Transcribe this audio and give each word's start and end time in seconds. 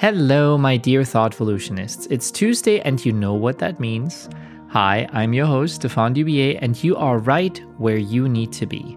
Hello, 0.00 0.56
my 0.56 0.76
dear 0.76 1.02
thought 1.02 1.32
Thoughtvolutionists. 1.32 2.06
It's 2.08 2.30
Tuesday, 2.30 2.78
and 2.82 3.04
you 3.04 3.10
know 3.10 3.34
what 3.34 3.58
that 3.58 3.80
means. 3.80 4.28
Hi, 4.68 5.08
I'm 5.12 5.32
your 5.32 5.46
host, 5.46 5.74
Stefan 5.74 6.14
Dubier, 6.14 6.56
and 6.62 6.80
you 6.84 6.94
are 6.94 7.18
right 7.18 7.60
where 7.78 7.96
you 7.96 8.28
need 8.28 8.52
to 8.52 8.64
be. 8.64 8.96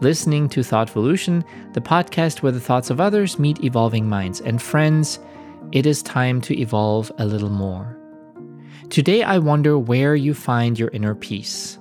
Listening 0.00 0.50
to 0.50 0.60
Thoughtvolution, 0.60 1.44
the 1.72 1.80
podcast 1.80 2.42
where 2.42 2.52
the 2.52 2.60
thoughts 2.60 2.90
of 2.90 3.00
others 3.00 3.38
meet 3.38 3.64
evolving 3.64 4.06
minds. 4.06 4.42
And 4.42 4.60
friends, 4.60 5.18
it 5.72 5.86
is 5.86 6.02
time 6.02 6.42
to 6.42 6.60
evolve 6.60 7.10
a 7.16 7.24
little 7.24 7.48
more. 7.48 7.98
Today, 8.90 9.22
I 9.22 9.38
wonder 9.38 9.78
where 9.78 10.14
you 10.14 10.34
find 10.34 10.78
your 10.78 10.90
inner 10.90 11.14
peace. 11.14 11.78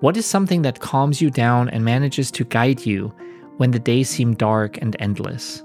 What 0.00 0.16
is 0.16 0.24
something 0.24 0.62
that 0.62 0.80
calms 0.80 1.20
you 1.20 1.30
down 1.30 1.68
and 1.68 1.84
manages 1.84 2.30
to 2.30 2.44
guide 2.44 2.86
you 2.86 3.14
when 3.58 3.72
the 3.72 3.78
days 3.78 4.08
seem 4.08 4.32
dark 4.36 4.78
and 4.80 4.96
endless? 5.00 5.62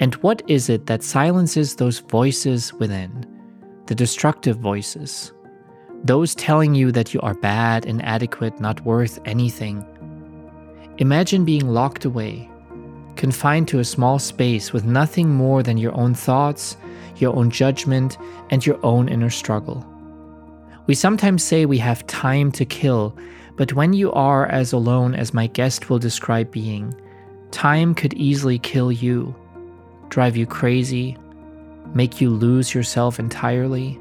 And 0.00 0.14
what 0.16 0.42
is 0.48 0.68
it 0.68 0.86
that 0.86 1.02
silences 1.02 1.76
those 1.76 2.00
voices 2.00 2.72
within, 2.74 3.26
the 3.86 3.94
destructive 3.94 4.56
voices? 4.58 5.32
Those 6.04 6.34
telling 6.34 6.74
you 6.74 6.90
that 6.92 7.14
you 7.14 7.20
are 7.20 7.34
bad, 7.34 7.86
inadequate, 7.86 8.60
not 8.60 8.84
worth 8.84 9.20
anything. 9.24 9.86
Imagine 10.98 11.44
being 11.44 11.68
locked 11.68 12.04
away, 12.04 12.50
confined 13.16 13.68
to 13.68 13.78
a 13.78 13.84
small 13.84 14.18
space 14.18 14.72
with 14.72 14.84
nothing 14.84 15.28
more 15.28 15.62
than 15.62 15.78
your 15.78 15.94
own 15.94 16.14
thoughts, 16.14 16.76
your 17.16 17.36
own 17.36 17.50
judgment, 17.50 18.18
and 18.50 18.66
your 18.66 18.84
own 18.84 19.08
inner 19.08 19.30
struggle. 19.30 19.86
We 20.88 20.94
sometimes 20.94 21.44
say 21.44 21.64
we 21.64 21.78
have 21.78 22.06
time 22.08 22.50
to 22.52 22.64
kill, 22.64 23.16
but 23.56 23.74
when 23.74 23.92
you 23.92 24.10
are 24.12 24.46
as 24.46 24.72
alone 24.72 25.14
as 25.14 25.32
my 25.32 25.46
guest 25.46 25.88
will 25.88 26.00
describe 26.00 26.50
being, 26.50 26.92
time 27.52 27.94
could 27.94 28.14
easily 28.14 28.58
kill 28.58 28.90
you 28.90 29.34
drive 30.12 30.36
you 30.36 30.44
crazy, 30.44 31.16
make 31.94 32.20
you 32.20 32.28
lose 32.28 32.74
yourself 32.74 33.18
entirely. 33.18 33.98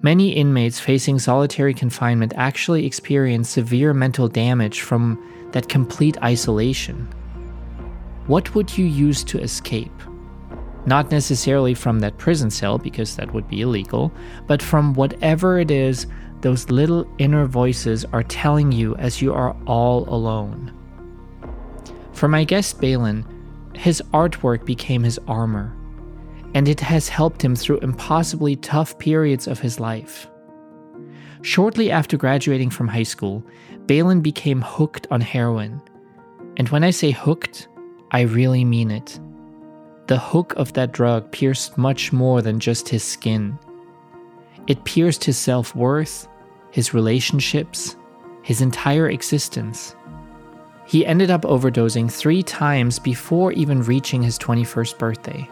Many 0.00 0.30
inmates 0.30 0.80
facing 0.80 1.18
solitary 1.18 1.74
confinement 1.74 2.32
actually 2.36 2.86
experience 2.86 3.50
severe 3.50 3.92
mental 3.92 4.28
damage 4.28 4.80
from 4.80 5.22
that 5.52 5.68
complete 5.68 6.16
isolation. 6.22 7.06
What 8.28 8.54
would 8.54 8.78
you 8.78 8.86
use 8.86 9.22
to 9.24 9.38
escape? 9.38 9.92
Not 10.86 11.10
necessarily 11.10 11.74
from 11.74 12.00
that 12.00 12.16
prison 12.16 12.50
cell, 12.50 12.78
because 12.78 13.16
that 13.16 13.34
would 13.34 13.46
be 13.46 13.60
illegal, 13.60 14.10
but 14.46 14.62
from 14.62 14.94
whatever 14.94 15.58
it 15.58 15.70
is 15.70 16.06
those 16.40 16.70
little 16.70 17.06
inner 17.18 17.44
voices 17.44 18.06
are 18.14 18.22
telling 18.22 18.72
you 18.72 18.96
as 18.96 19.20
you 19.20 19.34
are 19.34 19.54
all 19.66 20.08
alone. 20.08 20.72
For 22.14 22.26
my 22.26 22.44
guest 22.44 22.80
Baylen, 22.80 23.26
his 23.80 24.02
artwork 24.12 24.66
became 24.66 25.02
his 25.02 25.18
armor, 25.26 25.74
and 26.52 26.68
it 26.68 26.80
has 26.80 27.08
helped 27.08 27.42
him 27.42 27.56
through 27.56 27.78
impossibly 27.78 28.54
tough 28.54 28.98
periods 28.98 29.48
of 29.48 29.58
his 29.58 29.80
life. 29.80 30.28
Shortly 31.40 31.90
after 31.90 32.18
graduating 32.18 32.68
from 32.68 32.88
high 32.88 33.04
school, 33.04 33.42
Baylen 33.86 34.22
became 34.22 34.60
hooked 34.60 35.06
on 35.10 35.22
heroin. 35.22 35.80
And 36.58 36.68
when 36.68 36.84
I 36.84 36.90
say 36.90 37.10
hooked, 37.10 37.68
I 38.10 38.20
really 38.20 38.66
mean 38.66 38.90
it. 38.90 39.18
The 40.08 40.18
hook 40.18 40.52
of 40.58 40.74
that 40.74 40.92
drug 40.92 41.32
pierced 41.32 41.78
much 41.78 42.12
more 42.12 42.42
than 42.42 42.60
just 42.60 42.86
his 42.86 43.02
skin. 43.02 43.58
It 44.66 44.84
pierced 44.84 45.24
his 45.24 45.38
self 45.38 45.74
worth, 45.74 46.28
his 46.70 46.92
relationships, 46.92 47.96
his 48.42 48.60
entire 48.60 49.08
existence. 49.08 49.96
He 50.90 51.06
ended 51.06 51.30
up 51.30 51.42
overdosing 51.42 52.10
three 52.10 52.42
times 52.42 52.98
before 52.98 53.52
even 53.52 53.84
reaching 53.84 54.24
his 54.24 54.36
21st 54.40 54.98
birthday. 54.98 55.48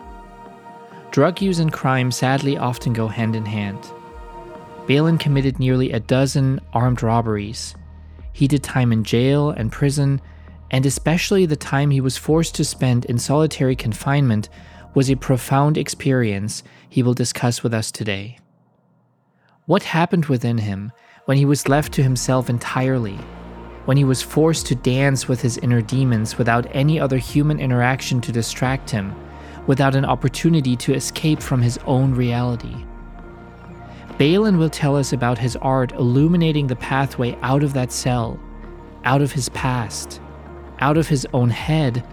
Drug 1.12 1.40
use 1.40 1.60
and 1.60 1.72
crime 1.72 2.10
sadly 2.10 2.58
often 2.58 2.92
go 2.92 3.06
hand 3.06 3.36
in 3.36 3.46
hand. 3.46 3.78
Baylen 4.88 5.20
committed 5.20 5.60
nearly 5.60 5.92
a 5.92 6.00
dozen 6.00 6.60
armed 6.72 7.04
robberies. 7.04 7.76
He 8.32 8.48
did 8.48 8.64
time 8.64 8.90
in 8.90 9.04
jail 9.04 9.50
and 9.50 9.70
prison, 9.70 10.20
and 10.72 10.84
especially 10.84 11.46
the 11.46 11.54
time 11.54 11.92
he 11.92 12.00
was 12.00 12.16
forced 12.16 12.56
to 12.56 12.64
spend 12.64 13.04
in 13.04 13.20
solitary 13.20 13.76
confinement 13.76 14.48
was 14.96 15.08
a 15.08 15.14
profound 15.14 15.78
experience 15.78 16.64
he 16.88 17.04
will 17.04 17.14
discuss 17.14 17.62
with 17.62 17.72
us 17.72 17.92
today. 17.92 18.40
What 19.66 19.84
happened 19.84 20.24
within 20.26 20.58
him 20.58 20.90
when 21.26 21.36
he 21.36 21.44
was 21.44 21.68
left 21.68 21.92
to 21.92 22.02
himself 22.02 22.50
entirely? 22.50 23.20
When 23.88 23.96
he 23.96 24.04
was 24.04 24.20
forced 24.20 24.66
to 24.66 24.74
dance 24.74 25.28
with 25.28 25.40
his 25.40 25.56
inner 25.56 25.80
demons 25.80 26.36
without 26.36 26.66
any 26.72 27.00
other 27.00 27.16
human 27.16 27.58
interaction 27.58 28.20
to 28.20 28.30
distract 28.30 28.90
him, 28.90 29.14
without 29.66 29.94
an 29.94 30.04
opportunity 30.04 30.76
to 30.76 30.92
escape 30.92 31.40
from 31.40 31.62
his 31.62 31.78
own 31.86 32.12
reality. 32.12 32.84
Baylen 34.18 34.58
will 34.58 34.68
tell 34.68 34.94
us 34.94 35.14
about 35.14 35.38
his 35.38 35.56
art 35.62 35.92
illuminating 35.92 36.66
the 36.66 36.76
pathway 36.76 37.34
out 37.40 37.62
of 37.62 37.72
that 37.72 37.90
cell, 37.90 38.38
out 39.04 39.22
of 39.22 39.32
his 39.32 39.48
past, 39.48 40.20
out 40.80 40.98
of 40.98 41.08
his 41.08 41.26
own 41.32 41.48
head, 41.48 42.06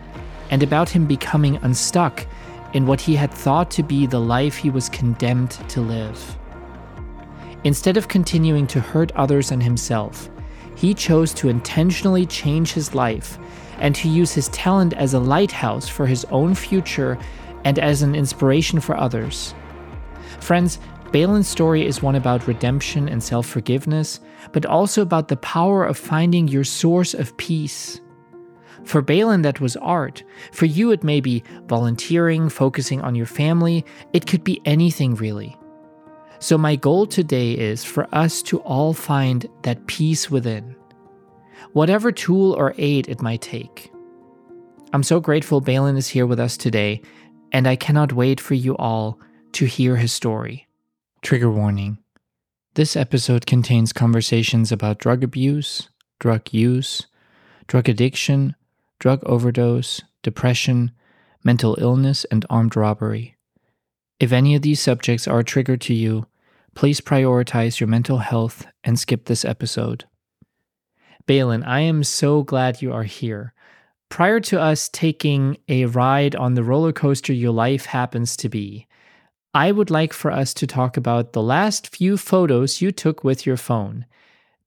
and 0.51 0.63
about 0.63 0.87
him 0.87 1.05
becoming 1.05 1.57
unstuck 1.57 2.25
in 2.71 2.87
what 2.87 3.01
he 3.01 3.17
had 3.17 3.33
thought 3.33 3.69
to 3.71 3.83
be 3.83 4.05
the 4.05 4.21
life 4.21 4.55
he 4.55 4.69
was 4.69 4.87
condemned 4.87 5.51
to 5.67 5.81
live. 5.81 6.37
Instead 7.65 7.97
of 7.97 8.07
continuing 8.07 8.65
to 8.65 8.79
hurt 8.79 9.11
others 9.11 9.51
and 9.51 9.61
himself, 9.61 10.29
he 10.75 10.93
chose 10.93 11.33
to 11.35 11.49
intentionally 11.49 12.25
change 12.25 12.73
his 12.73 12.93
life 12.93 13.39
and 13.79 13.95
to 13.95 14.09
use 14.09 14.33
his 14.33 14.49
talent 14.49 14.93
as 14.93 15.13
a 15.13 15.19
lighthouse 15.19 15.87
for 15.87 16.05
his 16.05 16.25
own 16.25 16.55
future 16.55 17.17
and 17.63 17.79
as 17.79 18.01
an 18.01 18.15
inspiration 18.15 18.79
for 18.79 18.97
others. 18.97 19.53
Friends, 20.39 20.79
Baylen's 21.11 21.47
story 21.47 21.85
is 21.85 22.01
one 22.01 22.15
about 22.15 22.47
redemption 22.47 23.07
and 23.07 23.23
self 23.23 23.45
forgiveness, 23.45 24.19
but 24.51 24.65
also 24.65 25.01
about 25.01 25.27
the 25.27 25.37
power 25.37 25.85
of 25.85 25.97
finding 25.97 26.47
your 26.47 26.63
source 26.63 27.13
of 27.13 27.35
peace. 27.37 28.01
For 28.83 29.01
Baylen, 29.01 29.41
that 29.43 29.61
was 29.61 29.77
art. 29.77 30.23
For 30.51 30.65
you, 30.65 30.91
it 30.91 31.03
may 31.03 31.21
be 31.21 31.43
volunteering, 31.65 32.49
focusing 32.49 33.01
on 33.01 33.15
your 33.15 33.25
family. 33.25 33.85
It 34.13 34.27
could 34.27 34.43
be 34.43 34.61
anything, 34.65 35.15
really. 35.15 35.57
So, 36.45 36.59
my 36.59 36.75
goal 36.75 37.07
today 37.07 37.53
is 37.53 37.83
for 37.83 38.07
us 38.11 38.43
to 38.43 38.59
all 38.59 38.93
find 38.93 39.47
that 39.63 39.87
peace 39.87 40.29
within, 40.29 40.75
whatever 41.73 42.11
tool 42.11 42.53
or 42.53 42.75
aid 42.77 43.09
it 43.09 43.19
might 43.19 43.41
take. 43.41 43.91
I'm 44.93 45.01
so 45.01 45.19
grateful 45.19 45.59
Baylen 45.59 45.97
is 45.97 46.07
here 46.07 46.27
with 46.27 46.39
us 46.39 46.55
today, 46.55 47.01
and 47.51 47.67
I 47.67 47.75
cannot 47.75 48.13
wait 48.13 48.39
for 48.39 48.53
you 48.53 48.77
all 48.77 49.19
to 49.53 49.65
hear 49.65 49.95
his 49.95 50.13
story. 50.13 50.67
Trigger 51.23 51.49
warning 51.49 51.97
this 52.75 52.95
episode 52.95 53.47
contains 53.47 53.91
conversations 53.91 54.71
about 54.71 54.99
drug 54.99 55.23
abuse, 55.23 55.89
drug 56.19 56.53
use, 56.53 57.07
drug 57.65 57.89
addiction, 57.89 58.53
drug 58.99 59.23
overdose, 59.25 60.03
depression, 60.21 60.91
mental 61.43 61.75
illness, 61.79 62.23
and 62.25 62.45
armed 62.51 62.75
robbery. 62.75 63.35
If 64.19 64.31
any 64.31 64.53
of 64.53 64.61
these 64.61 64.79
subjects 64.79 65.27
are 65.27 65.39
a 65.39 65.43
trigger 65.43 65.75
to 65.77 65.93
you, 65.95 66.27
please 66.75 67.01
prioritize 67.01 67.79
your 67.79 67.87
mental 67.87 68.19
health 68.19 68.67
and 68.83 68.99
skip 68.99 69.25
this 69.25 69.43
episode. 69.43 70.05
Baylen, 71.27 71.65
I 71.65 71.79
am 71.79 72.03
so 72.03 72.43
glad 72.43 72.81
you 72.81 72.93
are 72.93 73.03
here. 73.03 73.53
Prior 74.09 74.39
to 74.41 74.61
us 74.61 74.89
taking 74.89 75.57
a 75.67 75.85
ride 75.85 76.35
on 76.35 76.53
the 76.53 76.63
roller 76.63 76.93
coaster 76.93 77.33
your 77.33 77.51
life 77.51 77.85
happens 77.85 78.37
to 78.37 78.49
be, 78.49 78.87
I 79.53 79.71
would 79.71 79.89
like 79.89 80.13
for 80.13 80.31
us 80.31 80.53
to 80.55 80.67
talk 80.67 80.97
about 80.97 81.33
the 81.33 81.41
last 81.41 81.95
few 81.95 82.17
photos 82.17 82.81
you 82.81 82.91
took 82.91 83.23
with 83.23 83.45
your 83.45 83.57
phone. 83.57 84.05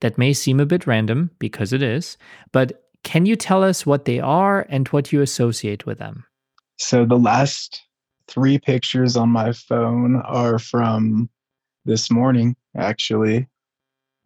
That 0.00 0.18
may 0.18 0.32
seem 0.32 0.60
a 0.60 0.66
bit 0.66 0.86
random, 0.86 1.30
because 1.38 1.72
it 1.72 1.82
is, 1.82 2.16
but 2.52 2.84
can 3.04 3.26
you 3.26 3.36
tell 3.36 3.62
us 3.62 3.84
what 3.84 4.06
they 4.06 4.18
are 4.18 4.66
and 4.68 4.88
what 4.88 5.12
you 5.12 5.20
associate 5.20 5.86
with 5.86 5.98
them? 5.98 6.24
So, 6.78 7.04
the 7.04 7.18
last 7.18 7.82
three 8.28 8.58
pictures 8.58 9.16
on 9.16 9.28
my 9.28 9.52
phone 9.52 10.16
are 10.16 10.58
from 10.58 11.28
this 11.88 12.10
morning, 12.10 12.54
actually. 12.76 13.48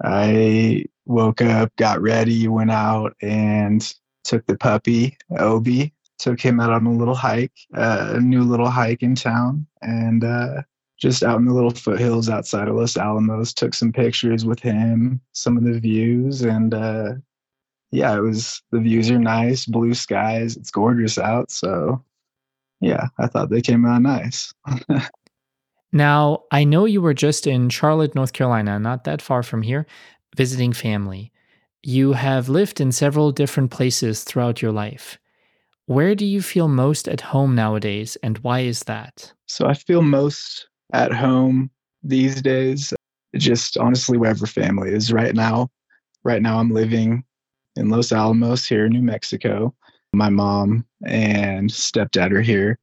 I 0.04 0.84
woke 1.06 1.40
up, 1.40 1.74
got 1.76 2.02
ready, 2.02 2.48
went 2.48 2.72
out, 2.72 3.14
and 3.22 3.80
took 4.24 4.44
the 4.46 4.58
puppy, 4.58 5.16
Obi, 5.38 5.94
took 6.18 6.40
him 6.40 6.60
out 6.60 6.72
on 6.72 6.86
a 6.86 6.92
little 6.92 7.14
hike, 7.14 7.52
uh, 7.74 8.14
a 8.16 8.20
new 8.20 8.42
little 8.42 8.68
hike 8.68 9.02
in 9.02 9.14
town, 9.14 9.66
and 9.80 10.24
uh, 10.24 10.62
just 10.98 11.22
out 11.22 11.38
in 11.38 11.46
the 11.46 11.54
little 11.54 11.70
foothills 11.70 12.28
outside 12.28 12.68
of 12.68 12.74
Los 12.74 12.96
Alamos, 12.96 13.54
took 13.54 13.74
some 13.74 13.92
pictures 13.92 14.44
with 14.44 14.60
him, 14.60 15.20
some 15.32 15.56
of 15.56 15.64
the 15.64 15.78
views, 15.78 16.42
and 16.42 16.74
uh, 16.74 17.14
yeah, 17.92 18.16
it 18.16 18.20
was 18.20 18.60
the 18.72 18.80
views 18.80 19.10
are 19.10 19.18
nice, 19.18 19.66
blue 19.66 19.94
skies, 19.94 20.56
it's 20.56 20.70
gorgeous 20.70 21.16
out, 21.16 21.50
so 21.52 22.04
yeah, 22.80 23.08
I 23.18 23.28
thought 23.28 23.50
they 23.50 23.62
came 23.62 23.86
out 23.86 24.02
nice. 24.02 24.52
now, 25.92 26.44
I 26.50 26.64
know 26.64 26.84
you 26.84 27.00
were 27.02 27.14
just 27.14 27.46
in 27.46 27.68
Charlotte, 27.68 28.14
North 28.14 28.32
Carolina, 28.32 28.78
not 28.78 29.04
that 29.04 29.22
far 29.22 29.42
from 29.42 29.62
here, 29.62 29.86
visiting 30.36 30.72
family. 30.72 31.32
You 31.82 32.12
have 32.12 32.48
lived 32.48 32.80
in 32.80 32.92
several 32.92 33.32
different 33.32 33.70
places 33.70 34.24
throughout 34.24 34.62
your 34.62 34.72
life. 34.72 35.18
Where 35.86 36.14
do 36.14 36.24
you 36.24 36.40
feel 36.40 36.68
most 36.68 37.08
at 37.08 37.20
home 37.20 37.54
nowadays, 37.54 38.16
and 38.22 38.38
why 38.38 38.60
is 38.60 38.84
that? 38.84 39.32
So 39.46 39.66
I 39.66 39.74
feel 39.74 40.00
most 40.02 40.68
at 40.92 41.12
home 41.12 41.70
these 42.02 42.40
days, 42.40 42.92
just 43.36 43.76
honestly 43.76 44.16
wherever 44.16 44.46
family 44.46 44.90
is 44.90 45.12
right 45.12 45.34
now. 45.34 45.68
Right 46.24 46.40
now, 46.40 46.58
I'm 46.58 46.70
living 46.70 47.24
in 47.76 47.90
Los 47.90 48.12
Alamos 48.12 48.64
here 48.64 48.86
in 48.86 48.92
New 48.92 49.02
Mexico. 49.02 49.74
My 50.14 50.28
mom 50.28 50.84
and 51.04 51.68
stepdad 51.70 52.32
are 52.32 52.42
here. 52.42 52.78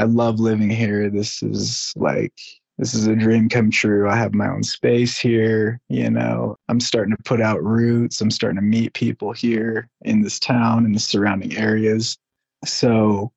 I 0.00 0.04
love 0.04 0.40
living 0.40 0.70
here. 0.70 1.10
This 1.10 1.42
is 1.42 1.92
like 1.94 2.32
this 2.78 2.94
is 2.94 3.06
a 3.06 3.14
dream 3.14 3.50
come 3.50 3.70
true. 3.70 4.08
I 4.08 4.16
have 4.16 4.32
my 4.32 4.48
own 4.48 4.62
space 4.62 5.18
here. 5.18 5.78
You 5.90 6.10
know, 6.10 6.56
I'm 6.70 6.80
starting 6.80 7.14
to 7.14 7.22
put 7.24 7.42
out 7.42 7.62
roots. 7.62 8.22
I'm 8.22 8.30
starting 8.30 8.56
to 8.56 8.62
meet 8.62 8.94
people 8.94 9.32
here 9.32 9.90
in 10.00 10.22
this 10.22 10.40
town 10.40 10.86
and 10.86 10.94
the 10.94 11.00
surrounding 11.00 11.54
areas. 11.54 12.16
So 12.64 13.30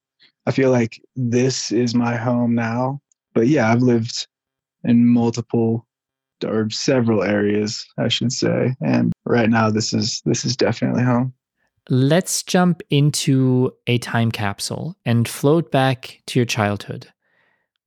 I 0.45 0.51
feel 0.51 0.71
like 0.71 1.01
this 1.17 1.73
is 1.73 1.93
my 1.93 2.15
home 2.15 2.55
now. 2.55 3.01
But 3.33 3.47
yeah, 3.47 3.69
I've 3.69 3.81
lived 3.81 4.25
in 4.85 5.05
multiple 5.05 5.85
or 6.45 6.69
several 6.69 7.23
areas, 7.23 7.85
I 7.97 8.07
should 8.07 8.31
say. 8.31 8.73
And 8.81 9.11
right 9.25 9.49
now 9.49 9.69
this 9.69 9.91
is 9.91 10.21
this 10.23 10.45
is 10.45 10.55
definitely 10.55 11.03
home. 11.03 11.33
Let's 11.89 12.43
jump 12.43 12.81
into 12.89 13.73
a 13.87 13.97
time 13.97 14.31
capsule 14.31 14.95
and 15.05 15.27
float 15.27 15.71
back 15.71 16.21
to 16.27 16.39
your 16.39 16.45
childhood. 16.45 17.07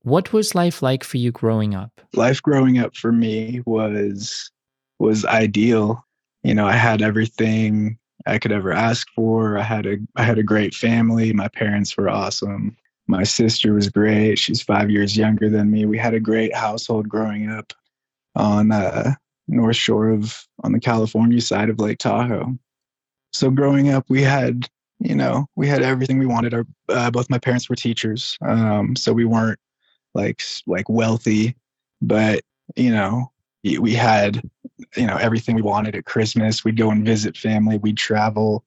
What 0.03 0.33
was 0.33 0.55
life 0.55 0.83
like 0.83 1.03
for 1.03 1.17
you 1.17 1.33
growing 1.33 1.75
up? 1.75 2.01
Life 2.15 2.43
growing 2.43 2.79
up 2.79 2.95
for 2.95 3.11
me 3.11 3.63
was 3.65 4.51
was 4.99 5.25
ideal. 5.25 6.05
You 6.43 6.55
know, 6.55 6.67
I 6.67 6.73
had 6.73 7.01
everything 7.03 7.99
I 8.27 8.39
could 8.39 8.53
ever 8.53 8.73
ask 8.73 9.09
for. 9.15 9.59
I 9.59 9.63
had 9.63 9.87
a 9.87 9.97
I 10.17 10.25
had 10.25 10.39
a 10.39 10.43
great 10.43 10.75
family. 10.75 11.33
My 11.33 11.49
parents 11.49 11.97
were 11.97 12.11
awesome. 12.11 12.77
My 13.07 13.23
sister 13.23 13.73
was 13.73 13.89
great. 13.89 14.39
She's 14.39 14.61
5 14.61 14.91
years 14.91 15.17
younger 15.17 15.49
than 15.49 15.71
me. 15.71 15.87
We 15.87 15.97
had 15.97 16.15
a 16.15 16.21
great 16.21 16.55
household 16.55 17.09
growing 17.09 17.51
up 17.51 17.73
on 18.35 18.73
uh 18.73 19.15
North 19.49 19.77
Shore 19.77 20.11
of 20.11 20.47
on 20.65 20.73
the 20.73 20.81
California 20.81 21.41
side 21.41 21.71
of 21.71 21.81
Lake 21.81 21.99
Tahoe 21.99 22.59
so 23.37 23.51
growing 23.51 23.91
up, 23.91 24.07
we 24.09 24.23
had, 24.23 24.69
you 24.99 25.15
know, 25.15 25.47
we 25.57 25.69
had 25.69 25.83
everything 25.83 26.19
we 26.19 26.27
wanted. 26.27 26.55
Our 26.55 26.67
uh, 26.89 27.11
both 27.11 27.31
my 27.31 27.39
parents 27.39 27.69
were 27.69 27.77
teachers, 27.77 28.39
um, 28.43 28.97
so 28.97 29.13
we 29.13 29.25
weren't 29.25 29.59
like 30.15 30.43
like 30.67 30.89
wealthy, 30.89 31.57
but 32.01 32.43
you 32.75 32.91
know, 32.91 33.31
we 33.63 33.95
had, 33.95 34.43
you 34.97 35.07
know, 35.07 35.17
everything 35.17 35.55
we 35.55 35.63
wanted 35.63 35.95
at 35.95 36.05
Christmas. 36.05 36.65
We'd 36.65 36.77
go 36.77 36.91
and 36.91 37.05
visit 37.05 37.37
family. 37.37 37.79
We'd 37.79 37.99
travel. 37.99 38.65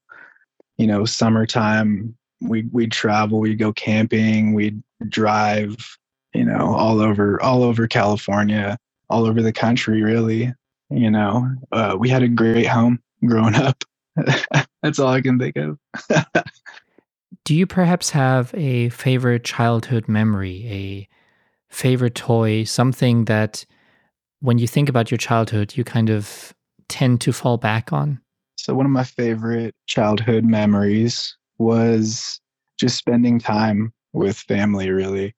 You 0.78 0.88
know, 0.88 1.04
summertime, 1.04 2.16
we 2.42 2.64
we'd 2.72 2.92
travel. 2.92 3.40
We'd 3.40 3.60
go 3.60 3.74
camping. 3.74 4.54
We'd 4.54 4.82
drive. 5.08 5.76
You 6.34 6.46
know, 6.46 6.76
all 6.76 7.02
over 7.02 7.42
all 7.42 7.64
over 7.64 7.88
California, 7.88 8.78
all 9.10 9.26
over 9.26 9.42
the 9.42 9.52
country, 9.52 10.04
really. 10.04 10.54
You 10.92 11.12
know, 11.12 11.56
uh, 11.72 11.96
we 12.00 12.10
had 12.10 12.24
a 12.24 12.28
great 12.28 12.68
home 12.68 13.00
growing 13.26 13.56
up. 13.68 13.84
That's 14.84 15.00
all 15.00 15.10
I 15.10 15.22
can 15.22 15.40
think 15.40 15.56
of. 15.58 15.78
Do 17.46 17.56
you 17.56 17.66
perhaps 17.66 18.10
have 18.12 18.54
a 18.54 18.90
favorite 18.90 19.44
childhood 19.44 20.08
memory, 20.08 20.68
a 20.68 21.08
favorite 21.74 22.16
toy, 22.16 22.64
something 22.64 23.26
that 23.26 23.66
when 24.42 24.58
you 24.58 24.68
think 24.68 24.90
about 24.90 25.12
your 25.12 25.18
childhood, 25.18 25.76
you 25.76 25.84
kind 25.84 26.10
of 26.10 26.54
tend 26.88 27.22
to 27.22 27.34
fall 27.34 27.58
back 27.58 27.92
on? 27.94 28.20
So, 28.58 28.74
one 28.76 28.86
of 28.86 28.92
my 28.92 29.04
favorite 29.04 29.74
childhood 29.88 30.44
memories 30.44 31.36
was 31.58 32.40
just 32.80 32.98
spending 32.98 33.40
time 33.40 33.94
with 34.14 34.38
family, 34.38 34.90
really, 34.90 35.34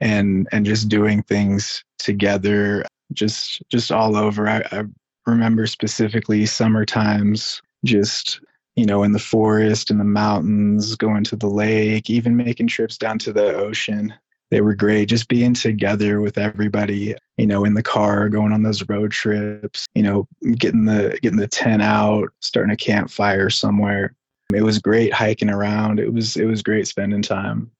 and 0.00 0.48
and 0.52 0.64
just 0.64 0.88
doing 0.88 1.22
things 1.22 1.84
together, 1.98 2.84
just 3.12 3.62
just 3.70 3.92
all 3.92 4.16
over. 4.16 4.48
I, 4.48 4.62
I 4.72 4.84
remember 5.26 5.66
specifically 5.66 6.46
summer 6.46 6.84
times 6.84 7.60
just 7.84 8.40
you 8.76 8.86
know 8.86 9.02
in 9.02 9.12
the 9.12 9.18
forest 9.18 9.90
in 9.90 9.98
the 9.98 10.04
mountains 10.04 10.94
going 10.96 11.24
to 11.24 11.36
the 11.36 11.48
lake 11.48 12.10
even 12.10 12.36
making 12.36 12.66
trips 12.66 12.96
down 12.96 13.18
to 13.18 13.32
the 13.32 13.54
ocean. 13.54 14.14
They 14.50 14.62
were 14.62 14.74
great. 14.74 15.10
Just 15.10 15.28
being 15.28 15.52
together 15.52 16.20
with 16.20 16.38
everybody 16.38 17.14
you 17.36 17.46
know 17.46 17.64
in 17.64 17.74
the 17.74 17.82
car 17.82 18.28
going 18.28 18.52
on 18.52 18.62
those 18.62 18.88
road 18.88 19.10
trips 19.12 19.86
you 19.94 20.02
know 20.02 20.26
getting 20.56 20.84
the 20.84 21.18
getting 21.22 21.38
the 21.38 21.48
tent 21.48 21.82
out 21.82 22.30
starting 22.40 22.72
a 22.72 22.76
campfire 22.76 23.50
somewhere. 23.50 24.14
It 24.54 24.62
was 24.62 24.78
great 24.78 25.12
hiking 25.12 25.50
around. 25.50 26.00
It 26.00 26.12
was 26.12 26.36
it 26.36 26.46
was 26.46 26.62
great 26.62 26.86
spending 26.86 27.22
time 27.22 27.70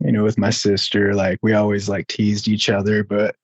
you 0.00 0.12
know 0.12 0.24
with 0.24 0.38
my 0.38 0.50
sister. 0.50 1.14
Like 1.14 1.38
we 1.42 1.52
always 1.52 1.88
like 1.88 2.08
teased 2.08 2.48
each 2.48 2.68
other 2.68 3.04
but 3.04 3.36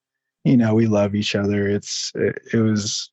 you 0.44 0.56
know 0.56 0.74
we 0.74 0.86
love 0.86 1.14
each 1.14 1.34
other. 1.34 1.68
It's 1.68 2.12
it, 2.14 2.40
it 2.52 2.58
was 2.58 3.10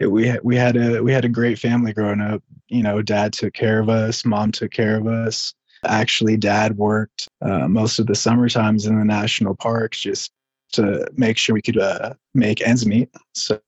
it, 0.00 0.10
we 0.10 0.36
we 0.42 0.56
had 0.56 0.76
a 0.76 1.02
we 1.02 1.12
had 1.12 1.24
a 1.24 1.28
great 1.28 1.58
family 1.58 1.92
growing 1.92 2.20
up. 2.20 2.42
You 2.68 2.82
know, 2.82 3.02
dad 3.02 3.32
took 3.32 3.52
care 3.52 3.78
of 3.78 3.88
us, 3.88 4.24
mom 4.24 4.50
took 4.50 4.72
care 4.72 4.96
of 4.96 5.06
us. 5.06 5.54
Actually, 5.84 6.36
dad 6.36 6.76
worked 6.76 7.28
uh, 7.42 7.68
most 7.68 7.98
of 7.98 8.06
the 8.06 8.14
summer 8.14 8.48
times 8.48 8.86
in 8.86 8.98
the 8.98 9.04
national 9.04 9.54
parks 9.54 10.00
just 10.00 10.32
to 10.72 11.06
make 11.16 11.36
sure 11.36 11.54
we 11.54 11.62
could 11.62 11.78
uh, 11.78 12.14
make 12.34 12.60
ends 12.66 12.86
meet. 12.86 13.10
So, 13.34 13.60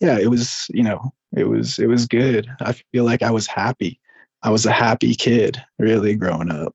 yeah, 0.00 0.18
it 0.18 0.30
was 0.30 0.66
you 0.70 0.82
know 0.82 1.12
it 1.36 1.44
was 1.44 1.78
it 1.78 1.86
was 1.86 2.06
good. 2.06 2.48
I 2.60 2.72
feel 2.92 3.04
like 3.04 3.22
I 3.22 3.30
was 3.30 3.46
happy. 3.46 4.00
I 4.42 4.50
was 4.50 4.66
a 4.66 4.72
happy 4.72 5.14
kid, 5.14 5.62
really 5.78 6.16
growing 6.16 6.50
up. 6.50 6.74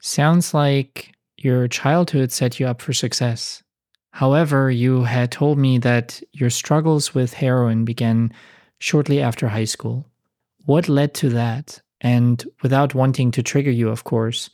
Sounds 0.00 0.54
like 0.54 1.12
your 1.36 1.68
childhood 1.68 2.32
set 2.32 2.58
you 2.58 2.66
up 2.66 2.80
for 2.80 2.92
success. 2.92 3.61
However, 4.12 4.70
you 4.70 5.04
had 5.04 5.32
told 5.32 5.58
me 5.58 5.78
that 5.78 6.22
your 6.32 6.50
struggles 6.50 7.14
with 7.14 7.32
heroin 7.32 7.84
began 7.84 8.32
shortly 8.78 9.22
after 9.22 9.48
high 9.48 9.64
school. 9.64 10.06
What 10.66 10.88
led 10.88 11.14
to 11.14 11.30
that? 11.30 11.80
And 12.02 12.44
without 12.62 12.94
wanting 12.94 13.30
to 13.32 13.42
trigger 13.42 13.70
you, 13.70 13.88
of 13.88 14.04
course, 14.04 14.50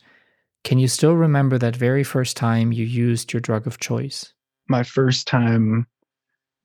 can 0.63 0.79
you 0.79 0.87
still 0.87 1.13
remember 1.13 1.57
that 1.57 1.75
very 1.75 2.03
first 2.03 2.37
time 2.37 2.71
you 2.71 2.85
used 2.85 3.33
your 3.33 3.41
drug 3.41 3.67
of 3.67 3.79
choice? 3.79 4.33
My 4.67 4.83
first 4.83 5.27
time 5.27 5.87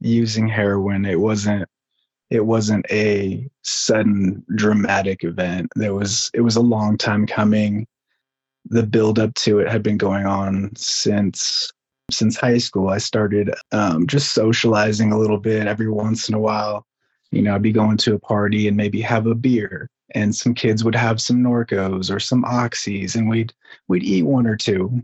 using 0.01 0.47
heroin, 0.47 1.05
it 1.05 1.21
wasn't 1.21 1.69
it 2.31 2.47
wasn't 2.47 2.87
a 2.91 3.49
sudden 3.63 4.45
dramatic 4.55 5.25
event. 5.25 5.71
There 5.75 5.95
was 5.95 6.31
it 6.33 6.43
was 6.43 6.57
a 6.57 6.61
long 6.61 6.97
time 6.97 7.27
coming. 7.27 7.87
The 8.67 8.85
build 8.85 9.19
up 9.19 9.35
to 9.35 9.59
it 9.59 9.69
had 9.69 9.83
been 9.83 9.99
going 9.99 10.27
on 10.27 10.71
since 10.77 11.71
since 12.11 12.37
high 12.37 12.59
school, 12.59 12.89
I 12.89 12.99
started 12.99 13.53
um, 13.73 14.07
just 14.07 14.33
socializing 14.33 15.13
a 15.13 15.19
little 15.19 15.39
bit 15.39 15.67
every 15.67 15.91
once 15.91 16.29
in 16.29 16.35
a 16.35 16.41
while. 16.41 16.87
You 17.31 17.43
know, 17.43 17.55
I'd 17.55 17.63
be 17.63 17.73
going 17.73 17.97
to 17.99 18.15
a 18.15 18.19
party 18.19 18.69
and 18.69 18.77
maybe 18.77 19.01
have 19.01 19.27
a 19.27 19.35
beer, 19.35 19.91
and 20.15 20.35
some 20.35 20.55
kids 20.55 20.85
would 20.85 20.95
have 20.95 21.21
some 21.21 21.43
Norcos 21.43 22.15
or 22.15 22.21
some 22.21 22.45
Oxys, 22.45 23.17
and 23.17 23.29
we'd 23.29 23.53
we'd 23.89 24.05
eat 24.05 24.23
one 24.23 24.47
or 24.47 24.57
two, 24.57 25.03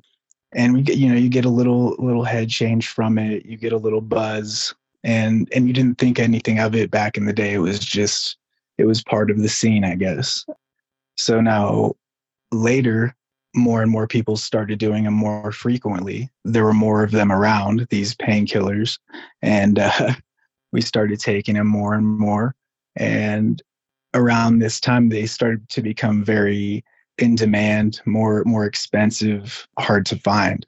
and 0.53 0.75
we 0.75 0.83
get 0.83 0.99
you 0.99 1.09
know 1.09 1.17
you 1.17 1.29
get 1.29 1.45
a 1.45 1.51
little 1.51 1.97
little 1.99 2.25
head 2.25 2.49
change 2.49 2.89
from 2.89 3.19
it, 3.19 3.45
you 3.47 3.57
get 3.57 3.73
a 3.73 3.79
little 3.79 4.01
buzz, 4.01 4.75
and 5.03 5.49
and 5.53 5.67
you 5.67 5.73
didn't 5.73 5.99
think 5.99 6.19
anything 6.19 6.61
of 6.61 6.75
it 6.75 6.91
back 6.91 7.17
in 7.17 7.25
the 7.25 7.33
day. 7.33 7.55
It 7.55 7.59
was 7.59 7.81
just 7.81 8.37
it 8.79 8.85
was 8.85 9.03
part 9.03 9.31
of 9.31 9.39
the 9.39 9.49
scene, 9.49 9.85
I 9.85 9.97
guess. 9.97 10.47
So 11.17 11.41
now 11.41 11.95
later 12.53 13.15
more 13.55 13.83
and 13.83 13.91
more 13.91 14.07
people 14.07 14.37
started 14.37 14.79
doing 14.79 15.05
them 15.05 15.15
more 15.15 15.53
frequently. 15.53 16.31
There 16.45 16.65
were 16.65 16.75
more 16.75 17.03
of 17.03 17.11
them 17.11 17.33
around, 17.33 17.87
these 17.91 18.15
painkillers, 18.15 18.99
and 19.43 19.79
uh, 19.79 20.15
we 20.73 20.81
started 20.81 21.21
taking 21.21 21.57
them 21.57 21.67
more 21.67 21.95
and 21.95 22.07
more. 22.07 22.55
And 22.97 23.61
around 24.15 24.59
this 24.59 24.81
time, 24.81 25.09
they 25.09 25.27
started 25.27 25.69
to 25.71 25.83
become 25.83 26.25
very 26.25 26.85
in 27.19 27.35
demand, 27.35 28.01
more 28.07 28.43
more 28.45 28.65
expensive, 28.65 29.69
hard 29.79 30.07
to 30.07 30.17
find. 30.17 30.67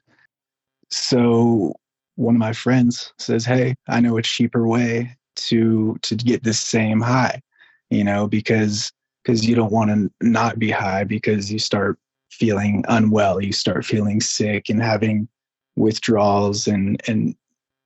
So 0.91 1.73
one 2.15 2.35
of 2.35 2.39
my 2.39 2.53
friends 2.53 3.13
says, 3.17 3.45
"Hey, 3.45 3.75
I 3.87 3.99
know 4.01 4.17
a 4.17 4.21
cheaper 4.21 4.67
way 4.67 5.15
to 5.35 5.97
to 6.01 6.15
get 6.15 6.43
this 6.43 6.59
same 6.59 7.01
high, 7.01 7.41
you 7.89 8.03
know, 8.03 8.27
because 8.27 8.91
because 9.23 9.45
you 9.45 9.55
don't 9.55 9.71
want 9.71 9.89
to 9.89 10.11
not 10.21 10.59
be 10.59 10.69
high 10.69 11.03
because 11.03 11.51
you 11.51 11.59
start 11.59 11.97
feeling 12.33 12.83
unwell 12.87 13.41
you 13.41 13.53
start 13.53 13.85
feeling 13.85 14.19
sick 14.19 14.69
and 14.69 14.81
having 14.81 15.27
withdrawals 15.75 16.67
and 16.67 17.01
and 17.07 17.35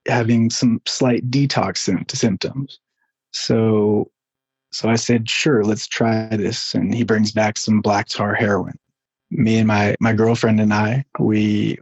having 0.06 0.50
some 0.50 0.80
slight 0.86 1.30
detox 1.30 1.78
symptoms. 2.14 2.78
So 3.32 4.10
so 4.70 4.88
i 4.90 4.96
said 4.96 5.28
sure 5.28 5.64
let's 5.64 5.86
try 5.86 6.28
this. 6.28 6.74
And 6.74 6.94
he 6.94 7.04
brings 7.04 7.32
back 7.32 7.58
some 7.58 7.80
black 7.80 8.08
tar 8.08 8.34
heroin. 8.34 8.78
Me 9.30 9.58
and 9.58 9.68
my 9.68 9.94
my 10.00 10.12
girlfriend 10.12 10.60
and 10.60 10.72
i 10.72 11.04
we 11.18 11.78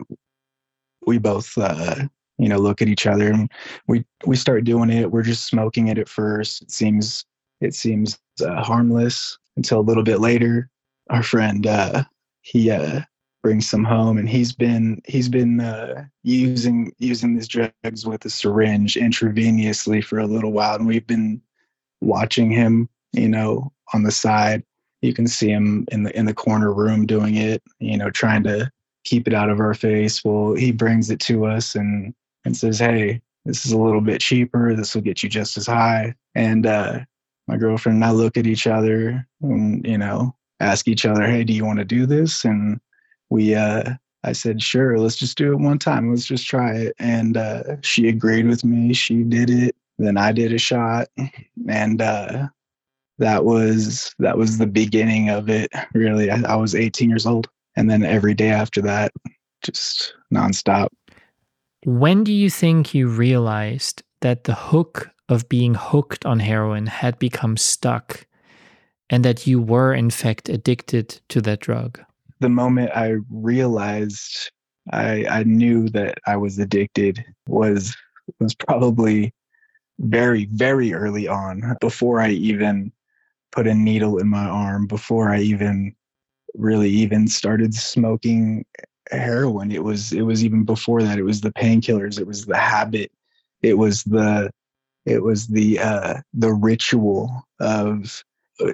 we 1.07 1.19
both 1.19 1.57
uh 1.59 2.05
you 2.39 2.49
know 2.49 2.59
look 2.59 2.83
at 2.83 2.89
each 2.89 3.07
other 3.07 3.31
and 3.31 3.51
we 3.87 4.05
we 4.27 4.37
start 4.37 4.65
doing 4.65 4.91
it. 4.91 5.11
We're 5.11 5.23
just 5.23 5.47
smoking 5.47 5.89
it 5.89 5.99
at 5.99 6.09
first. 6.09 6.63
It 6.63 6.71
seems 6.71 7.25
it 7.61 7.75
seems 7.75 8.19
uh, 8.45 8.63
harmless 8.63 9.39
until 9.57 9.81
a 9.81 9.89
little 9.89 10.03
bit 10.03 10.21
later 10.21 10.69
our 11.09 11.23
friend 11.23 11.67
uh 11.67 12.05
he 12.47 12.71
uh, 12.71 13.01
bring 13.43 13.61
some 13.61 13.85
home. 13.85 14.19
And 14.19 14.29
he's 14.29 14.53
been 14.53 15.03
he's 15.07 15.29
been 15.29 15.61
uh, 15.61 16.05
using 16.23 16.93
using 16.99 17.35
these 17.35 17.49
drugs 17.49 18.07
with 18.07 18.25
a 18.25 18.31
syringe 18.31 18.95
intravenously 18.95 20.03
for 20.05 20.19
a 20.19 20.27
little 20.27 20.53
while. 20.53 20.77
And 20.77 20.87
we've 20.87 21.07
been 21.07 21.43
watching 22.01 22.51
him 22.51 22.89
you 23.13 23.29
know 23.29 23.73
on 23.93 24.05
the 24.05 24.13
side. 24.13 24.63
You 25.03 25.13
can 25.13 25.27
see 25.27 25.51
him 25.51 25.87
in 25.91 26.05
the 26.05 26.17
in 26.17 26.27
the 26.27 26.35
corner 26.35 26.73
room 26.73 27.05
doing 27.05 27.35
it 27.37 27.63
you 27.81 27.97
know 27.97 28.11
trying 28.11 28.45
to 28.45 28.71
keep 29.05 29.27
it 29.27 29.35
out 29.35 29.51
of 29.51 29.59
our 29.59 29.75
face. 29.75 30.25
Well 30.25 30.55
he 30.55 30.71
brings 30.71 31.11
it 31.11 31.21
to 31.21 31.47
us 31.47 31.75
and 31.75 32.15
and 32.45 32.57
says 32.57 32.79
hey 32.79 33.21
this 33.45 33.67
is 33.67 33.73
a 33.73 33.79
little 33.79 34.01
bit 34.01 34.21
cheaper. 34.21 34.75
This 34.75 34.95
will 34.95 35.03
get 35.03 35.23
you 35.23 35.29
just 35.29 35.57
as 35.57 35.67
high. 35.67 36.15
And 36.37 36.65
uh 36.65 37.01
my 37.49 37.57
girlfriend 37.57 37.97
and 37.97 38.05
i 38.05 38.11
look 38.11 38.37
at 38.37 38.47
each 38.47 38.67
other 38.67 39.25
and 39.41 39.87
you 39.87 39.99
know 39.99 40.35
ask 40.61 40.89
each 40.89 41.05
other 41.07 41.27
hey 41.27 41.45
do 41.45 41.53
you 41.53 41.65
want 41.65 41.79
to 41.79 41.85
do 41.85 42.07
this 42.07 42.45
and 42.45 42.81
we 43.31 43.55
uh 43.55 43.95
I 44.27 44.33
said, 44.33 44.61
sure, 44.61 44.99
let's 44.99 45.15
just 45.15 45.39
do 45.39 45.53
it 45.53 45.61
one 45.61 45.79
time. 45.79 46.11
Let's 46.11 46.27
just 46.27 46.49
try 46.49 46.75
it. 46.75 46.97
And 46.99 47.37
uh, 47.37 47.77
she 47.83 48.09
agreed 48.09 48.49
with 48.49 48.65
me. 48.65 48.93
She 48.93 49.23
did 49.23 49.49
it. 49.49 49.77
Then 49.99 50.17
I 50.17 50.33
did 50.33 50.53
a 50.53 50.59
shot. 50.59 51.07
And 51.69 52.03
uh, 52.03 52.49
that 53.19 53.45
was 53.45 54.15
that 54.19 54.37
was 54.37 54.59
the 54.59 54.67
beginning 54.67 55.31
of 55.31 55.49
it, 55.49 55.71
really. 55.95 56.31
I, 56.31 56.43
I 56.43 56.57
was 56.57 56.75
18 56.75 57.09
years 57.09 57.25
old. 57.25 57.49
And 57.77 57.89
then 57.89 58.03
every 58.03 58.35
day 58.35 58.51
after 58.51 58.83
that, 58.83 59.13
just 59.63 60.15
nonstop. 60.35 60.89
When 61.85 62.25
do 62.25 62.33
you 62.33 62.51
think 62.51 62.95
you 62.95 63.07
realized 63.07 64.03
that 64.21 64.45
the 64.45 64.55
hook 64.55 65.11
of 65.29 65.49
being 65.49 65.75
hooked 65.75 66.27
on 66.27 66.41
heroin 66.41 66.87
had 66.87 67.19
become 67.19 67.57
stuck 67.57 68.27
and 69.11 69.25
that 69.25 69.47
you 69.47 69.61
were, 69.61 69.95
in 69.95 70.11
fact, 70.11 70.49
addicted 70.49 71.21
to 71.29 71.41
that 71.43 71.61
drug? 71.61 72.01
the 72.41 72.49
moment 72.49 72.91
I 72.95 73.17
realized 73.31 74.51
I, 74.93 75.27
I 75.27 75.43
knew 75.45 75.89
that 75.91 76.19
I 76.27 76.37
was 76.37 76.59
addicted 76.59 77.25
was 77.49 77.97
was 78.41 78.55
probably 78.55 79.33
very 79.99 80.47
very 80.53 80.93
early 80.93 81.27
on 81.27 81.77
before 81.81 82.21
I 82.21 82.31
even 82.31 82.93
put 83.53 83.67
a 83.67 83.75
needle 83.75 84.19
in 84.19 84.29
my 84.29 84.45
arm 84.45 84.87
before 84.87 85.31
I 85.31 85.41
even 85.41 85.95
really 86.55 86.91
even 86.91 87.29
started 87.29 87.75
smoking 87.75 88.65
heroin. 89.11 89.73
It 89.73 89.85
was 89.85 90.13
it 90.13 90.23
was 90.23 90.45
even 90.45 90.65
before 90.65 91.03
that. 91.03 91.19
It 91.19 91.23
was 91.23 91.41
the 91.41 91.53
painkillers. 91.53 92.21
It 92.21 92.27
was 92.27 92.45
the 92.47 92.57
habit. 92.57 93.11
It 93.63 93.75
was 93.79 94.05
the 94.05 94.51
it 95.07 95.23
was 95.23 95.47
the 95.47 95.79
uh 95.79 96.15
the 96.35 96.53
ritual 96.53 97.47
of 97.61 98.23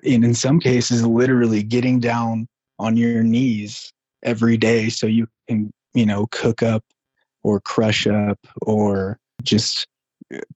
in 0.02 0.24
in 0.24 0.34
some 0.34 0.60
cases 0.60 1.04
literally 1.04 1.62
getting 1.62 2.00
down 2.00 2.46
on 2.78 2.96
your 2.96 3.22
knees 3.22 3.92
every 4.22 4.56
day 4.56 4.88
so 4.88 5.06
you 5.06 5.26
can, 5.48 5.72
you 5.94 6.06
know, 6.06 6.26
cook 6.30 6.62
up 6.62 6.84
or 7.42 7.60
crush 7.60 8.06
up 8.06 8.38
or 8.62 9.18
just 9.42 9.86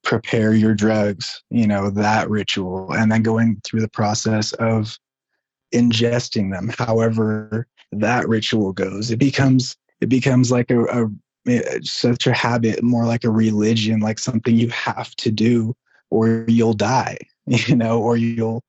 prepare 0.03 0.55
your 0.55 0.75
drugs, 0.75 1.43
you 1.51 1.67
know, 1.67 1.91
that 1.91 2.31
ritual, 2.31 2.93
and 2.93 3.11
then 3.11 3.23
going 3.23 3.61
through 3.65 3.81
the 3.81 3.89
process 3.89 4.53
of 4.55 4.99
ingesting 5.75 6.53
them, 6.53 6.73
however 6.79 7.67
that 7.93 8.29
ritual 8.29 8.73
goes. 8.73 9.11
It 9.11 9.19
becomes 9.19 9.77
it 10.01 10.09
becomes 10.09 10.51
like 10.51 10.71
a, 10.71 10.85
a 11.47 11.83
such 11.83 12.27
a 12.27 12.33
habit, 12.33 12.83
more 12.83 13.07
like 13.07 13.25
a 13.25 13.31
religion, 13.31 14.01
like 14.01 14.19
something 14.19 14.57
you 14.57 14.69
have 14.71 15.15
to 15.17 15.31
do 15.31 15.75
or 16.11 16.45
you'll 16.49 16.75
die, 16.75 17.19
you 17.47 17.77
know, 17.77 18.01
or 18.01 18.17
you'll 18.17 18.63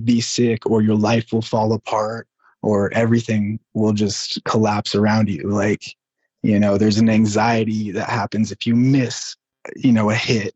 be 0.00 0.20
sick 0.20 0.66
or 0.66 0.82
your 0.82 0.96
life 0.96 1.32
will 1.32 1.42
fall 1.42 1.72
apart 1.72 2.28
or 2.62 2.92
everything 2.94 3.58
will 3.74 3.92
just 3.92 4.42
collapse 4.44 4.94
around 4.94 5.28
you. 5.28 5.48
Like 5.48 5.96
you 6.42 6.58
know 6.58 6.76
there's 6.76 6.98
an 6.98 7.08
anxiety 7.08 7.90
that 7.92 8.08
happens 8.08 8.52
if 8.52 8.66
you 8.66 8.74
miss 8.74 9.36
you 9.76 9.92
know 9.92 10.10
a 10.10 10.14
hit 10.14 10.54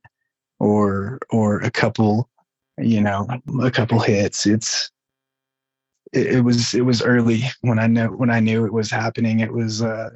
or 0.58 1.18
or 1.30 1.60
a 1.60 1.70
couple 1.70 2.28
you 2.78 3.00
know 3.00 3.26
a 3.62 3.70
couple 3.70 4.00
hits. 4.00 4.46
It's 4.46 4.90
it, 6.12 6.36
it 6.36 6.40
was 6.42 6.74
it 6.74 6.82
was 6.82 7.02
early 7.02 7.42
when 7.62 7.78
i 7.78 7.86
know 7.86 8.08
when 8.08 8.30
i 8.30 8.40
knew 8.40 8.64
it 8.64 8.72
was 8.72 8.90
happening. 8.90 9.40
It 9.40 9.52
was 9.52 9.82
uh 9.82 10.10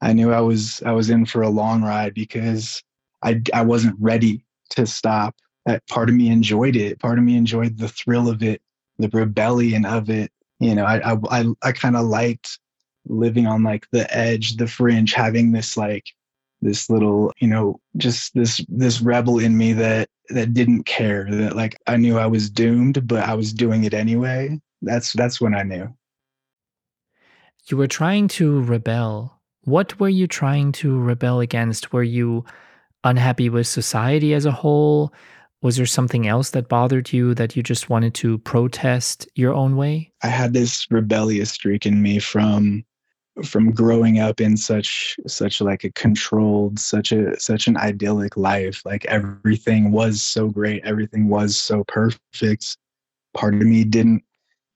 i 0.00 0.12
knew 0.12 0.32
i 0.32 0.40
was 0.40 0.82
i 0.84 0.92
was 0.92 1.10
in 1.10 1.26
for 1.26 1.42
a 1.42 1.48
long 1.48 1.82
ride 1.82 2.14
because 2.14 2.82
i 3.22 3.40
i 3.52 3.62
wasn't 3.62 3.96
ready 4.00 4.44
to 4.70 4.86
stop 4.86 5.34
Uh, 5.66 5.78
part 5.88 6.08
of 6.08 6.14
me 6.14 6.28
enjoyed 6.28 6.76
it. 6.76 6.98
Part 6.98 7.18
of 7.18 7.24
me 7.24 7.36
enjoyed 7.36 7.78
the 7.78 7.88
thrill 7.88 8.28
of 8.28 8.42
it 8.42 8.60
the 8.98 9.08
rebellion 9.08 9.84
of 9.84 10.10
it. 10.10 10.30
You 10.60 10.74
know 10.74 10.84
i 10.84 11.12
i 11.12 11.44
i, 11.62 11.72
kind 11.72 11.96
of 11.96 12.06
liked 12.06 12.58
living 13.06 13.46
on 13.46 13.64
like 13.64 13.86
the 13.90 14.12
edge 14.16 14.56
the 14.56 14.68
fringe 14.68 15.12
having 15.12 15.52
this 15.52 15.76
like 15.76 16.06
this 16.62 16.88
little 16.88 17.32
you 17.38 17.48
know 17.48 17.80
just 17.96 18.32
this 18.34 18.64
this 18.68 19.02
rebel 19.02 19.40
in 19.40 19.58
me 19.58 19.72
that 19.74 20.08
that 20.30 20.54
didn't 20.54 20.84
care 20.84 21.26
that 21.28 21.56
like 21.56 21.76
i 21.88 21.96
knew 21.96 22.18
i 22.18 22.26
was 22.26 22.48
doomed 22.48 23.06
but 23.06 23.24
i 23.24 23.34
was 23.34 23.52
doing 23.52 23.84
it 23.84 23.92
anyway. 23.92 24.58
That's 24.80 25.12
that's 25.12 25.40
when 25.40 25.54
i 25.54 25.64
knew. 25.64 25.92
You 27.68 27.76
were 27.76 27.88
trying 27.88 28.28
to 28.28 28.62
rebel. 28.62 29.40
What 29.64 29.98
were 29.98 30.08
you 30.08 30.26
trying 30.26 30.72
to 30.72 30.98
rebel 30.98 31.40
against? 31.40 31.92
Were 31.92 32.02
you 32.02 32.44
unhappy 33.02 33.48
with 33.48 33.66
society 33.66 34.34
as 34.34 34.46
a 34.46 34.52
whole 34.52 35.12
was 35.64 35.78
there 35.78 35.86
something 35.86 36.28
else 36.28 36.50
that 36.50 36.68
bothered 36.68 37.10
you 37.10 37.34
that 37.34 37.56
you 37.56 37.62
just 37.62 37.88
wanted 37.88 38.12
to 38.12 38.36
protest 38.40 39.26
your 39.34 39.54
own 39.54 39.76
way? 39.76 40.12
I 40.22 40.26
had 40.26 40.52
this 40.52 40.86
rebellious 40.90 41.50
streak 41.50 41.86
in 41.86 42.02
me 42.02 42.18
from 42.18 42.84
from 43.42 43.72
growing 43.72 44.20
up 44.20 44.42
in 44.42 44.58
such 44.58 45.16
such 45.26 45.62
like 45.62 45.82
a 45.82 45.90
controlled 45.92 46.78
such 46.78 47.12
a 47.12 47.40
such 47.40 47.66
an 47.66 47.78
idyllic 47.78 48.36
life. 48.36 48.82
Like 48.84 49.06
everything 49.06 49.90
was 49.90 50.20
so 50.20 50.50
great. 50.50 50.84
Everything 50.84 51.30
was 51.30 51.56
so 51.56 51.82
perfect. 51.84 52.76
Part 53.32 53.54
of 53.54 53.62
me 53.62 53.84
didn't 53.84 54.22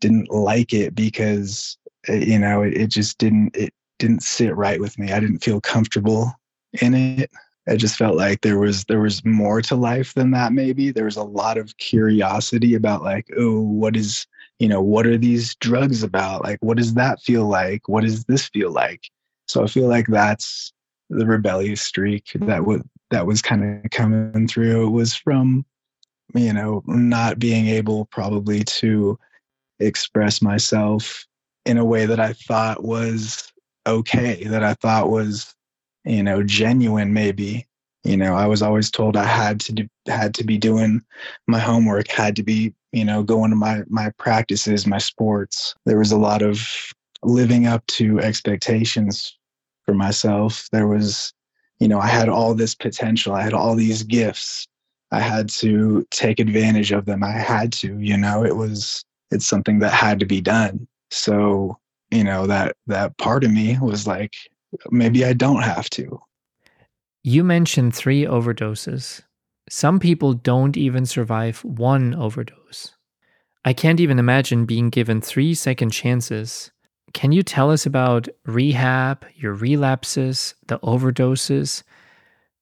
didn't 0.00 0.30
like 0.30 0.72
it 0.72 0.94
because 0.94 1.76
eh, 2.08 2.14
you 2.14 2.38
know 2.38 2.62
it, 2.62 2.74
it 2.74 2.86
just 2.86 3.18
didn't 3.18 3.54
it 3.54 3.74
didn't 3.98 4.22
sit 4.22 4.56
right 4.56 4.80
with 4.80 4.98
me. 4.98 5.12
I 5.12 5.20
didn't 5.20 5.44
feel 5.44 5.60
comfortable 5.60 6.32
in 6.80 6.94
it 6.94 7.30
I 7.68 7.76
just 7.76 7.96
felt 7.96 8.16
like 8.16 8.40
there 8.40 8.58
was 8.58 8.84
there 8.84 9.00
was 9.00 9.24
more 9.24 9.60
to 9.62 9.76
life 9.76 10.14
than 10.14 10.30
that 10.32 10.52
maybe. 10.52 10.90
There 10.90 11.04
was 11.04 11.16
a 11.16 11.22
lot 11.22 11.58
of 11.58 11.76
curiosity 11.76 12.74
about 12.74 13.02
like 13.02 13.28
oh 13.36 13.60
what 13.60 13.96
is 13.96 14.26
you 14.58 14.68
know 14.68 14.80
what 14.80 15.06
are 15.06 15.18
these 15.18 15.54
drugs 15.56 16.02
about? 16.02 16.44
Like 16.44 16.58
what 16.60 16.76
does 16.76 16.94
that 16.94 17.20
feel 17.20 17.46
like? 17.46 17.88
What 17.88 18.04
does 18.04 18.24
this 18.24 18.48
feel 18.48 18.70
like? 18.70 19.10
So 19.46 19.64
i 19.64 19.66
feel 19.66 19.88
like 19.88 20.06
that's 20.08 20.72
the 21.10 21.26
rebellious 21.26 21.80
streak 21.80 22.32
that 22.34 22.66
was 22.66 22.82
that 23.10 23.26
was 23.26 23.40
kind 23.42 23.84
of 23.84 23.90
coming 23.90 24.46
through. 24.46 24.86
It 24.86 24.90
was 24.90 25.14
from 25.14 25.64
you 26.34 26.52
know 26.52 26.82
not 26.86 27.38
being 27.38 27.68
able 27.68 28.06
probably 28.06 28.64
to 28.64 29.18
express 29.80 30.42
myself 30.42 31.26
in 31.64 31.78
a 31.78 31.84
way 31.84 32.06
that 32.06 32.20
i 32.20 32.32
thought 32.32 32.84
was 32.84 33.52
okay 33.86 34.44
that 34.44 34.62
i 34.64 34.74
thought 34.74 35.08
was 35.08 35.54
you 36.08 36.22
know, 36.22 36.42
genuine 36.42 37.12
maybe. 37.12 37.66
You 38.04 38.16
know, 38.16 38.34
I 38.34 38.46
was 38.46 38.62
always 38.62 38.90
told 38.90 39.16
I 39.16 39.24
had 39.24 39.60
to 39.60 39.72
do, 39.72 39.88
had 40.06 40.32
to 40.34 40.44
be 40.44 40.56
doing 40.56 41.02
my 41.46 41.58
homework, 41.58 42.08
had 42.08 42.36
to 42.36 42.42
be, 42.42 42.72
you 42.92 43.04
know, 43.04 43.22
going 43.22 43.50
to 43.50 43.56
my 43.56 43.82
my 43.88 44.10
practices, 44.18 44.86
my 44.86 44.98
sports. 44.98 45.74
There 45.84 45.98
was 45.98 46.12
a 46.12 46.18
lot 46.18 46.40
of 46.40 46.66
living 47.22 47.66
up 47.66 47.86
to 47.88 48.20
expectations 48.20 49.36
for 49.84 49.92
myself. 49.92 50.68
There 50.72 50.86
was, 50.86 51.34
you 51.80 51.88
know, 51.88 51.98
I 51.98 52.06
had 52.06 52.28
all 52.28 52.54
this 52.54 52.74
potential. 52.74 53.34
I 53.34 53.42
had 53.42 53.54
all 53.54 53.74
these 53.74 54.02
gifts. 54.02 54.66
I 55.10 55.20
had 55.20 55.48
to 55.50 56.06
take 56.10 56.40
advantage 56.40 56.92
of 56.92 57.04
them. 57.04 57.22
I 57.22 57.32
had 57.32 57.72
to, 57.74 57.98
you 57.98 58.16
know, 58.16 58.44
it 58.44 58.56
was 58.56 59.04
it's 59.30 59.46
something 59.46 59.80
that 59.80 59.92
had 59.92 60.20
to 60.20 60.26
be 60.26 60.40
done. 60.40 60.86
So, 61.10 61.78
you 62.10 62.24
know, 62.24 62.46
that 62.46 62.76
that 62.86 63.18
part 63.18 63.44
of 63.44 63.50
me 63.52 63.76
was 63.80 64.06
like, 64.06 64.34
maybe 64.90 65.24
I 65.24 65.32
don't 65.32 65.62
have 65.62 65.88
to. 65.90 66.20
You 67.22 67.44
mentioned 67.44 67.94
three 67.94 68.24
overdoses. 68.24 69.22
Some 69.68 69.98
people 69.98 70.32
don't 70.32 70.76
even 70.76 71.04
survive 71.04 71.62
one 71.64 72.14
overdose. 72.14 72.94
I 73.64 73.72
can't 73.72 74.00
even 74.00 74.18
imagine 74.18 74.64
being 74.64 74.88
given 74.88 75.20
three 75.20 75.54
second 75.54 75.90
chances. 75.90 76.70
Can 77.12 77.32
you 77.32 77.42
tell 77.42 77.70
us 77.70 77.84
about 77.86 78.28
rehab, 78.46 79.26
your 79.34 79.52
relapses, 79.52 80.54
the 80.68 80.78
overdoses, 80.78 81.82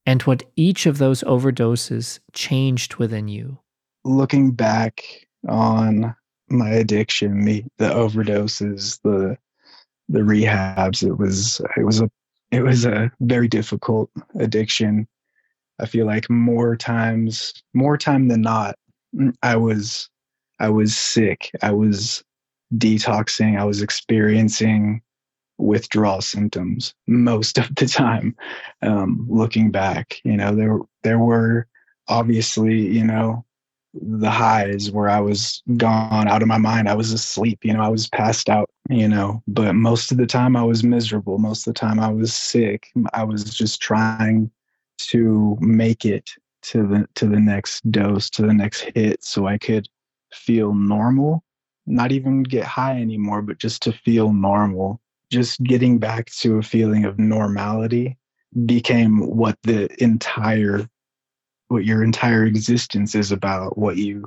and 0.05 0.23
what 0.23 0.45
each 0.57 0.87
of 0.87 0.99
those 0.99 1.23
overdoses 1.25 2.19
changed 2.33 2.97
within 2.97 3.29
you? 3.29 3.59
Looking 4.05 4.53
back 4.53 5.05
on 5.49 6.15
my 6.49 6.71
addiction, 6.71 7.45
the, 7.45 7.65
the 7.79 7.91
overdoses, 7.91 9.01
the 9.03 9.37
the 10.09 10.21
rehabs. 10.21 11.03
It 11.07 11.15
was 11.15 11.61
it 11.77 11.85
was 11.85 12.01
a 12.01 12.11
it 12.51 12.63
was 12.63 12.85
a 12.85 13.11
very 13.21 13.49
difficult 13.49 14.11
addiction. 14.39 15.07
I 15.79 15.87
feel 15.87 16.07
like 16.07 16.31
more 16.31 16.77
times 16.77 17.53
more 17.75 17.99
time 17.99 18.29
than 18.29 18.43
not, 18.43 18.77
I 19.43 19.57
was 19.57 20.09
I 20.59 20.71
was 20.71 20.97
sick. 20.97 21.51
I 21.63 21.73
was 21.73 22.25
detoxing. 22.75 23.59
I 23.59 23.65
was 23.65 23.83
experiencing 23.83 25.03
withdrawal 25.59 26.21
symptoms 26.21 26.95
most 27.07 27.59
of 27.59 27.75
the 27.75 27.87
time. 27.87 28.37
Um, 28.83 29.27
looking 29.29 29.71
back, 29.71 30.21
you 30.25 30.37
know, 30.37 30.55
there 30.55 30.79
there 31.03 31.19
were 31.19 31.67
obviously, 32.09 32.81
you 32.81 33.05
know, 33.05 33.45
the 33.95 34.31
highs 34.31 34.91
where 34.91 35.09
I 35.09 35.21
was 35.21 35.63
gone 35.77 36.29
out 36.29 36.43
of 36.43 36.49
my 36.49 36.59
mind. 36.59 36.89
I 36.89 36.95
was 36.95 37.13
asleep, 37.13 37.61
you 37.63 37.73
know, 37.73 37.83
I 37.83 37.89
was 37.89 38.09
passed 38.09 38.49
out, 38.49 38.71
you 38.89 39.09
know, 39.09 39.43
but 39.49 39.75
most 39.75 40.13
of 40.13 40.19
the 40.19 40.27
time 40.27 40.57
I 40.57 40.63
was 40.63 40.85
miserable. 40.85 41.39
Most 41.39 41.67
of 41.67 41.75
the 41.75 41.81
time 41.81 41.99
I 41.99 42.13
was 42.13 42.35
sick. 42.35 42.89
I 43.13 43.25
was 43.25 43.45
just 43.45 43.81
trying 43.81 44.51
to 44.99 45.57
make 45.61 46.05
it 46.05 46.31
to 46.63 46.87
the 46.87 47.09
to 47.15 47.27
the 47.27 47.41
next 47.41 47.91
dose, 47.91 48.31
to 48.31 48.43
the 48.43 48.55
next 48.55 48.91
hit 48.95 49.23
so 49.23 49.47
I 49.47 49.59
could 49.59 49.89
feel 50.33 50.75
normal, 50.75 51.45
not 51.87 52.13
even 52.13 52.43
get 52.43 52.65
high 52.65 53.01
anymore, 53.01 53.43
but 53.43 53.59
just 53.59 53.83
to 53.83 53.93
feel 53.93 54.33
normal. 54.33 55.01
Just 55.31 55.63
getting 55.63 55.99
back 55.99 56.27
to 56.37 56.59
a 56.59 56.63
feeling 56.63 57.05
of 57.05 57.19
normality 57.19 58.17
became 58.65 59.19
what 59.19 59.59
the 59.63 59.89
entire 60.03 60.89
what 61.69 61.85
your 61.85 62.05
entire 62.05 62.45
existence 62.45 63.17
is 63.17 63.33
about 63.33 63.77
what 63.77 63.97
you 63.97 64.25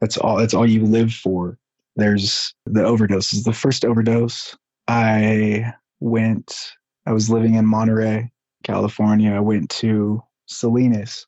that's 0.00 0.18
all 0.18 0.36
that's 0.36 0.54
all 0.54 0.68
you 0.68 0.84
live 0.84 1.12
for 1.12 1.56
there's 1.96 2.54
the 2.66 2.80
overdoses 2.80 3.44
the 3.44 3.52
first 3.52 3.84
overdose. 3.84 4.56
I 4.88 5.72
went 6.00 6.72
i 7.06 7.12
was 7.12 7.30
living 7.30 7.54
in 7.54 7.64
monterey 7.66 8.30
california. 8.62 9.32
I 9.32 9.40
went 9.40 9.70
to 9.70 10.22
salinas 10.46 11.26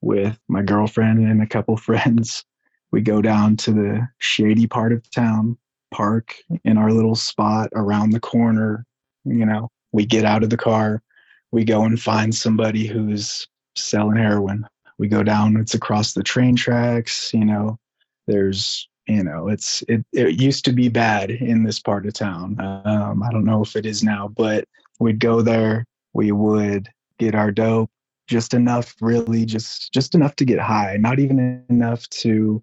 with 0.00 0.38
my 0.48 0.62
girlfriend 0.62 1.18
and 1.20 1.42
a 1.42 1.46
couple 1.46 1.76
friends. 1.88 2.44
We 2.92 3.00
go 3.00 3.22
down 3.22 3.56
to 3.58 3.72
the 3.72 4.08
shady 4.18 4.66
part 4.66 4.92
of 4.92 5.10
town 5.10 5.56
park 5.92 6.34
in 6.64 6.76
our 6.78 6.90
little 6.90 7.14
spot 7.14 7.68
around 7.74 8.10
the 8.10 8.20
corner 8.20 8.86
you 9.24 9.44
know 9.44 9.68
we 9.92 10.06
get 10.06 10.24
out 10.24 10.42
of 10.42 10.50
the 10.50 10.56
car 10.56 11.02
we 11.50 11.64
go 11.64 11.84
and 11.84 12.00
find 12.00 12.34
somebody 12.34 12.86
who's 12.86 13.46
selling 13.76 14.16
heroin. 14.16 14.66
We 14.98 15.08
go 15.08 15.22
down 15.22 15.56
it's 15.56 15.74
across 15.74 16.12
the 16.12 16.22
train 16.22 16.56
tracks 16.56 17.32
you 17.34 17.44
know 17.44 17.78
there's 18.26 18.88
you 19.06 19.22
know 19.22 19.48
it's 19.48 19.82
it, 19.88 20.04
it 20.12 20.40
used 20.40 20.64
to 20.64 20.72
be 20.72 20.88
bad 20.88 21.30
in 21.30 21.64
this 21.64 21.80
part 21.80 22.06
of 22.06 22.14
town. 22.14 22.56
Um, 22.84 23.22
i 23.22 23.30
don't 23.30 23.44
know 23.44 23.62
if 23.62 23.76
it 23.76 23.86
is 23.86 24.02
now 24.02 24.28
but 24.28 24.66
we'd 25.00 25.18
go 25.18 25.42
there 25.42 25.86
we 26.12 26.32
would 26.32 26.88
get 27.18 27.34
our 27.34 27.50
dope 27.50 27.90
just 28.28 28.54
enough 28.54 28.94
really 29.00 29.44
just 29.44 29.92
just 29.92 30.14
enough 30.14 30.36
to 30.36 30.44
get 30.44 30.58
high 30.58 30.96
not 30.98 31.18
even 31.18 31.64
enough 31.68 32.08
to 32.10 32.62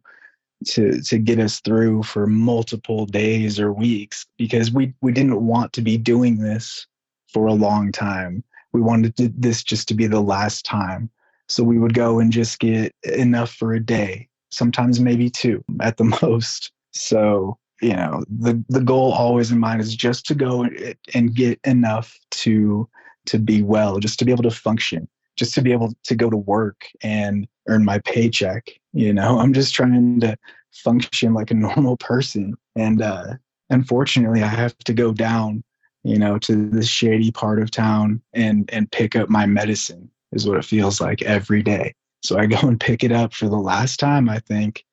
to 0.65 1.01
to 1.01 1.17
get 1.17 1.39
us 1.39 1.59
through 1.61 2.03
for 2.03 2.27
multiple 2.27 3.05
days 3.05 3.59
or 3.59 3.71
weeks 3.71 4.25
because 4.37 4.71
we 4.71 4.93
we 5.01 5.11
didn't 5.11 5.45
want 5.45 5.73
to 5.73 5.81
be 5.81 5.97
doing 5.97 6.37
this 6.37 6.87
for 7.31 7.47
a 7.47 7.53
long 7.53 7.91
time. 7.91 8.43
We 8.71 8.81
wanted 8.81 9.15
to, 9.17 9.29
this 9.29 9.63
just 9.63 9.87
to 9.89 9.93
be 9.93 10.07
the 10.07 10.21
last 10.21 10.65
time. 10.65 11.09
So 11.47 11.63
we 11.63 11.79
would 11.79 11.93
go 11.93 12.19
and 12.19 12.31
just 12.31 12.59
get 12.59 12.93
enough 13.03 13.51
for 13.51 13.73
a 13.73 13.79
day, 13.79 14.28
sometimes 14.49 14.99
maybe 14.99 15.29
two 15.29 15.63
at 15.81 15.97
the 15.97 16.03
most. 16.21 16.71
So, 16.91 17.57
you 17.81 17.95
know, 17.95 18.23
the 18.27 18.63
the 18.69 18.81
goal 18.81 19.13
always 19.13 19.51
in 19.51 19.59
mind 19.59 19.81
is 19.81 19.95
just 19.95 20.25
to 20.27 20.35
go 20.35 20.67
and 21.13 21.35
get 21.35 21.59
enough 21.63 22.17
to 22.31 22.89
to 23.27 23.39
be 23.39 23.61
well, 23.61 23.99
just 23.99 24.19
to 24.19 24.25
be 24.25 24.31
able 24.31 24.43
to 24.43 24.51
function, 24.51 25.07
just 25.35 25.53
to 25.55 25.61
be 25.61 25.71
able 25.71 25.93
to 26.03 26.15
go 26.15 26.29
to 26.29 26.37
work 26.37 26.85
and 27.01 27.47
earn 27.67 27.85
my 27.85 27.99
paycheck. 27.99 28.69
You 28.93 29.13
know, 29.13 29.39
I'm 29.39 29.53
just 29.53 29.73
trying 29.73 30.19
to 30.21 30.35
function 30.71 31.33
like 31.33 31.51
a 31.51 31.53
normal 31.67 31.97
person. 31.97 32.55
And 32.75 33.01
uh 33.01 33.35
unfortunately 33.69 34.41
I 34.43 34.47
have 34.47 34.77
to 34.79 34.93
go 34.93 35.13
down, 35.13 35.63
you 36.03 36.17
know, 36.17 36.37
to 36.39 36.69
this 36.69 36.87
shady 36.87 37.31
part 37.31 37.61
of 37.61 37.71
town 37.71 38.21
and 38.33 38.69
and 38.73 38.91
pick 38.91 39.15
up 39.15 39.29
my 39.29 39.45
medicine 39.45 40.09
is 40.31 40.47
what 40.47 40.57
it 40.57 40.65
feels 40.65 41.01
like 41.01 41.21
every 41.21 41.63
day. 41.63 41.93
So 42.21 42.37
I 42.37 42.45
go 42.45 42.59
and 42.67 42.79
pick 42.79 43.03
it 43.03 43.11
up 43.11 43.33
for 43.33 43.47
the 43.47 43.57
last 43.57 43.99
time, 43.99 44.29
I 44.29 44.39
think. 44.39 44.85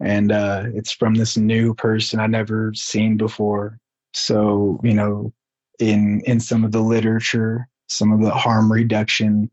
And 0.00 0.30
uh, 0.30 0.64
it's 0.74 0.92
from 0.92 1.14
this 1.14 1.36
new 1.36 1.74
person 1.74 2.20
I've 2.20 2.30
never 2.30 2.72
seen 2.74 3.16
before. 3.16 3.78
So, 4.12 4.80
you 4.82 4.94
know, 4.94 5.32
in 5.78 6.22
in 6.24 6.40
some 6.40 6.64
of 6.64 6.72
the 6.72 6.80
literature, 6.80 7.68
some 7.88 8.12
of 8.12 8.20
the 8.20 8.30
harm 8.30 8.70
reduction 8.70 9.50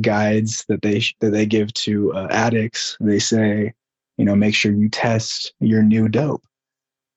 guides 0.00 0.64
that 0.68 0.82
they 0.82 1.02
that 1.20 1.30
they 1.30 1.46
give 1.46 1.72
to 1.74 2.12
uh, 2.12 2.28
addicts, 2.30 2.96
they 3.00 3.18
say, 3.18 3.72
you 4.18 4.24
know, 4.24 4.36
make 4.36 4.54
sure 4.54 4.72
you 4.72 4.88
test 4.88 5.54
your 5.60 5.82
new 5.82 6.08
dope. 6.08 6.42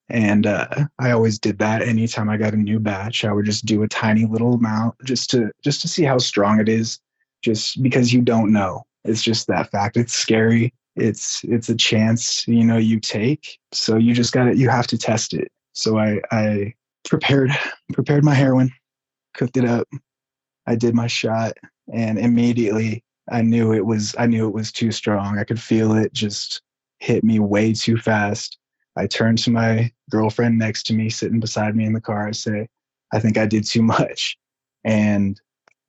And 0.10 0.46
uh, 0.46 0.68
I 1.00 1.12
always 1.12 1.40
did 1.40 1.60
that. 1.60 1.82
Anytime 1.82 2.30
I 2.30 2.38
got 2.38 2.54
a 2.54 2.58
new 2.58 2.80
batch, 2.80 3.24
I 3.24 3.32
would 3.32 3.46
just 3.46 3.66
do 3.66 3.84
a 3.84 3.88
tiny 3.88 4.26
little 4.26 4.54
amount 4.54 4.96
just 5.06 5.30
to 5.32 5.52
just 5.64 5.82
to 5.82 5.88
see 5.88 6.04
how 6.04 6.18
strong 6.18 6.60
it 6.60 6.70
is 6.70 7.00
just 7.42 7.82
because 7.82 8.14
you 8.14 8.22
don't 8.22 8.52
know. 8.52 8.84
It's 9.06 9.24
just 9.24 9.48
that 9.48 9.72
fact. 9.72 9.98
It's 9.98 10.14
scary. 10.14 10.74
It's 10.96 11.44
it's 11.46 11.70
a 11.70 11.76
chance, 11.76 12.48
you 12.48 12.64
know, 12.64 12.78
you 12.78 13.00
take. 13.00 13.60
So 13.72 13.96
you 13.96 14.14
just 14.14 14.34
got 14.34 14.46
to 14.46 14.58
you 14.58 14.70
have 14.70 14.88
to 14.88 14.98
test 14.98 15.34
it. 15.34 15.50
So 15.74 15.98
I 15.98 16.22
I 16.32 16.74
prepared 17.06 17.52
prepared 17.94 18.24
my 18.24 18.34
heroin, 18.34 18.72
cooked 19.34 19.58
it 19.58 19.66
up. 19.66 19.88
I 20.68 20.76
did 20.76 20.94
my 20.94 21.08
shot 21.08 21.54
and 21.94 22.20
immediately 22.20 23.04
I 23.32 23.42
knew 23.42 23.74
it 23.74 23.86
was 23.86 24.16
I 24.18 24.28
knew 24.28 24.48
it 24.48 24.54
was 24.54 24.72
too 24.72 24.92
strong. 24.92 25.40
I 25.40 25.44
could 25.44 25.62
feel 25.62 25.94
it 25.94 26.14
just 26.14 26.62
hit 27.00 27.24
me 27.24 27.40
way 27.40 27.74
too 27.74 27.98
fast. 27.98 28.58
I 28.98 29.08
turned 29.08 29.40
to 29.40 29.52
my 29.52 29.92
girlfriend 30.10 30.60
next 30.60 30.84
to 30.88 30.94
me, 30.94 31.10
sitting 31.10 31.40
beside 31.40 31.76
me 31.76 31.86
in 31.86 31.94
the 31.94 32.02
car. 32.02 32.28
I 32.28 32.32
say, 32.32 32.68
I 33.14 33.20
think 33.20 33.38
I 33.38 33.46
did 33.46 33.66
too 33.66 33.82
much. 33.82 34.38
And 34.84 35.40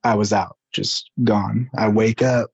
I 0.04 0.14
was 0.14 0.32
out 0.32 0.56
just 0.72 1.10
gone. 1.24 1.70
I 1.76 1.88
wake 1.88 2.22
up, 2.22 2.50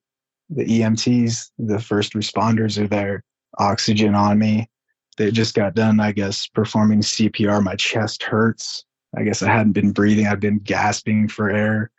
the 0.50 0.64
EMTs, 0.64 1.50
the 1.58 1.78
first 1.78 2.14
responders 2.14 2.82
are 2.82 2.88
there, 2.88 3.24
oxygen 3.58 4.14
on 4.14 4.38
me. 4.38 4.68
They 5.16 5.30
just 5.30 5.54
got 5.54 5.74
done, 5.74 6.00
I 6.00 6.12
guess, 6.12 6.46
performing 6.46 7.00
CPR. 7.00 7.62
My 7.62 7.74
chest 7.74 8.22
hurts. 8.22 8.84
I 9.16 9.24
guess 9.24 9.42
I 9.42 9.50
hadn't 9.50 9.72
been 9.72 9.92
breathing. 9.92 10.26
I've 10.26 10.40
been 10.40 10.58
gasping 10.58 11.28
for 11.28 11.50
air. 11.50 11.90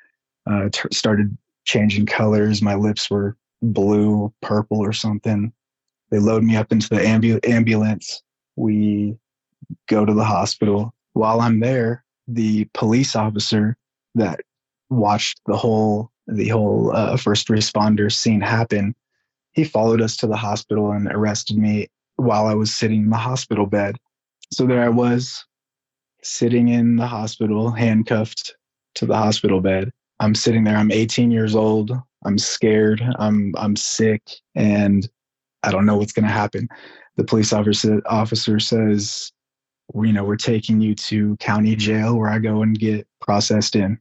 Uh, 0.50 0.70
t- 0.72 0.90
started 0.92 1.38
changing 1.66 2.06
colors. 2.06 2.62
My 2.62 2.76
lips 2.76 3.10
were 3.10 3.36
blue, 3.62 4.34
purple, 4.42 4.80
or 4.80 4.94
something. 4.94 5.52
They 6.12 6.20
load 6.20 6.44
me 6.44 6.56
up 6.56 6.72
into 6.72 6.90
the 6.90 7.02
ambu- 7.02 7.48
ambulance. 7.48 8.24
We 8.56 9.18
go 9.88 10.06
to 10.06 10.14
the 10.14 10.24
hospital. 10.24 10.94
While 11.14 11.42
I'm 11.42 11.60
there, 11.60 12.06
the 12.28 12.66
police 12.74 13.16
officer 13.16 13.78
that 14.16 14.42
watched 14.90 15.42
the 15.46 15.58
whole 15.58 16.12
the 16.32 16.50
whole 16.50 16.96
uh, 16.96 17.18
first 17.18 17.48
responder 17.48 18.12
scene 18.12 18.42
happen. 18.42 18.96
He 19.54 19.64
followed 19.64 20.02
us 20.02 20.16
to 20.18 20.28
the 20.28 20.38
hospital 20.38 20.92
and 20.92 21.08
arrested 21.08 21.58
me 21.58 21.88
while 22.18 22.46
I 22.46 22.54
was 22.54 22.74
sitting 22.74 23.04
in 23.04 23.10
the 23.10 23.18
hospital 23.18 23.66
bed. 23.66 23.98
So 24.52 24.66
there 24.66 24.84
I 24.84 24.90
was, 24.90 25.46
sitting 26.24 26.70
in 26.70 26.96
the 26.96 27.08
hospital, 27.08 27.72
handcuffed 27.72 28.56
to 28.96 29.06
the 29.06 29.16
hospital 29.16 29.62
bed. 29.62 29.92
I'm 30.20 30.36
sitting 30.36 30.64
there. 30.64 30.78
I'm 30.78 30.92
18 30.92 31.32
years 31.32 31.56
old. 31.56 31.92
I'm 32.26 32.38
scared. 32.38 33.02
I'm 33.18 33.54
I'm 33.58 33.76
sick, 33.76 34.22
and 34.56 35.10
I 35.64 35.72
don't 35.72 35.86
know 35.86 35.98
what's 35.98 36.12
going 36.12 36.26
to 36.26 36.32
happen. 36.32 36.68
The 37.16 37.24
police 37.24 37.54
officer 37.54 38.02
officer 38.06 38.60
says, 38.60 39.32
you 39.96 40.14
know, 40.14 40.26
we're 40.26 40.36
taking 40.36 40.82
you 40.82 40.96
to 40.96 41.38
county 41.38 41.76
jail 41.76 42.18
where 42.18 42.30
I 42.30 42.40
go 42.40 42.62
and 42.62 42.78
get 42.78 43.08
processed 43.22 43.76
in. 43.76 44.00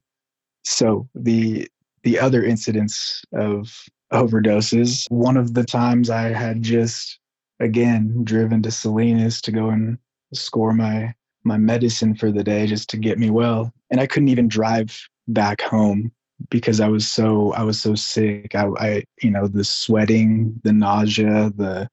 So 0.65 1.09
the 1.15 1.69
the 2.03 2.19
other 2.19 2.45
incidents 2.45 3.23
of 3.33 3.73
overdoses, 4.13 5.11
one 5.11 5.37
of 5.37 5.55
the 5.55 5.65
times 5.65 6.11
I 6.11 6.33
had 6.33 6.63
just 6.63 7.19
again 7.61 8.25
driven 8.25 8.63
to 8.63 8.71
Salinas 8.71 9.41
to 9.43 9.53
go 9.53 9.71
and 9.71 9.99
score 10.33 10.73
my 10.73 11.15
my 11.45 11.57
medicine 11.57 12.15
for 12.15 12.31
the 12.31 12.45
day 12.45 12.67
just 12.67 12.91
to 12.91 12.97
get 12.97 13.19
me 13.19 13.31
well, 13.31 13.73
and 13.91 14.01
I 14.01 14.07
couldn't 14.07 14.29
even 14.29 14.49
drive 14.49 14.99
back 15.29 15.61
home 15.61 16.13
because 16.51 16.81
I 16.81 16.89
was 16.89 17.09
so 17.09 17.53
I 17.55 17.63
was 17.63 17.81
so 17.81 17.95
sick. 17.95 18.55
I, 18.55 18.69
I 18.79 19.05
you 19.23 19.31
know 19.31 19.47
the 19.47 19.65
sweating, 19.65 20.61
the 20.65 20.73
nausea, 20.73 21.53
the 21.57 21.89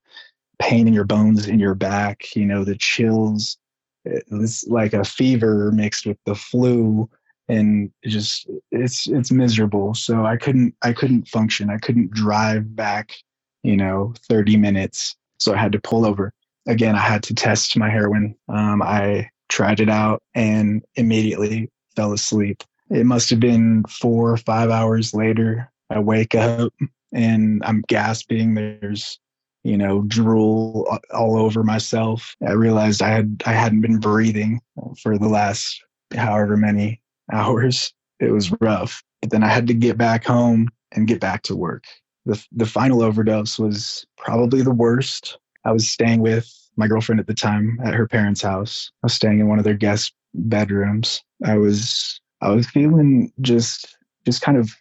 pain 0.59 0.87
in 0.87 0.93
your 0.93 1.05
bones 1.05 1.47
in 1.47 1.59
your 1.59 1.75
back, 1.75 2.35
you 2.35 2.45
know 2.45 2.63
the 2.63 2.77
chills. 2.77 3.57
It 4.05 4.23
was 4.29 4.65
like 4.67 4.93
a 4.93 5.03
fever 5.03 5.71
mixed 5.71 6.05
with 6.05 6.17
the 6.25 6.35
flu 6.35 7.09
and 7.47 7.91
it 8.03 8.09
just 8.09 8.49
it's 8.71 9.07
it's 9.07 9.31
miserable. 9.31 9.93
So 9.93 10.25
i 10.25 10.37
couldn't 10.37 10.75
i 10.81 10.93
couldn't 10.93 11.27
function. 11.27 11.69
I 11.69 11.77
couldn't 11.77 12.11
drive 12.11 12.75
back 12.75 13.15
you 13.63 13.77
know 13.77 14.13
30 14.29 14.57
minutes. 14.57 15.15
So 15.39 15.53
i 15.53 15.57
had 15.57 15.71
to 15.73 15.79
pull 15.79 16.05
over. 16.05 16.33
Again 16.67 16.95
i 16.95 16.99
had 16.99 17.23
to 17.23 17.35
test 17.35 17.77
my 17.77 17.89
heroin. 17.89 18.35
Um, 18.49 18.81
i 18.81 19.29
tried 19.49 19.79
it 19.79 19.89
out 19.89 20.23
and 20.33 20.83
immediately 20.95 21.69
fell 21.95 22.13
asleep. 22.13 22.63
It 22.89 23.05
must 23.05 23.29
have 23.29 23.39
been 23.39 23.83
four 23.89 24.31
or 24.31 24.37
five 24.37 24.69
hours 24.69 25.13
later 25.13 25.71
i 25.89 25.99
wake 25.99 26.35
up 26.35 26.73
and 27.13 27.63
i'm 27.65 27.83
gasping. 27.87 28.55
There's 28.55 29.19
you 29.63 29.77
know 29.77 30.03
drool 30.03 30.99
all 31.13 31.39
over 31.39 31.63
myself. 31.63 32.35
I 32.47 32.51
realized 32.51 33.01
i 33.01 33.09
had 33.09 33.43
i 33.45 33.53
hadn't 33.53 33.81
been 33.81 33.99
breathing 33.99 34.61
for 35.01 35.17
the 35.17 35.27
last 35.27 35.83
however 36.13 36.55
many 36.55 37.01
hours. 37.31 37.93
It 38.19 38.31
was 38.31 38.51
rough. 38.61 39.03
But 39.21 39.31
then 39.31 39.43
I 39.43 39.49
had 39.49 39.67
to 39.67 39.73
get 39.73 39.97
back 39.97 40.23
home 40.23 40.69
and 40.91 41.07
get 41.07 41.19
back 41.19 41.43
to 41.43 41.55
work. 41.55 41.83
The, 42.25 42.43
the 42.51 42.65
final 42.65 43.01
overdose 43.03 43.59
was 43.59 44.05
probably 44.17 44.61
the 44.61 44.73
worst. 44.73 45.37
I 45.63 45.71
was 45.71 45.89
staying 45.89 46.21
with 46.21 46.51
my 46.77 46.87
girlfriend 46.87 47.19
at 47.19 47.27
the 47.27 47.33
time 47.33 47.79
at 47.83 47.93
her 47.93 48.07
parents' 48.07 48.41
house. 48.41 48.91
I 49.03 49.05
was 49.05 49.13
staying 49.13 49.39
in 49.39 49.47
one 49.47 49.59
of 49.59 49.65
their 49.65 49.73
guest 49.73 50.13
bedrooms. 50.33 51.21
I 51.43 51.57
was 51.57 52.19
I 52.41 52.49
was 52.49 52.67
feeling 52.67 53.31
just 53.41 53.97
just 54.25 54.41
kind 54.41 54.57
of 54.57 54.71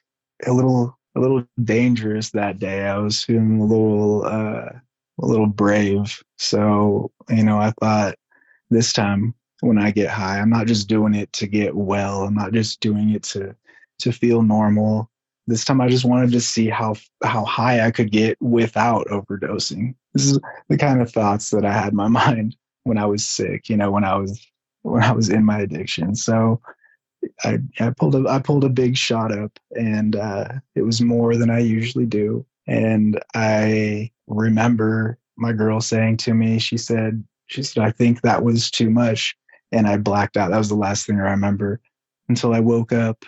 a 0.47 0.53
little 0.53 0.99
a 1.17 1.21
little 1.21 1.45
dangerous 1.63 2.31
that 2.31 2.59
day. 2.59 2.87
I 2.87 2.99
was 2.99 3.23
feeling 3.23 3.61
a 3.61 3.65
little 3.65 4.25
uh, 4.25 4.71
a 5.21 5.27
little 5.27 5.47
brave. 5.47 6.23
So 6.39 7.11
you 7.29 7.45
know, 7.45 7.59
I 7.59 7.73
thought 7.81 8.17
this 8.71 8.93
time 8.93 9.35
when 9.65 9.79
I 9.79 9.91
get 9.91 10.11
high, 10.11 10.39
I'm 10.39 10.51
not 10.51 10.67
just 10.67 10.89
doing 10.89 11.15
it 11.15 11.33
to 11.35 11.47
get 11.47 11.75
well. 11.75 12.25
I'm 12.25 12.35
not 12.35 12.53
just 12.53 12.81
doing 12.81 13.11
it 13.11 13.23
to 13.25 13.55
to 14.01 14.13
feel 14.13 14.43
normal. 14.43 15.11
This 15.47 15.65
time 15.65 15.81
I 15.81 15.89
just 15.89 16.05
wanted 16.05 16.33
to 16.33 16.41
see 16.41 16.69
how 16.69 16.97
how 17.23 17.45
high 17.45 17.85
I 17.85 17.91
could 17.91 18.11
get 18.11 18.41
without 18.41 19.07
overdosing. 19.09 19.95
This 20.13 20.27
is 20.27 20.39
the 20.69 20.77
kind 20.77 21.01
of 21.01 21.11
thoughts 21.11 21.51
that 21.51 21.65
I 21.65 21.73
had 21.73 21.91
in 21.91 21.97
my 21.97 22.09
mind 22.23 22.57
when 22.85 22.99
I 22.99 23.07
was 23.07 23.27
sick, 23.27 23.69
you 23.69 23.77
know, 23.77 23.91
when 23.91 24.05
I 24.05 24.17
was 24.17 24.47
when 24.83 25.03
I 25.03 25.13
was 25.13 25.31
in 25.31 25.45
my 25.45 25.61
addiction. 25.61 26.15
So 26.15 26.61
I, 27.43 27.59
I 27.81 27.91
pulled 27.91 28.15
a 28.15 28.29
I 28.29 28.39
pulled 28.39 28.65
a 28.65 28.69
big 28.69 28.97
shot 28.97 29.33
up, 29.33 29.59
and 29.77 30.17
uh, 30.17 30.49
it 30.75 30.83
was 30.83 31.01
more 31.01 31.37
than 31.37 31.51
I 31.51 31.61
usually 31.61 32.07
do. 32.07 32.45
And 32.67 33.21
I 33.35 34.11
remember 34.27 35.19
my 35.37 35.53
girl 35.53 35.81
saying 35.81 36.19
to 36.19 36.35
me, 36.35 36.59
she 36.59 36.77
said, 36.77 37.25
she 37.47 37.63
said, 37.63 37.83
I 37.83 37.91
think 37.91 38.23
that 38.23 38.45
was 38.45 38.71
too 38.71 38.89
much, 38.89 39.37
and 39.75 39.87
I 39.87 39.97
blacked 39.97 40.37
out. 40.37 40.51
That 40.51 40.59
was 40.59 40.69
the 40.69 40.75
last 40.75 41.07
thing 41.07 41.17
I 41.19 41.31
remember 41.31 41.81
until 42.29 42.55
I 42.55 42.61
woke 42.61 42.93
up. 42.93 43.25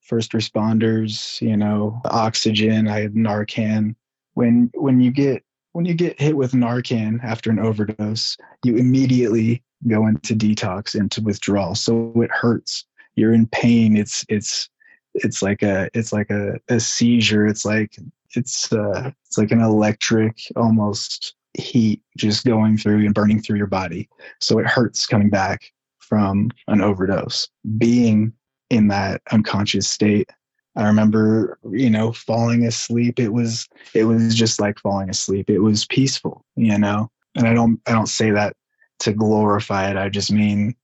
First 0.00 0.32
responders, 0.32 1.40
you 1.40 1.56
know, 1.56 2.00
oxygen. 2.06 2.88
I 2.88 3.00
had 3.00 3.14
Narcan. 3.14 3.94
When 4.34 4.70
when 4.74 5.00
you 5.00 5.10
get 5.10 5.44
when 5.72 5.84
you 5.84 5.94
get 5.94 6.20
hit 6.20 6.36
with 6.36 6.52
Narcan 6.52 7.22
after 7.22 7.50
an 7.50 7.58
overdose, 7.58 8.36
you 8.64 8.76
immediately 8.76 9.62
go 9.86 10.06
into 10.06 10.34
detox, 10.34 10.94
into 10.94 11.20
withdrawal. 11.22 11.74
So 11.74 12.12
it 12.16 12.30
hurts 12.30 12.84
you're 13.16 13.32
in 13.32 13.46
pain 13.48 13.96
it's 13.96 14.24
it's 14.28 14.68
it's 15.14 15.42
like 15.42 15.62
a 15.62 15.90
it's 15.94 16.12
like 16.12 16.30
a, 16.30 16.58
a 16.68 16.80
seizure 16.80 17.46
it's 17.46 17.64
like 17.64 17.96
it's 18.34 18.72
uh 18.72 19.10
it's 19.26 19.38
like 19.38 19.50
an 19.50 19.60
electric 19.60 20.38
almost 20.56 21.34
heat 21.54 22.00
just 22.16 22.46
going 22.46 22.78
through 22.78 23.04
and 23.04 23.14
burning 23.14 23.40
through 23.40 23.58
your 23.58 23.66
body 23.66 24.08
so 24.40 24.58
it 24.58 24.66
hurts 24.66 25.06
coming 25.06 25.28
back 25.28 25.72
from 26.02 26.50
an 26.68 26.80
overdose. 26.80 27.48
Being 27.78 28.32
in 28.72 28.88
that 28.88 29.20
unconscious 29.30 29.86
state 29.86 30.30
i 30.76 30.86
remember 30.86 31.58
you 31.70 31.90
know 31.90 32.12
falling 32.12 32.64
asleep. 32.64 33.20
It 33.20 33.28
was 33.28 33.68
it 33.94 34.04
was 34.04 34.34
just 34.34 34.60
like 34.60 34.78
falling 34.78 35.10
asleep. 35.10 35.50
It 35.50 35.58
was 35.58 35.86
peaceful 35.86 36.44
you 36.56 36.78
know? 36.78 37.10
And 37.36 37.46
i 37.46 37.54
don't 37.54 37.80
i 37.86 37.92
don't 37.92 38.06
say 38.06 38.30
that 38.30 38.56
to 39.00 39.12
glorify 39.12 39.90
it. 39.90 39.96
I 39.96 40.08
just 40.08 40.32
mean 40.32 40.74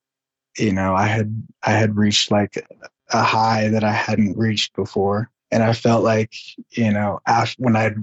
you 0.59 0.73
know 0.73 0.95
i 0.95 1.07
had 1.07 1.43
i 1.63 1.73
had 1.73 1.97
reached 1.97 2.31
like 2.31 2.67
a 3.13 3.23
high 3.23 3.69
that 3.69 3.85
i 3.85 3.93
hadn't 3.93 4.37
reached 4.37 4.75
before. 4.77 5.31
And 5.51 5.63
i 5.63 5.73
felt 5.73 6.05
like 6.05 6.35
you 6.71 6.93
know 6.93 7.21
after 7.27 7.63
when 7.63 7.77
i 7.77 7.95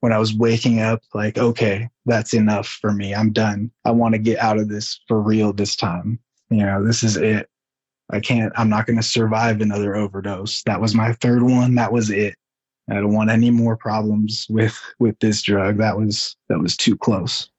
when 0.00 0.12
i 0.12 0.18
was 0.18 0.32
waking 0.32 0.80
up 0.80 1.02
like 1.12 1.36
okay 1.36 1.88
that's 2.06 2.32
enough 2.32 2.66
for 2.66 2.92
me. 2.92 3.14
I'm 3.14 3.32
done. 3.32 3.70
I 3.84 3.90
want 3.90 4.14
to 4.14 4.18
get 4.18 4.38
out 4.38 4.58
of 4.58 4.70
this 4.70 4.98
for 5.06 5.20
real 5.20 5.52
this 5.52 5.76
time 5.76 6.18
you 6.50 6.64
know 6.64 6.84
this 6.84 7.02
is 7.02 7.16
it. 7.16 7.48
I 8.10 8.20
can't 8.20 8.52
i'm 8.56 8.70
not 8.70 8.86
going 8.86 8.96
to 8.96 9.02
survive 9.02 9.60
another 9.60 9.96
overdose. 9.96 10.62
That 10.64 10.80
was 10.80 10.94
my 10.94 11.12
third 11.14 11.42
one. 11.42 11.74
That 11.74 11.92
was 11.92 12.10
it. 12.10 12.34
I 12.90 12.94
don't 12.94 13.12
want 13.12 13.30
any 13.30 13.50
more 13.50 13.76
problems 13.76 14.46
with 14.48 14.78
with 14.98 15.18
this 15.20 15.42
drug. 15.42 15.76
That 15.78 15.98
was 15.98 16.36
that 16.48 16.58
was 16.58 16.76
too 16.76 16.96
close. 16.96 17.50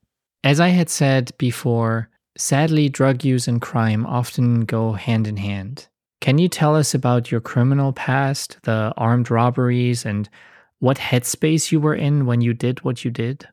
As 0.44 0.60
i 0.60 0.70
had 0.70 0.90
said 0.90 1.32
before 1.38 2.10
Sadly, 2.40 2.88
drug 2.88 3.26
use 3.26 3.50
and 3.50 3.62
crime 3.62 4.06
often 4.06 4.62
go 4.62 4.94
hand 4.94 5.28
in 5.28 5.36
hand. 5.36 5.90
Can 6.22 6.38
you 6.38 6.48
tell 6.48 6.74
us 6.74 6.94
about 6.94 7.30
your 7.30 7.42
criminal 7.42 7.92
past, 7.92 8.58
the 8.64 8.94
armed 8.96 9.30
robberies, 9.30 10.06
and 10.06 10.30
what 10.80 10.98
headspace 10.98 11.70
you 11.74 11.82
were 11.82 11.96
in 11.96 12.26
when 12.26 12.40
you 12.40 12.54
did 12.54 12.82
what 12.86 13.04
you 13.04 13.12
did? 13.12 13.46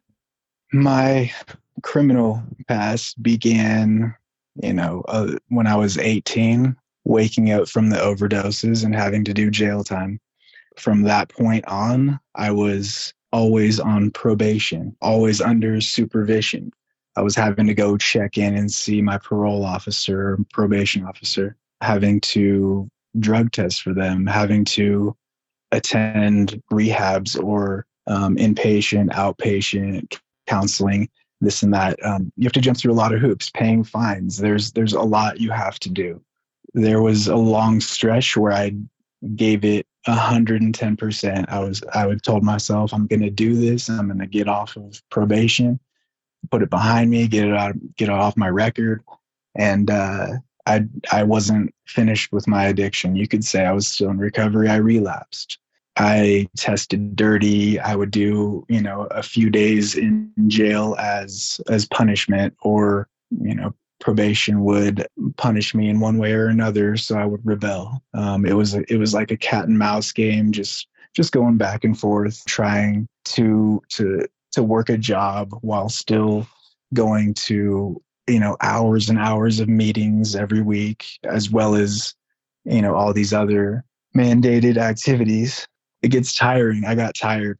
My 0.72 1.32
criminal 1.82 2.40
past 2.68 3.20
began, 3.20 4.14
you 4.62 4.72
know, 4.72 5.02
uh, 5.08 5.36
when 5.48 5.66
I 5.66 5.76
was 5.76 5.98
18, 5.98 6.76
waking 7.04 7.52
up 7.52 7.68
from 7.68 7.90
the 7.90 7.96
overdoses 7.96 8.84
and 8.84 8.94
having 8.94 9.24
to 9.24 9.34
do 9.34 9.50
jail 9.50 9.84
time. 9.84 10.20
From 10.76 11.02
that 11.02 11.28
point 11.28 11.64
on, 11.66 12.20
I 12.34 12.50
was 12.50 13.14
always 13.32 13.80
on 13.80 14.10
probation, 14.10 14.96
always 15.00 15.40
under 15.40 15.80
supervision. 15.80 16.72
I 17.16 17.22
was 17.22 17.34
having 17.34 17.66
to 17.66 17.74
go 17.74 17.96
check 17.96 18.36
in 18.36 18.54
and 18.54 18.70
see 18.70 19.00
my 19.00 19.18
parole 19.18 19.64
officer, 19.64 20.38
probation 20.52 21.04
officer, 21.04 21.56
having 21.80 22.20
to 22.22 22.90
drug 23.18 23.52
test 23.52 23.82
for 23.82 23.94
them, 23.94 24.26
having 24.26 24.64
to 24.64 25.16
attend 25.72 26.62
rehabs 26.70 27.42
or 27.42 27.86
um, 28.06 28.36
inpatient, 28.36 29.10
outpatient 29.12 30.18
counseling, 30.46 31.08
this 31.40 31.62
and 31.62 31.72
that. 31.74 31.98
Um, 32.04 32.32
you 32.36 32.44
have 32.44 32.52
to 32.52 32.60
jump 32.60 32.78
through 32.78 32.92
a 32.92 32.94
lot 32.94 33.14
of 33.14 33.20
hoops, 33.20 33.50
paying 33.50 33.84
fines. 33.84 34.38
There's 34.38 34.72
there's 34.72 34.94
a 34.94 35.02
lot 35.02 35.40
you 35.40 35.50
have 35.50 35.78
to 35.80 35.90
do. 35.90 36.22
There 36.74 37.02
was 37.02 37.28
a 37.28 37.36
long 37.36 37.80
stretch 37.80 38.36
where 38.36 38.52
I 38.52 38.72
gave 39.34 39.64
it 39.64 39.86
110%. 40.06 41.44
I 41.48 41.58
was 41.60 41.82
I 41.94 42.06
would 42.06 42.22
told 42.22 42.42
myself 42.42 42.92
I'm 42.92 43.06
going 43.06 43.22
to 43.22 43.30
do 43.30 43.54
this. 43.54 43.88
I'm 43.88 44.06
going 44.06 44.18
to 44.18 44.26
get 44.26 44.48
off 44.48 44.76
of 44.76 45.02
probation 45.10 45.80
put 46.50 46.62
it 46.62 46.70
behind 46.70 47.10
me, 47.10 47.28
get 47.28 47.46
it 47.46 47.54
out, 47.54 47.74
get 47.96 48.08
it 48.08 48.14
off 48.14 48.36
my 48.36 48.48
record. 48.48 49.02
And 49.54 49.90
uh, 49.90 50.28
I 50.66 50.84
I 51.10 51.22
wasn't 51.22 51.74
finished 51.86 52.32
with 52.32 52.46
my 52.46 52.66
addiction. 52.66 53.16
You 53.16 53.28
could 53.28 53.44
say 53.44 53.64
I 53.64 53.72
was 53.72 53.88
still 53.88 54.10
in 54.10 54.18
recovery. 54.18 54.68
I 54.68 54.76
relapsed. 54.76 55.58
I 55.96 56.48
tested 56.56 57.16
dirty. 57.16 57.80
I 57.80 57.96
would 57.96 58.10
do 58.10 58.64
you 58.68 58.82
know 58.82 59.02
a 59.10 59.22
few 59.22 59.50
days 59.50 59.94
in 59.94 60.30
jail 60.46 60.96
as 60.98 61.60
as 61.68 61.86
punishment, 61.86 62.54
or 62.62 63.08
you 63.40 63.54
know 63.54 63.74
probation 64.00 64.62
would 64.62 65.06
punish 65.36 65.74
me 65.74 65.88
in 65.88 66.00
one 66.00 66.18
way 66.18 66.32
or 66.32 66.46
another. 66.46 66.96
So 66.96 67.18
I 67.18 67.24
would 67.24 67.44
rebel. 67.44 68.02
Um, 68.14 68.44
it 68.44 68.52
was 68.52 68.74
it 68.74 68.96
was 68.98 69.14
like 69.14 69.30
a 69.30 69.36
cat 69.36 69.68
and 69.68 69.78
mouse 69.78 70.12
game, 70.12 70.52
just 70.52 70.86
just 71.14 71.32
going 71.32 71.56
back 71.56 71.84
and 71.84 71.98
forth, 71.98 72.44
trying 72.46 73.08
to 73.26 73.82
to 73.90 74.26
to 74.52 74.62
work 74.62 74.88
a 74.88 74.98
job 74.98 75.50
while 75.62 75.88
still 75.88 76.46
going 76.94 77.34
to 77.34 78.00
you 78.26 78.40
know 78.40 78.56
hours 78.60 79.08
and 79.08 79.18
hours 79.18 79.60
of 79.60 79.68
meetings 79.68 80.36
every 80.36 80.62
week 80.62 81.06
as 81.24 81.50
well 81.50 81.74
as 81.74 82.14
you 82.64 82.82
know 82.82 82.94
all 82.94 83.12
these 83.12 83.32
other 83.32 83.84
mandated 84.16 84.76
activities 84.76 85.66
it 86.06 86.12
gets 86.12 86.36
tiring. 86.36 86.84
I 86.84 86.94
got 86.94 87.16
tired. 87.16 87.58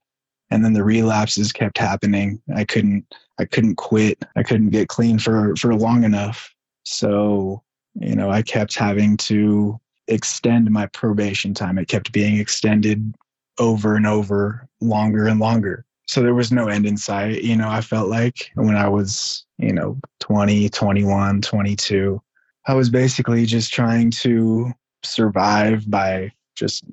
And 0.51 0.65
then 0.65 0.73
the 0.73 0.85
relapses 0.85 1.53
kept 1.53 1.79
happening. 1.79 2.41
I 2.55 2.65
couldn't 2.65 3.05
i 3.41 3.45
couldn't 3.45 3.75
quit. 3.75 4.25
I 4.37 4.45
couldn't 4.45 4.71
get 4.71 4.89
clean 4.89 5.19
for 5.19 5.57
for 5.57 5.75
long 5.75 6.05
enough. 6.05 6.55
So 6.85 7.63
you 7.95 8.15
know 8.15 8.31
i 8.31 8.43
kept 8.43 8.77
having 8.77 9.17
to 9.31 9.81
extend 10.07 10.71
my 10.71 10.87
probation 10.87 11.55
time. 11.55 11.77
It 11.77 11.89
kept 11.89 12.13
being 12.13 12.39
extended 12.39 13.15
over 13.59 13.97
and 13.97 14.07
over 14.07 14.69
longer 14.81 15.27
and 15.27 15.41
longer. 15.41 15.85
So 16.07 16.23
there 16.23 16.35
was 16.35 16.53
no 16.53 16.69
end 16.69 16.87
in 16.87 16.97
sight. 16.97 17.43
You 17.43 17.57
know 17.57 17.69
i 17.69 17.81
felt 17.81 18.09
like 18.09 18.53
when 18.55 18.77
i 18.77 18.89
was 18.89 19.45
you 19.59 19.73
know 19.73 19.99
20 20.21 20.69
21 20.69 21.41
22 21.41 22.23
i 22.67 22.75
was 22.75 22.91
basically 22.91 23.45
just 23.47 23.73
trying 23.73 24.11
to 24.11 24.71
survive 25.03 25.91
by 25.91 26.31
just 26.55 26.85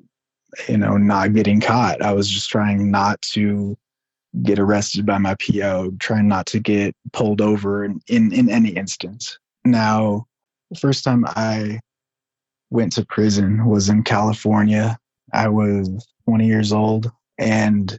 you 0.68 0.76
know 0.76 0.96
not 0.96 1.32
getting 1.32 1.60
caught 1.60 2.02
i 2.02 2.12
was 2.12 2.28
just 2.28 2.50
trying 2.50 2.90
not 2.90 3.20
to 3.22 3.76
get 4.42 4.58
arrested 4.58 5.06
by 5.06 5.18
my 5.18 5.34
po 5.34 5.90
trying 5.98 6.28
not 6.28 6.46
to 6.46 6.58
get 6.58 6.94
pulled 7.12 7.40
over 7.40 7.84
in 7.84 8.00
in, 8.08 8.32
in 8.32 8.50
any 8.50 8.70
instance 8.70 9.38
now 9.64 10.26
the 10.70 10.78
first 10.78 11.04
time 11.04 11.24
i 11.28 11.78
went 12.70 12.92
to 12.92 13.04
prison 13.06 13.64
was 13.66 13.88
in 13.88 14.02
california 14.02 14.98
i 15.32 15.48
was 15.48 16.06
20 16.26 16.46
years 16.46 16.72
old 16.72 17.10
and 17.38 17.98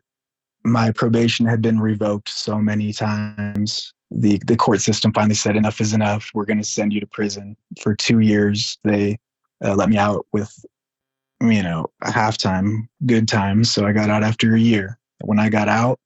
my 0.65 0.91
probation 0.91 1.45
had 1.45 1.61
been 1.61 1.79
revoked 1.79 2.27
so 2.27 2.57
many 2.57 2.91
times. 2.91 3.93
The 4.11 4.41
the 4.45 4.55
court 4.55 4.81
system 4.81 5.13
finally 5.13 5.35
said 5.35 5.55
enough 5.55 5.79
is 5.79 5.93
enough. 5.93 6.31
We're 6.33 6.45
going 6.45 6.57
to 6.57 6.63
send 6.63 6.91
you 6.91 6.99
to 6.99 7.07
prison 7.07 7.55
for 7.79 7.95
two 7.95 8.19
years. 8.19 8.77
They 8.83 9.17
uh, 9.63 9.75
let 9.75 9.89
me 9.89 9.97
out 9.97 10.25
with, 10.33 10.65
you 11.51 11.63
know, 11.63 11.87
a 12.01 12.11
halftime, 12.11 12.87
good 13.05 13.27
times. 13.27 13.71
So 13.71 13.85
I 13.85 13.91
got 13.91 14.09
out 14.09 14.23
after 14.23 14.55
a 14.55 14.59
year. 14.59 14.97
When 15.23 15.39
I 15.39 15.49
got 15.49 15.69
out, 15.69 15.99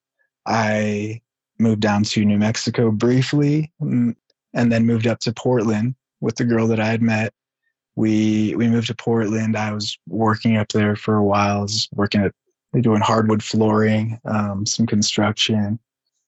I 0.46 1.22
moved 1.58 1.82
down 1.82 2.04
to 2.04 2.24
New 2.24 2.38
Mexico 2.38 2.92
briefly, 2.92 3.72
mm, 3.82 4.16
and 4.54 4.72
then 4.72 4.86
moved 4.86 5.08
up 5.08 5.20
to 5.22 5.34
Portland 5.34 5.96
with 6.22 6.36
the 6.36 6.46
girl 6.46 6.68
that 6.68 6.80
I 6.80 6.88
had 6.88 7.02
met 7.02 7.34
we 8.00 8.56
we 8.56 8.70
moved 8.70 8.88
to 8.88 8.96
Portland. 8.96 9.58
I 9.58 9.74
was 9.74 9.98
working 10.08 10.56
up 10.56 10.70
there 10.70 10.96
for 10.96 11.18
a 11.18 11.24
while. 11.24 11.58
I 11.58 11.62
was 11.62 11.90
working 11.94 12.22
at 12.22 12.34
doing 12.82 13.02
hardwood 13.02 13.44
flooring, 13.44 14.18
um, 14.24 14.66
some 14.66 14.88
construction. 14.88 15.78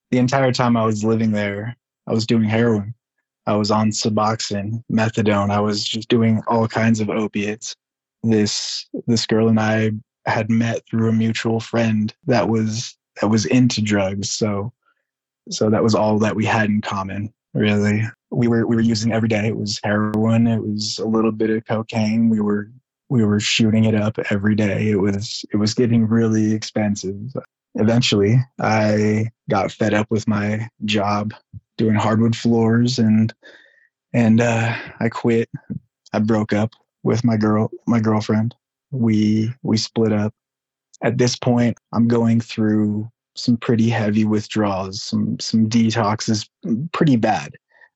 The 0.09 0.17
entire 0.17 0.51
time 0.51 0.75
I 0.75 0.85
was 0.85 1.05
living 1.05 1.31
there, 1.31 1.77
I 2.07 2.11
was 2.11 2.27
doing 2.27 2.43
heroin. 2.43 2.93
I 3.47 3.55
was 3.55 3.71
on 3.71 3.91
Suboxone, 3.91 4.83
methadone. 4.91 5.49
I 5.49 5.61
was 5.61 5.85
just 5.85 6.09
doing 6.09 6.43
all 6.47 6.67
kinds 6.67 6.99
of 6.99 7.09
opiates. 7.09 7.77
This 8.23 8.87
this 9.07 9.25
girl 9.25 9.47
and 9.47 9.59
I 9.59 9.91
had 10.25 10.49
met 10.49 10.83
through 10.87 11.09
a 11.09 11.13
mutual 11.13 11.59
friend 11.59 12.13
that 12.27 12.47
was 12.47 12.95
that 13.19 13.27
was 13.27 13.45
into 13.45 13.81
drugs. 13.81 14.29
So 14.29 14.71
so 15.49 15.69
that 15.69 15.83
was 15.83 15.95
all 15.95 16.19
that 16.19 16.35
we 16.35 16.45
had 16.45 16.69
in 16.69 16.81
common, 16.81 17.33
really. 17.53 18.03
We 18.29 18.47
were 18.47 18.65
we 18.67 18.75
were 18.75 18.81
using 18.81 19.11
every 19.11 19.27
day. 19.27 19.47
It 19.47 19.57
was 19.57 19.79
heroin, 19.83 20.47
it 20.47 20.61
was 20.61 20.99
a 20.99 21.07
little 21.07 21.31
bit 21.31 21.49
of 21.49 21.65
cocaine. 21.65 22.29
We 22.29 22.39
were 22.41 22.71
we 23.09 23.25
were 23.25 23.39
shooting 23.39 23.85
it 23.85 23.95
up 23.95 24.17
every 24.29 24.55
day. 24.55 24.89
It 24.89 25.01
was 25.01 25.43
it 25.51 25.57
was 25.57 25.73
getting 25.73 26.07
really 26.07 26.53
expensive. 26.53 27.19
Eventually, 27.75 28.37
I 28.59 29.31
got 29.49 29.71
fed 29.71 29.93
up 29.93 30.07
with 30.09 30.27
my 30.27 30.69
job 30.85 31.33
doing 31.77 31.95
hardwood 31.95 32.35
floors 32.35 32.99
and 32.99 33.33
and 34.13 34.41
uh, 34.41 34.75
I 34.99 35.09
quit. 35.09 35.49
I 36.13 36.19
broke 36.19 36.53
up 36.53 36.71
with 37.03 37.23
my 37.23 37.37
girl 37.37 37.71
my 37.87 37.99
girlfriend. 37.99 38.55
We 38.91 39.53
we 39.63 39.77
split 39.77 40.11
up. 40.11 40.33
At 41.03 41.17
this 41.17 41.35
point, 41.35 41.77
I'm 41.93 42.07
going 42.07 42.41
through 42.41 43.09
some 43.35 43.57
pretty 43.57 43.89
heavy 43.89 44.25
withdrawals, 44.25 45.01
some 45.01 45.39
some 45.39 45.67
detoxes, 45.69 46.47
pretty 46.91 47.15
bad. 47.15 47.53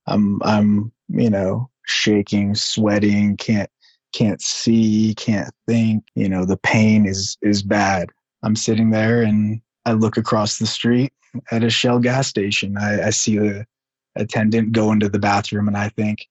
I'm 0.07 0.41
I'm 0.43 0.91
you 1.09 1.29
know 1.29 1.69
shaking, 1.85 2.55
sweating, 2.55 3.37
can't 3.37 3.69
can't 4.13 4.41
see, 4.41 5.13
can't 5.15 5.53
think. 5.67 6.05
You 6.15 6.29
know, 6.29 6.45
the 6.45 6.57
pain 6.57 7.05
is 7.05 7.37
is 7.41 7.61
bad. 7.61 8.09
I'm 8.43 8.55
sitting 8.55 8.91
there 8.91 9.21
and 9.21 9.61
I 9.85 9.93
look 9.93 10.17
across 10.17 10.57
the 10.57 10.67
street 10.67 11.13
at 11.51 11.63
a 11.63 11.69
Shell 11.69 11.99
gas 11.99 12.27
station. 12.27 12.77
I, 12.77 13.07
I 13.07 13.09
see 13.09 13.37
the 13.37 13.65
attendant 14.15 14.71
go 14.71 14.91
into 14.91 15.09
the 15.09 15.19
bathroom 15.19 15.67
and 15.67 15.77
I 15.77 15.89
think, 15.89 16.27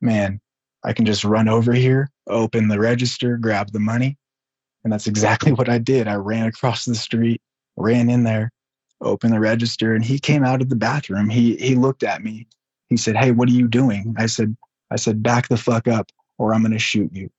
man, 0.00 0.40
I 0.84 0.92
can 0.92 1.04
just 1.04 1.24
run 1.24 1.48
over 1.48 1.72
here, 1.72 2.10
open 2.28 2.68
the 2.68 2.78
register, 2.78 3.36
grab 3.36 3.72
the 3.72 3.80
money. 3.80 4.16
And 4.84 4.92
that's 4.92 5.06
exactly 5.06 5.52
what 5.54 5.68
I 5.68 5.78
did. 5.78 6.08
I 6.08 6.14
ran 6.14 6.46
across 6.46 6.84
the 6.84 6.94
street, 6.94 7.42
ran 7.76 8.08
in 8.10 8.24
there, 8.24 8.52
opened 9.00 9.32
the 9.32 9.40
register, 9.40 9.94
and 9.94 10.04
he 10.04 10.18
came 10.18 10.44
out 10.44 10.62
of 10.62 10.68
the 10.68 10.76
bathroom. 10.76 11.28
He 11.28 11.56
he 11.56 11.74
looked 11.74 12.02
at 12.02 12.22
me. 12.22 12.46
He 12.88 12.96
said, 12.96 13.16
Hey, 13.16 13.32
what 13.32 13.48
are 13.48 13.52
you 13.52 13.68
doing? 13.68 14.14
I 14.18 14.26
said, 14.26 14.56
I 14.90 14.96
said, 14.96 15.22
back 15.22 15.48
the 15.48 15.56
fuck 15.56 15.88
up 15.88 16.10
or 16.38 16.54
I'm 16.54 16.64
to 16.64 16.78
shoot 16.78 17.10
you 17.12 17.30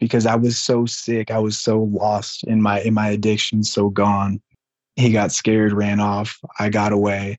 because 0.00 0.26
I 0.26 0.34
was 0.34 0.58
so 0.58 0.84
sick. 0.84 1.30
I 1.30 1.38
was 1.38 1.58
so 1.58 1.82
lost 1.82 2.44
in 2.44 2.60
my, 2.60 2.80
in 2.80 2.92
my 2.92 3.08
addiction, 3.08 3.62
so 3.62 3.88
gone. 3.88 4.42
He 4.96 5.12
got 5.12 5.32
scared, 5.32 5.72
ran 5.72 6.00
off. 6.00 6.38
I 6.58 6.68
got 6.68 6.92
away 6.92 7.38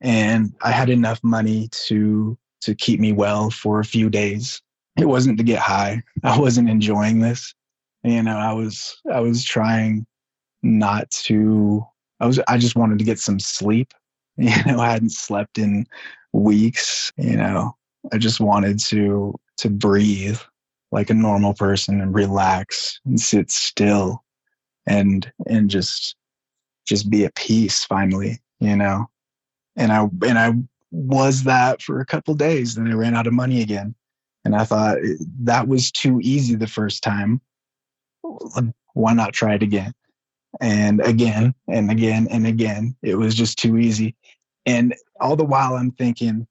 and 0.00 0.52
I 0.62 0.72
had 0.72 0.90
enough 0.90 1.22
money 1.22 1.68
to, 1.86 2.36
to 2.62 2.74
keep 2.74 2.98
me 2.98 3.12
well 3.12 3.50
for 3.50 3.78
a 3.78 3.84
few 3.84 4.10
days. 4.10 4.60
It 4.98 5.06
wasn't 5.06 5.38
to 5.38 5.44
get 5.44 5.60
high. 5.60 6.02
I 6.22 6.38
wasn't 6.38 6.68
enjoying 6.68 7.20
this. 7.20 7.54
You 8.02 8.22
know, 8.22 8.36
I 8.36 8.52
was, 8.52 9.00
I 9.12 9.20
was 9.20 9.44
trying 9.44 10.06
not 10.62 11.10
to, 11.10 11.84
I 12.20 12.26
was, 12.26 12.40
I 12.48 12.58
just 12.58 12.76
wanted 12.76 12.98
to 12.98 13.04
get 13.04 13.18
some 13.18 13.40
sleep. 13.40 13.92
You 14.40 14.54
know, 14.66 14.78
I 14.78 14.92
hadn't 14.92 15.10
slept 15.10 15.58
in 15.58 15.84
weeks, 16.32 17.12
you 17.16 17.36
know, 17.36 17.76
I 18.12 18.18
just 18.18 18.38
wanted 18.38 18.78
to 18.78 19.34
to 19.58 19.68
breathe 19.68 20.38
like 20.90 21.10
a 21.10 21.14
normal 21.14 21.54
person 21.54 22.00
and 22.00 22.14
relax 22.14 23.00
and 23.04 23.20
sit 23.20 23.50
still 23.50 24.24
and 24.86 25.30
and 25.46 25.68
just 25.68 26.16
just 26.86 27.10
be 27.10 27.24
at 27.24 27.34
peace 27.34 27.84
finally 27.84 28.40
you 28.60 28.74
know 28.74 29.06
and 29.76 29.92
i 29.92 30.08
and 30.26 30.38
i 30.38 30.52
was 30.90 31.42
that 31.42 31.82
for 31.82 32.00
a 32.00 32.06
couple 32.06 32.32
days 32.34 32.74
then 32.74 32.88
i 32.88 32.94
ran 32.94 33.14
out 33.14 33.26
of 33.26 33.32
money 33.32 33.60
again 33.60 33.94
and 34.48 34.56
i 34.56 34.64
thought 34.64 34.96
eh, 34.98 35.14
that 35.40 35.68
was 35.68 35.92
too 35.92 36.18
easy 36.22 36.54
the 36.54 36.66
first 36.66 37.02
time 37.02 37.40
why 38.94 39.12
not 39.12 39.32
try 39.32 39.54
it 39.54 39.62
again 39.62 39.92
and 40.60 41.00
again 41.02 41.54
and 41.68 41.90
again 41.90 42.26
and 42.30 42.46
again 42.46 42.96
it 43.02 43.14
was 43.14 43.34
just 43.34 43.58
too 43.58 43.76
easy 43.76 44.16
and 44.64 44.94
all 45.20 45.36
the 45.36 45.44
while 45.44 45.74
i'm 45.74 45.92
thinking 45.92 46.46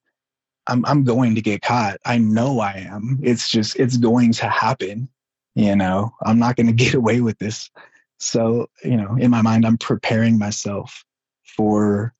I'm 0.67 0.85
I'm 0.85 1.03
going 1.03 1.35
to 1.35 1.41
get 1.41 1.61
caught. 1.61 1.97
I 2.05 2.17
know 2.17 2.59
I 2.59 2.73
am. 2.89 3.19
It's 3.23 3.49
just 3.49 3.77
it's 3.77 3.97
going 3.97 4.33
to 4.33 4.49
happen. 4.49 5.09
You 5.55 5.75
know, 5.75 6.11
I'm 6.23 6.37
not 6.37 6.55
going 6.55 6.67
to 6.73 6.73
get 6.73 6.93
away 6.93 7.21
with 7.21 7.39
this. 7.39 7.71
So, 8.19 8.67
you 8.83 8.97
know, 8.97 9.15
in 9.19 9.31
my 9.31 9.41
mind 9.41 9.65
I'm 9.65 9.77
preparing 9.77 10.37
myself 10.37 11.03
for 11.55 12.13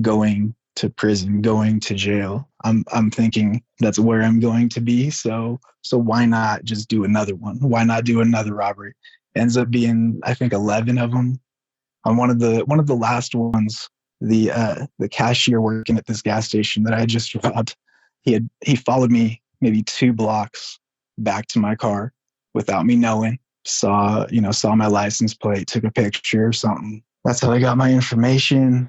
going 0.00 0.54
to 0.78 0.90
prison, 0.90 1.42
going 1.42 1.80
to 1.80 1.94
jail. 1.94 2.48
I'm 2.64 2.84
I'm 2.92 3.10
thinking 3.10 3.62
that's 3.80 3.98
where 3.98 4.22
I'm 4.22 4.40
going 4.40 4.68
to 4.70 4.80
be. 4.80 5.10
So 5.10 5.60
so 5.82 5.98
why 5.98 6.24
not 6.24 6.64
just 6.64 6.88
do 6.88 7.04
another 7.04 7.34
one? 7.34 7.58
Why 7.60 7.84
not 7.84 8.04
do 8.04 8.20
another 8.20 8.54
robbery? 8.54 8.94
Ends 9.36 9.56
up 9.56 9.70
being 9.70 10.20
I 10.24 10.34
think 10.34 10.52
11 10.52 10.98
of 10.98 11.10
them. 11.10 11.40
On 12.04 12.16
one 12.16 12.30
of 12.30 12.38
the 12.38 12.60
one 12.66 12.78
of 12.78 12.86
the 12.86 12.96
last 12.96 13.34
ones, 13.34 13.88
the 14.20 14.50
uh 14.50 14.86
the 14.98 15.08
cashier 15.08 15.60
working 15.60 15.98
at 15.98 16.06
this 16.06 16.22
gas 16.22 16.46
station 16.46 16.84
that 16.84 16.94
I 16.94 17.06
just 17.06 17.34
robbed 17.44 17.76
he 18.22 18.32
had 18.32 18.48
he 18.64 18.76
followed 18.76 19.10
me 19.10 19.42
maybe 19.60 19.82
two 19.82 20.12
blocks 20.12 20.78
back 21.18 21.46
to 21.48 21.58
my 21.58 21.74
car 21.74 22.12
without 22.54 22.86
me 22.86 22.96
knowing 22.96 23.38
saw 23.64 24.26
you 24.30 24.40
know 24.40 24.52
saw 24.52 24.74
my 24.74 24.86
license 24.86 25.34
plate 25.34 25.66
took 25.66 25.84
a 25.84 25.90
picture 25.90 26.46
or 26.46 26.52
something 26.52 27.02
that's 27.24 27.40
how 27.40 27.50
i 27.50 27.58
got 27.58 27.76
my 27.76 27.92
information 27.92 28.88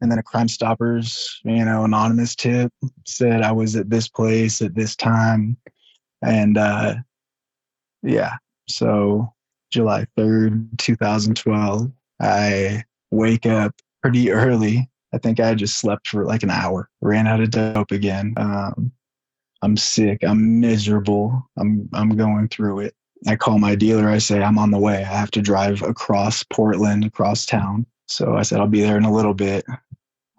and 0.00 0.10
then 0.10 0.18
a 0.18 0.22
crime 0.22 0.48
stoppers 0.48 1.40
you 1.44 1.64
know 1.64 1.84
anonymous 1.84 2.34
tip 2.34 2.72
said 3.06 3.42
i 3.42 3.52
was 3.52 3.76
at 3.76 3.90
this 3.90 4.08
place 4.08 4.60
at 4.60 4.74
this 4.74 4.96
time 4.96 5.56
and 6.22 6.58
uh 6.58 6.94
yeah 8.02 8.36
so 8.68 9.32
july 9.70 10.06
3rd 10.18 10.66
2012 10.78 11.90
i 12.20 12.82
wake 13.10 13.46
up 13.46 13.74
pretty 14.02 14.30
early 14.30 14.88
I 15.16 15.18
think 15.18 15.40
I 15.40 15.54
just 15.54 15.78
slept 15.78 16.08
for 16.08 16.26
like 16.26 16.42
an 16.42 16.50
hour, 16.50 16.90
ran 17.00 17.26
out 17.26 17.40
of 17.40 17.50
dope 17.50 17.90
again. 17.90 18.34
Um, 18.36 18.92
I'm 19.62 19.76
sick. 19.76 20.22
I'm 20.22 20.60
miserable. 20.60 21.48
I'm 21.56 21.88
I'm 21.94 22.10
going 22.16 22.48
through 22.48 22.80
it. 22.80 22.94
I 23.26 23.36
call 23.36 23.58
my 23.58 23.74
dealer. 23.74 24.10
I 24.10 24.18
say 24.18 24.42
I'm 24.42 24.58
on 24.58 24.70
the 24.70 24.78
way. 24.78 24.98
I 24.98 25.16
have 25.16 25.30
to 25.32 25.40
drive 25.40 25.80
across 25.82 26.42
Portland, 26.42 27.04
across 27.04 27.46
town. 27.46 27.86
So 28.08 28.36
I 28.36 28.42
said 28.42 28.60
I'll 28.60 28.68
be 28.68 28.82
there 28.82 28.98
in 28.98 29.04
a 29.04 29.12
little 29.12 29.32
bit. 29.34 29.64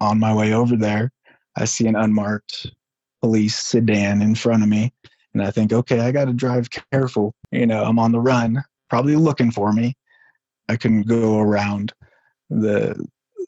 On 0.00 0.18
my 0.18 0.34
way 0.34 0.52
over 0.52 0.76
there, 0.76 1.10
I 1.56 1.64
see 1.64 1.86
an 1.86 1.96
unmarked 1.96 2.70
police 3.20 3.56
sedan 3.56 4.22
in 4.22 4.34
front 4.34 4.62
of 4.62 4.68
me, 4.68 4.92
and 5.34 5.42
I 5.42 5.50
think, 5.50 5.72
okay, 5.72 6.00
I 6.00 6.12
got 6.12 6.26
to 6.26 6.32
drive 6.32 6.68
careful. 6.92 7.34
You 7.50 7.66
know, 7.66 7.84
I'm 7.84 7.98
on 7.98 8.12
the 8.12 8.20
run, 8.20 8.62
probably 8.88 9.16
looking 9.16 9.50
for 9.50 9.72
me. 9.72 9.96
I 10.68 10.76
couldn't 10.76 11.08
go 11.08 11.38
around 11.40 11.92
the 12.50 13.06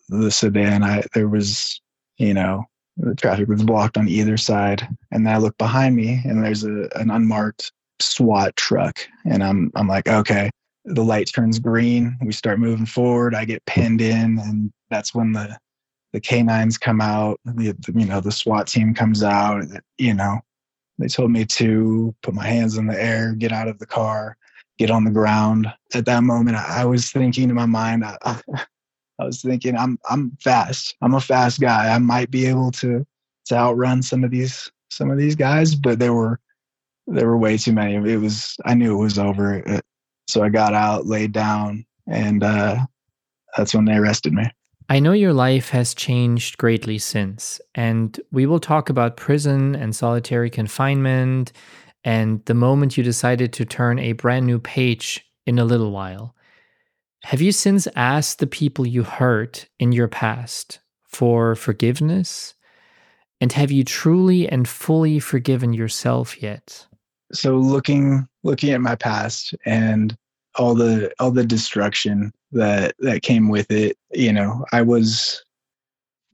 the 0.08 0.30
sedan, 0.30 0.82
I 0.82 1.02
there 1.14 1.28
was, 1.28 1.80
you 2.18 2.34
know, 2.34 2.64
the 2.96 3.14
traffic 3.14 3.48
was 3.48 3.62
blocked 3.62 3.96
on 3.96 4.08
either 4.08 4.36
side. 4.36 4.86
And 5.10 5.26
then 5.26 5.34
I 5.34 5.38
look 5.38 5.56
behind 5.56 5.96
me 5.96 6.20
and 6.24 6.42
there's 6.42 6.64
a 6.64 6.88
an 6.96 7.10
unmarked 7.10 7.72
SWAT 8.00 8.56
truck. 8.56 8.98
And 9.24 9.42
I'm 9.42 9.70
I'm 9.74 9.88
like, 9.88 10.08
okay. 10.08 10.50
The 10.86 11.04
light 11.04 11.30
turns 11.32 11.58
green. 11.58 12.16
We 12.22 12.32
start 12.32 12.58
moving 12.58 12.86
forward. 12.86 13.34
I 13.34 13.44
get 13.44 13.64
pinned 13.66 14.00
in, 14.00 14.38
and 14.38 14.72
that's 14.88 15.14
when 15.14 15.32
the 15.32 15.58
the 16.12 16.20
canines 16.20 16.79
come 16.79 17.01
out. 17.01 17.40
The, 17.44 17.75
you 17.94 18.07
know 18.07 18.20
the 18.20 18.33
SWAT 18.33 18.66
team 18.66 18.94
comes 18.94 19.23
out. 19.23 19.64
You 19.99 20.14
know, 20.14 20.40
they 20.99 21.09
told 21.09 21.31
me 21.31 21.44
to 21.46 22.14
put 22.23 22.35
my 22.35 22.46
hands 22.46 22.77
in 22.77 22.87
the 22.87 23.01
air, 23.01 23.35
get 23.35 23.53
out 23.53 23.68
of 23.68 23.79
the 23.79 23.87
car, 23.87 24.37
get 24.79 24.90
on 24.90 25.05
the 25.05 25.11
ground. 25.11 25.73
At 25.94 26.07
that 26.07 26.23
moment, 26.23 26.57
I 26.57 26.85
was 26.85 27.11
thinking 27.11 27.49
in 27.49 27.55
my 27.55 27.66
mind, 27.66 28.05
I, 28.05 28.16
I 29.20 29.25
was 29.25 29.42
thinking 29.42 29.77
I'm 29.77 29.99
I'm 30.09 30.37
fast. 30.42 30.96
I'm 31.03 31.14
a 31.14 31.20
fast 31.20 31.61
guy. 31.61 31.94
I 31.94 31.99
might 31.99 32.31
be 32.31 32.46
able 32.46 32.70
to 32.73 33.07
to 33.46 33.55
outrun 33.55 34.03
some 34.03 34.25
of 34.25 34.31
these 34.31 34.70
some 34.90 35.11
of 35.11 35.18
these 35.18 35.37
guys, 35.37 35.75
but 35.75 35.99
there 35.99 36.14
were 36.14 36.40
there 37.07 37.27
were 37.27 37.38
way 37.38 37.59
too 37.59 37.73
many. 37.73 37.94
It 37.94 38.16
was 38.18 38.57
I 38.64 38.75
knew 38.75 38.99
it 38.99 39.03
was 39.03 39.18
over. 39.18 39.62
So 40.29 40.42
I 40.42 40.49
got 40.49 40.75
out, 40.75 41.07
laid 41.07 41.33
down, 41.33 41.85
and 42.07 42.42
uh, 42.42 42.87
that's 43.57 43.75
when 43.75 43.85
they 43.85 43.94
arrested 43.94 44.33
me. 44.33 44.51
I 44.90 44.98
know 44.98 45.12
your 45.12 45.33
life 45.33 45.68
has 45.68 45.94
changed 45.94 46.59
greatly 46.59 46.98
since, 46.98 47.61
and 47.76 48.20
we 48.33 48.44
will 48.44 48.59
talk 48.59 48.90
about 48.90 49.16
prison 49.16 49.76
and 49.76 49.94
solitary 49.94 50.50
confinement 50.50 51.53
and 52.03 52.44
the 52.46 52.55
moment 52.55 52.96
you 52.96 53.05
decided 53.05 53.53
to 53.53 53.64
turn 53.64 54.00
a 54.00 54.14
brand 54.14 54.46
new 54.46 54.59
page 54.59 55.24
in 55.46 55.61
a 55.61 55.64
little 55.64 55.92
while. 55.92 56.35
Have 57.22 57.40
you 57.40 57.53
since 57.53 57.87
asked 57.94 58.40
the 58.40 58.48
people 58.48 58.85
you 58.85 59.05
hurt 59.05 59.68
in 59.79 59.92
your 59.92 60.09
past 60.09 60.81
for 61.07 61.55
forgiveness? 61.55 62.55
And 63.40 63.53
have 63.53 63.70
you 63.70 63.85
truly 63.85 64.48
and 64.48 64.66
fully 64.66 65.20
forgiven 65.20 65.72
yourself 65.72 66.42
yet? 66.42 66.88
so 67.33 67.57
looking 67.57 68.26
looking 68.42 68.70
at 68.70 68.81
my 68.81 68.94
past 68.94 69.55
and 69.64 70.16
all 70.56 70.74
the 70.74 71.12
all 71.18 71.30
the 71.30 71.44
destruction 71.44 72.32
that 72.52 72.94
that 72.98 73.22
came 73.22 73.48
with 73.48 73.70
it 73.70 73.96
you 74.12 74.32
know 74.32 74.64
i 74.72 74.82
was 74.82 75.44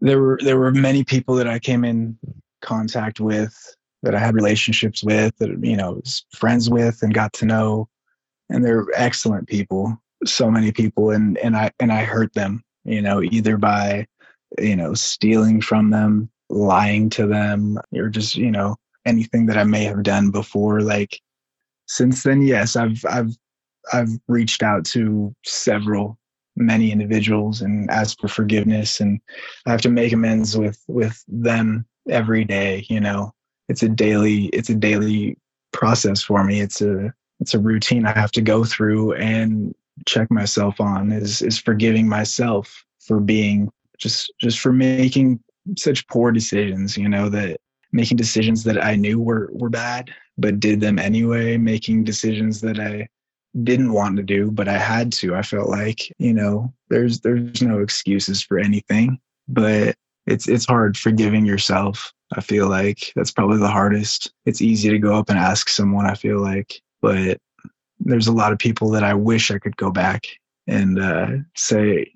there 0.01 0.21
were 0.21 0.39
there 0.43 0.59
were 0.59 0.71
many 0.71 1.05
people 1.05 1.35
that 1.35 1.49
i 1.49 1.59
came 1.59 1.85
in 1.85 2.19
contact 2.63 3.21
with 3.21 3.55
that 4.03 4.15
i 4.15 4.19
had 4.19 4.35
relationships 4.35 5.05
with 5.05 5.37
that 5.39 5.51
you 5.63 5.77
know 5.77 5.93
was 5.93 6.25
friends 6.33 6.71
with 6.71 7.03
and 7.03 7.15
got 7.15 7.33
to 7.33 7.45
know 7.45 7.89
and 8.49 8.65
they're 8.65 8.87
excellent 8.95 9.47
people 9.49 9.97
so 10.25 10.51
many 10.51 10.73
people 10.73 11.11
and 11.11 11.37
and 11.39 11.57
i 11.57 11.71
and 11.79 11.93
i 11.93 12.03
hurt 12.03 12.33
them 12.33 12.63
you 12.85 13.03
know 13.03 13.23
either 13.23 13.57
by 13.57 14.07
you 14.59 14.77
know 14.77 14.95
stealing 14.95 15.61
from 15.61 15.91
them 15.91 16.31
lying 16.49 17.11
to 17.11 17.27
them 17.27 17.79
or 17.95 18.09
just 18.09 18.37
you 18.37 18.51
know 18.51 18.77
anything 19.05 19.47
that 19.47 19.59
i 19.59 19.65
may 19.65 19.85
have 19.85 20.03
done 20.03 20.31
before 20.31 20.81
like 20.81 21.21
since 21.87 22.23
then 22.23 22.41
yes 22.41 22.77
i've 22.77 23.05
i've 23.11 23.37
i've 23.93 24.11
reached 24.29 24.63
out 24.63 24.85
to 24.85 25.35
several 25.45 26.19
many 26.57 26.91
individuals 26.91 27.61
and 27.61 27.91
asked 27.91 28.21
for 28.21 28.29
forgiveness 28.29 29.01
and 29.01 29.21
i 29.67 29.71
have 29.71 29.83
to 29.83 29.91
make 29.91 30.13
amends 30.13 30.57
with 30.57 30.83
with 30.89 31.23
them 31.29 31.87
every 32.09 32.45
day 32.45 32.85
you 32.89 33.01
know? 33.01 33.33
It's 33.69 33.83
a 33.83 33.89
daily 33.89 34.45
it's 34.47 34.71
a 34.71 34.77
daily 34.77 35.37
process 35.73 36.23
for 36.23 36.45
me. 36.45 36.61
It's 36.61 36.81
a 36.81 37.13
it's 37.41 37.55
a 37.55 37.59
routine 37.59 38.07
i 38.07 38.13
have 38.13 38.33
to 38.33 38.41
go 38.41 38.65
through 38.65 39.13
and 39.15 39.75
check 40.07 40.31
myself 40.31 40.81
on 40.81 41.13
is 41.13 41.43
is 41.43 41.59
forgiving 41.59 42.09
myself 42.09 42.85
for 43.01 43.21
being 43.21 43.71
just 43.99 44.33
just 44.41 44.59
for 44.59 44.73
making 44.73 45.41
such 45.77 46.07
poor 46.09 46.33
decisions 46.33 46.97
you 46.97 47.09
know 47.09 47.29
that 47.29 47.59
making 47.93 48.17
decisions 48.17 48.65
that 48.65 48.83
i 48.83 48.95
knew 48.95 49.19
were 49.19 49.51
were 49.53 49.69
bad 49.69 50.11
but 50.39 50.61
did 50.61 50.81
them 50.81 50.99
anyway 50.99 51.57
making 51.57 52.05
decisions 52.05 52.61
that 52.61 52.79
i 52.79 53.07
didn't 53.63 53.93
want 53.93 54.17
to 54.17 54.23
do 54.23 54.51
but 54.51 54.69
i 54.69 54.79
had 54.79 55.13
to. 55.13 55.35
I 55.35 55.43
felt 55.43 55.69
like 55.69 56.13
you 56.19 56.33
know 56.33 56.73
there's 56.89 57.21
there's 57.21 57.63
no 57.63 57.81
excuses 57.81 58.43
for 58.43 58.59
anything 58.59 59.19
but 59.49 59.97
it's 60.27 60.49
it's 60.49 60.67
hard 60.67 60.97
forgiving 60.97 61.47
yourself. 61.47 62.13
I 62.35 62.41
feel 62.41 62.69
like 62.69 63.13
that's 63.15 63.31
probably 63.31 63.59
the 63.59 63.69
hardest. 63.69 64.33
It's 64.45 64.61
easy 64.61 64.91
to 64.91 64.99
go 64.99 65.15
up 65.15 65.31
and 65.31 65.39
ask 65.39 65.69
someone 65.69 66.07
i 66.07 66.15
feel 66.15 66.41
like 66.41 66.81
but 67.01 67.39
there's 68.01 68.27
a 68.27 68.33
lot 68.33 68.53
of 68.53 68.59
people 68.59 68.91
that 68.91 69.05
i 69.05 69.15
wish 69.15 69.51
i 69.51 69.59
could 69.59 69.77
go 69.77 69.91
back 69.91 70.27
and 70.67 70.99
uh, 70.99 71.29
say 71.57 72.11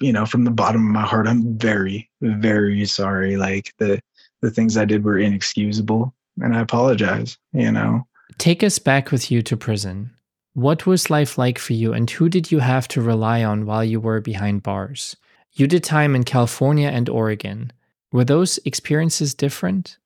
you 0.00 0.12
know 0.12 0.26
from 0.26 0.44
the 0.44 0.50
bottom 0.50 0.86
of 0.86 0.92
my 0.92 1.02
heart 1.02 1.28
i'm 1.28 1.56
very 1.58 2.10
very 2.20 2.84
sorry. 2.86 3.36
Like 3.36 3.72
the 3.78 4.00
the 4.42 4.50
things 4.50 4.76
i 4.76 4.84
did 4.84 5.04
were 5.04 5.18
inexcusable 5.18 6.14
and 6.42 6.56
i 6.56 6.60
apologize 6.60 7.38
you 7.52 7.70
know? 7.72 8.06
Take 8.38 8.64
us 8.64 8.78
back 8.80 9.12
with 9.12 9.30
you 9.30 9.42
to 9.42 9.56
prison 9.56 10.10
what 10.54 10.86
was 10.86 11.10
life 11.10 11.36
like 11.36 11.58
for 11.58 11.72
you 11.72 11.92
and 11.92 12.10
who 12.10 12.28
did 12.28 12.50
you 12.50 12.58
have 12.58 12.88
to 12.88 13.00
rely 13.00 13.44
on 13.44 13.66
while 13.66 13.84
you 13.84 14.00
were 14.00 14.20
behind 14.20 14.62
bars 14.62 15.16
you 15.52 15.66
did 15.66 15.84
time 15.84 16.14
in 16.14 16.24
california 16.24 16.88
and 16.88 17.08
oregon 17.08 17.72
were 18.12 18.24
those 18.24 18.58
experiences 18.64 19.34
different 19.34 19.98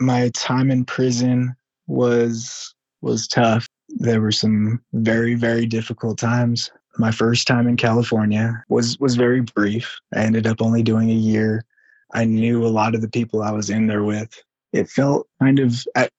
my 0.00 0.30
time 0.34 0.70
in 0.70 0.84
prison 0.84 1.54
was 1.86 2.74
was 3.00 3.26
tough 3.26 3.66
there 3.88 4.20
were 4.20 4.32
some 4.32 4.80
very 4.92 5.34
very 5.34 5.66
difficult 5.66 6.18
times 6.18 6.70
my 6.98 7.10
first 7.10 7.46
time 7.46 7.66
in 7.66 7.76
California 7.76 8.62
was 8.68 8.98
was 8.98 9.16
very 9.16 9.40
brief. 9.40 9.98
I 10.14 10.20
ended 10.20 10.46
up 10.46 10.60
only 10.60 10.82
doing 10.82 11.10
a 11.10 11.14
year. 11.14 11.64
I 12.12 12.24
knew 12.24 12.64
a 12.64 12.68
lot 12.68 12.94
of 12.94 13.00
the 13.00 13.08
people 13.08 13.42
I 13.42 13.50
was 13.50 13.70
in 13.70 13.86
there 13.86 14.02
with. 14.02 14.42
It 14.72 14.88
felt 14.88 15.26
kind 15.40 15.58
of 15.58 15.86
at, 15.94 16.10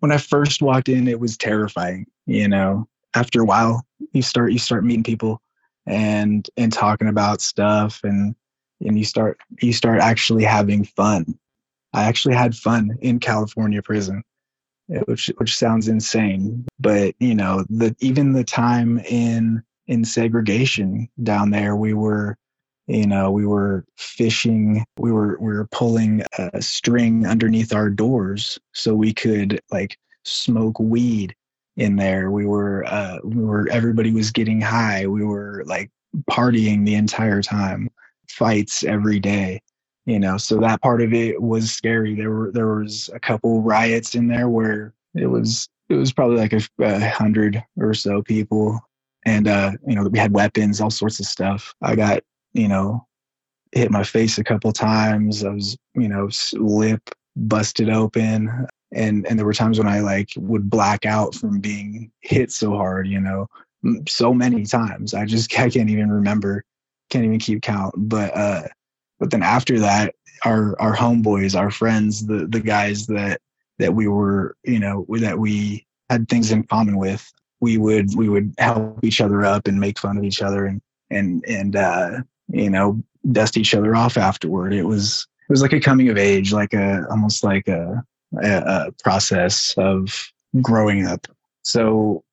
when 0.00 0.12
I 0.12 0.18
first 0.18 0.60
walked 0.60 0.88
in, 0.88 1.08
it 1.08 1.20
was 1.20 1.36
terrifying. 1.36 2.06
You 2.26 2.48
know, 2.48 2.88
after 3.14 3.40
a 3.40 3.44
while, 3.44 3.84
you 4.12 4.22
start 4.22 4.52
you 4.52 4.58
start 4.58 4.84
meeting 4.84 5.04
people 5.04 5.40
and 5.86 6.48
and 6.56 6.72
talking 6.72 7.08
about 7.08 7.40
stuff 7.40 8.00
and 8.04 8.34
and 8.80 8.98
you 8.98 9.04
start 9.04 9.38
you 9.60 9.72
start 9.72 10.00
actually 10.00 10.44
having 10.44 10.84
fun. 10.84 11.38
I 11.92 12.04
actually 12.04 12.34
had 12.34 12.54
fun 12.54 12.96
in 13.00 13.20
California 13.20 13.82
prison 13.82 14.22
eh, 14.92 15.00
which 15.06 15.30
which 15.36 15.56
sounds 15.56 15.88
insane 15.88 16.64
but 16.80 17.14
you 17.20 17.34
know 17.34 17.64
the 17.68 17.94
even 18.00 18.32
the 18.32 18.44
time 18.44 18.98
in 19.00 19.62
in 19.86 20.04
segregation 20.04 21.08
down 21.22 21.50
there. 21.50 21.76
We 21.76 21.94
were, 21.94 22.36
you 22.86 23.06
know, 23.06 23.30
we 23.30 23.46
were 23.46 23.84
fishing. 23.96 24.84
We 24.98 25.12
were 25.12 25.36
we 25.40 25.52
were 25.52 25.68
pulling 25.70 26.22
a 26.38 26.62
string 26.62 27.26
underneath 27.26 27.74
our 27.74 27.90
doors 27.90 28.58
so 28.72 28.94
we 28.94 29.12
could 29.12 29.60
like 29.70 29.96
smoke 30.24 30.78
weed 30.78 31.34
in 31.76 31.96
there. 31.96 32.30
We 32.30 32.46
were 32.46 32.84
uh, 32.86 33.18
we 33.24 33.42
were 33.42 33.68
everybody 33.70 34.12
was 34.12 34.30
getting 34.30 34.60
high. 34.60 35.06
We 35.06 35.24
were 35.24 35.62
like 35.66 35.90
partying 36.30 36.84
the 36.84 36.94
entire 36.94 37.42
time, 37.42 37.88
fights 38.28 38.84
every 38.84 39.20
day. 39.20 39.60
You 40.04 40.18
know, 40.18 40.36
so 40.36 40.58
that 40.58 40.82
part 40.82 41.00
of 41.00 41.14
it 41.14 41.40
was 41.40 41.70
scary. 41.70 42.14
There 42.14 42.30
were 42.30 42.50
there 42.50 42.74
was 42.74 43.08
a 43.14 43.20
couple 43.20 43.62
riots 43.62 44.14
in 44.14 44.28
there 44.28 44.48
where 44.48 44.94
it 45.14 45.26
was 45.26 45.68
it 45.88 45.94
was 45.94 46.12
probably 46.12 46.38
like 46.38 46.52
a, 46.52 46.62
a 46.80 47.08
hundred 47.08 47.62
or 47.76 47.94
so 47.94 48.22
people 48.22 48.80
and 49.24 49.48
uh, 49.48 49.72
you 49.86 49.94
know 49.94 50.04
we 50.08 50.18
had 50.18 50.34
weapons, 50.34 50.80
all 50.80 50.90
sorts 50.90 51.20
of 51.20 51.26
stuff. 51.26 51.74
I 51.82 51.94
got 51.94 52.22
you 52.52 52.68
know 52.68 53.06
hit 53.72 53.90
my 53.90 54.04
face 54.04 54.38
a 54.38 54.44
couple 54.44 54.72
times. 54.72 55.44
I 55.44 55.50
was 55.50 55.76
you 55.94 56.08
know 56.08 56.28
lip 56.54 57.10
busted 57.36 57.88
open, 57.88 58.66
and 58.92 59.26
and 59.26 59.38
there 59.38 59.46
were 59.46 59.54
times 59.54 59.78
when 59.78 59.88
I 59.88 60.00
like 60.00 60.30
would 60.36 60.68
black 60.68 61.06
out 61.06 61.34
from 61.34 61.60
being 61.60 62.10
hit 62.20 62.52
so 62.52 62.72
hard. 62.72 63.08
You 63.08 63.20
know, 63.20 63.48
so 64.08 64.32
many 64.32 64.64
times. 64.64 65.14
I 65.14 65.24
just 65.24 65.52
I 65.58 65.70
can't 65.70 65.90
even 65.90 66.10
remember, 66.10 66.64
can't 67.10 67.24
even 67.24 67.38
keep 67.38 67.62
count. 67.62 67.94
But 67.96 68.36
uh, 68.36 68.62
but 69.18 69.30
then 69.30 69.42
after 69.42 69.78
that, 69.80 70.14
our 70.44 70.78
our 70.80 70.96
homeboys, 70.96 71.58
our 71.58 71.70
friends, 71.70 72.26
the 72.26 72.46
the 72.46 72.60
guys 72.60 73.06
that 73.06 73.40
that 73.78 73.94
we 73.94 74.08
were 74.08 74.56
you 74.64 74.78
know 74.78 75.06
that 75.08 75.38
we 75.38 75.86
had 76.10 76.28
things 76.28 76.52
in 76.52 76.62
common 76.64 76.98
with 76.98 77.32
we 77.62 77.78
would 77.78 78.14
we 78.16 78.28
would 78.28 78.52
help 78.58 78.98
each 79.02 79.20
other 79.20 79.44
up 79.44 79.68
and 79.68 79.80
make 79.80 79.98
fun 79.98 80.18
of 80.18 80.24
each 80.24 80.42
other 80.42 80.66
and 80.66 80.82
and 81.10 81.44
and 81.46 81.76
uh, 81.76 82.20
you 82.48 82.68
know 82.68 83.00
dust 83.30 83.56
each 83.56 83.72
other 83.72 83.94
off 83.94 84.18
afterward. 84.18 84.74
It 84.74 84.82
was 84.82 85.26
it 85.48 85.52
was 85.52 85.62
like 85.62 85.72
a 85.72 85.80
coming 85.80 86.08
of 86.08 86.18
age, 86.18 86.52
like 86.52 86.74
a 86.74 87.06
almost 87.08 87.44
like 87.44 87.68
a, 87.68 88.04
a 88.40 88.92
process 89.02 89.74
of 89.76 90.32
growing 90.60 91.06
up. 91.06 91.26
So 91.62 92.24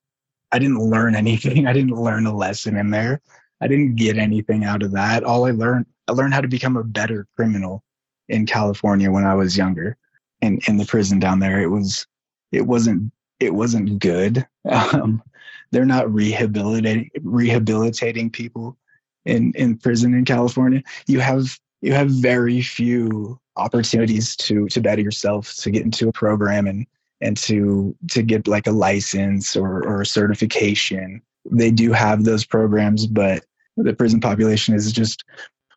I 0.51 0.59
didn't 0.59 0.79
learn 0.79 1.15
anything. 1.23 1.67
I 1.67 1.73
didn't 1.73 1.95
learn 1.95 2.25
a 2.25 2.35
lesson 2.35 2.77
in 2.77 2.91
there. 2.91 3.21
I 3.62 3.67
didn't 3.67 3.95
get 3.95 4.17
anything 4.17 4.63
out 4.63 4.83
of 4.83 4.91
that. 4.93 5.23
All 5.23 5.45
I 5.45 5.51
learned 5.51 5.85
I 6.07 6.13
learned 6.13 6.33
how 6.33 6.41
to 6.41 6.47
become 6.47 6.75
a 6.75 6.83
better 6.83 7.27
criminal 7.35 7.83
in 8.29 8.45
California 8.45 9.12
when 9.12 9.25
I 9.25 9.35
was 9.35 9.57
younger. 9.57 9.97
And 10.41 10.62
in 10.67 10.77
the 10.77 10.85
prison 10.85 11.19
down 11.19 11.39
there, 11.39 11.59
it 11.59 11.67
was 11.67 12.07
it 12.51 12.65
wasn't 12.65 13.12
it 13.39 13.53
wasn't 13.53 13.99
good. 13.99 14.45
Um, 14.69 15.23
they're 15.71 15.85
not 15.85 16.12
rehabilitating 16.13 17.09
rehabilitating 17.21 18.29
people 18.29 18.77
in 19.25 19.53
in 19.55 19.77
prison 19.77 20.13
in 20.13 20.25
California. 20.25 20.83
You 21.07 21.19
have 21.21 21.57
you 21.81 21.93
have 21.93 22.09
very 22.09 22.61
few 22.61 23.39
opportunities 23.55 24.35
to 24.37 24.67
to 24.67 24.81
better 24.81 25.01
yourself, 25.01 25.53
to 25.55 25.71
get 25.71 25.83
into 25.83 26.09
a 26.09 26.13
program 26.13 26.67
and 26.67 26.85
and 27.21 27.37
to 27.37 27.95
to 28.11 28.21
get 28.21 28.47
like 28.47 28.67
a 28.67 28.71
license 28.71 29.55
or 29.55 29.85
or 29.85 30.01
a 30.01 30.05
certification. 30.05 31.21
They 31.49 31.71
do 31.71 31.91
have 31.91 32.23
those 32.23 32.45
programs, 32.45 33.07
but 33.07 33.45
the 33.77 33.93
prison 33.93 34.19
population 34.19 34.75
is 34.75 34.91
just 34.91 35.23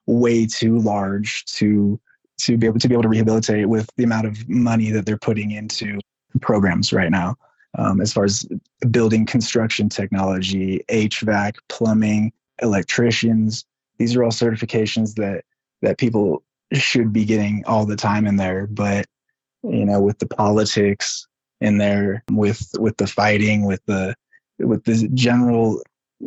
way 0.06 0.46
too 0.46 0.78
large 0.78 1.44
to 1.46 2.00
to 2.40 2.56
be 2.56 2.66
able 2.66 2.78
to 2.80 2.88
be 2.88 2.94
able 2.94 3.02
to 3.02 3.08
rehabilitate 3.08 3.68
with 3.68 3.88
the 3.96 4.04
amount 4.04 4.26
of 4.26 4.48
money 4.48 4.90
that 4.90 5.06
they're 5.06 5.18
putting 5.18 5.52
into 5.52 5.98
programs 6.40 6.92
right 6.92 7.10
now 7.10 7.36
um, 7.78 8.00
as 8.00 8.12
far 8.12 8.24
as 8.24 8.46
building 8.90 9.24
construction 9.26 9.88
technology, 9.88 10.84
HVAC, 10.90 11.56
plumbing, 11.68 12.32
electricians. 12.60 13.64
These 13.98 14.16
are 14.16 14.24
all 14.24 14.30
certifications 14.30 15.14
that 15.14 15.44
that 15.82 15.98
people 15.98 16.42
should 16.72 17.12
be 17.12 17.24
getting 17.24 17.64
all 17.66 17.84
the 17.84 17.96
time 17.96 18.26
in 18.26 18.36
there. 18.36 18.66
But 18.66 19.06
you 19.62 19.84
know, 19.84 20.00
with 20.00 20.18
the 20.18 20.26
politics 20.26 21.26
in 21.60 21.78
there, 21.78 22.24
with 22.30 22.70
with 22.78 22.96
the 22.96 23.06
fighting, 23.06 23.64
with 23.64 23.84
the 23.86 24.14
with 24.58 24.84
the 24.84 25.08
general 25.14 25.82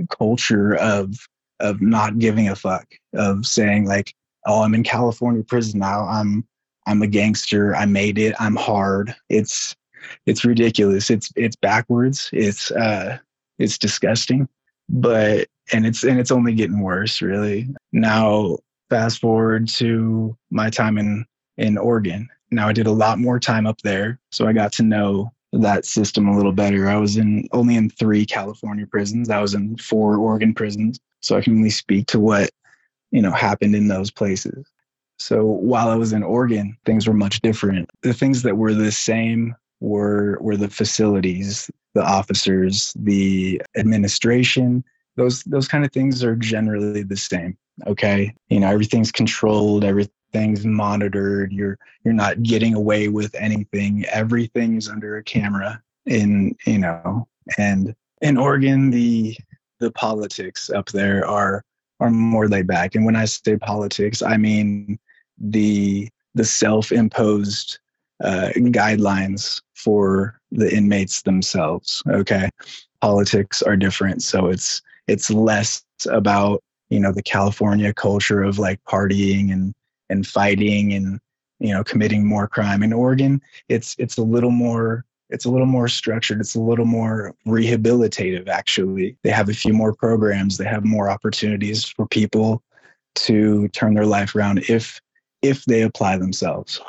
culture 0.10 0.76
of 0.76 1.16
of 1.60 1.82
not 1.82 2.20
giving 2.20 2.48
a 2.50 2.56
fuck, 2.56 2.86
of 3.14 3.46
saying 3.46 3.86
like, 3.86 4.14
"Oh, 4.46 4.62
I'm 4.62 4.76
in 4.76 4.84
California 4.84 5.44
prison 5.44 5.80
now. 5.80 6.02
I'm 6.02 6.46
I'm 6.88 7.02
a 7.02 7.08
gangster. 7.08 7.76
I 7.76 7.86
made 7.86 8.18
it. 8.18 8.36
I'm 8.40 8.56
hard." 8.56 9.16
It's 9.30 9.76
it's 10.26 10.46
ridiculous. 10.46 11.10
It's 11.10 11.32
it's 11.36 11.56
backwards. 11.56 12.30
It's 12.32 12.72
uh 12.72 13.18
it's 13.60 13.78
disgusting. 13.78 14.48
But 14.88 15.48
and 15.74 15.86
it's 15.86 16.04
and 16.04 16.20
it's 16.20 16.32
only 16.32 16.54
getting 16.54 16.82
worse 16.82 17.22
really. 17.22 17.70
Now 17.92 18.58
fast 18.90 19.20
forward 19.20 19.68
to 19.68 20.38
my 20.50 20.70
time 20.70 20.98
in 20.98 21.26
in 21.58 21.78
Oregon. 21.78 22.30
Now 22.52 22.68
I 22.68 22.74
did 22.74 22.88
a 22.88 22.92
lot 22.92 23.20
more 23.20 23.40
time 23.40 23.66
up 23.66 23.82
there, 23.82 24.20
so 24.32 24.48
I 24.48 24.54
got 24.54 24.72
to 24.74 24.84
know 24.84 25.32
that 25.54 25.86
system 25.86 26.28
a 26.28 26.36
little 26.36 26.52
better. 26.52 26.88
I 26.90 26.98
was 26.98 27.18
in 27.18 27.48
only 27.52 27.76
in 27.76 27.90
three 27.90 28.26
California 28.26 28.86
prisons. 28.86 29.30
I 29.30 29.42
was 29.42 29.54
in 29.54 29.78
four 29.78 30.18
Oregon 30.18 30.54
prisons, 30.54 31.00
so 31.22 31.38
I 31.38 31.42
can 31.42 31.56
only 31.56 31.70
speak 31.70 32.08
to 32.08 32.20
what 32.20 32.52
you 33.12 33.22
know 33.22 33.32
happened 33.32 33.76
in 33.76 33.88
those 33.88 34.12
places. 34.12 34.66
So 35.18 35.46
while 35.46 35.90
I 35.90 35.96
was 35.96 36.12
in 36.12 36.24
Oregon, 36.24 36.78
things 36.86 37.08
were 37.08 37.14
much 37.14 37.42
different. 37.42 37.90
The 38.02 38.14
things 38.14 38.44
that 38.44 38.58
were 38.58 38.74
the 38.74 38.92
same 38.92 39.56
were 39.80 40.38
were 40.42 40.58
the 40.58 40.70
facilities, 40.70 41.72
the 41.94 42.04
officers, 42.04 42.94
the 42.98 43.62
administration. 43.78 44.84
Those 45.16 45.44
those 45.44 45.68
kind 45.68 45.86
of 45.86 45.92
things 45.92 46.24
are 46.24 46.36
generally 46.36 47.04
the 47.04 47.18
same. 47.18 47.58
Okay, 47.88 48.34
you 48.50 48.60
know 48.60 48.70
everything's 48.70 49.12
controlled, 49.12 49.84
everything's 49.84 50.66
monitored. 50.66 51.52
You're 51.52 51.78
you're 52.04 52.14
not 52.14 52.42
getting 52.44 52.74
away 52.74 53.10
with 53.10 53.36
anything. 53.36 54.06
Everything's 54.06 54.88
under 54.88 55.18
a 55.18 55.24
camera. 55.24 55.82
In 56.06 56.56
you 56.66 56.80
know, 56.80 57.28
and 57.58 57.96
in 58.22 58.38
Oregon, 58.38 58.92
the 58.92 59.36
the 59.80 59.92
politics 59.92 60.70
up 60.70 60.90
there 60.90 61.28
are 61.28 61.64
are 62.00 62.10
more 62.10 62.48
laid 62.48 62.68
back. 62.68 62.96
And 62.96 63.06
when 63.06 63.16
I 63.16 63.26
say 63.26 63.58
politics, 63.58 64.22
I 64.22 64.38
mean 64.38 65.00
the 65.38 66.10
the 66.34 66.46
self-imposed 66.46 67.80
uh, 68.24 68.50
guidelines 68.56 69.62
for 69.74 70.40
the 70.52 70.74
inmates 70.74 71.22
themselves. 71.24 72.04
Okay, 72.10 72.50
politics 73.02 73.62
are 73.62 73.76
different, 73.76 74.24
so 74.24 74.48
it's 74.48 74.82
it's 75.08 75.30
less 75.30 75.84
about 76.10 76.64
you 76.90 77.00
know 77.00 77.12
the 77.12 77.24
California 77.24 77.94
culture 77.94 78.44
of 78.44 78.60
like 78.60 78.84
partying 78.84 79.52
and 79.52 79.74
and 80.10 80.28
fighting 80.28 80.94
and 80.94 81.20
you 81.60 81.74
know 81.74 81.84
committing 81.84 82.26
more 82.26 82.48
crime. 82.48 82.84
In 82.84 82.94
Oregon, 82.94 83.42
it's 83.70 83.96
it's 83.98 84.18
a 84.18 84.24
little 84.24 84.52
more 84.52 85.06
it's 85.30 85.46
a 85.46 85.50
little 85.50 85.68
more 85.68 85.88
structured. 85.88 86.40
It's 86.40 86.56
a 86.56 86.60
little 86.60 86.86
more 86.86 87.34
rehabilitative 87.48 88.48
actually. 88.48 89.18
They 89.24 89.32
have 89.32 89.50
a 89.50 89.54
few 89.54 89.74
more 89.74 89.94
programs. 89.94 90.58
They 90.58 90.66
have 90.66 90.86
more 90.86 91.10
opportunities 91.10 91.86
for 91.86 92.08
people 92.08 92.62
to 93.16 93.68
turn 93.70 93.94
their 93.94 94.06
life 94.06 94.36
around 94.36 94.60
if 94.70 95.02
if 95.42 95.66
they 95.66 95.82
apply 95.82 96.18
themselves. 96.18 96.80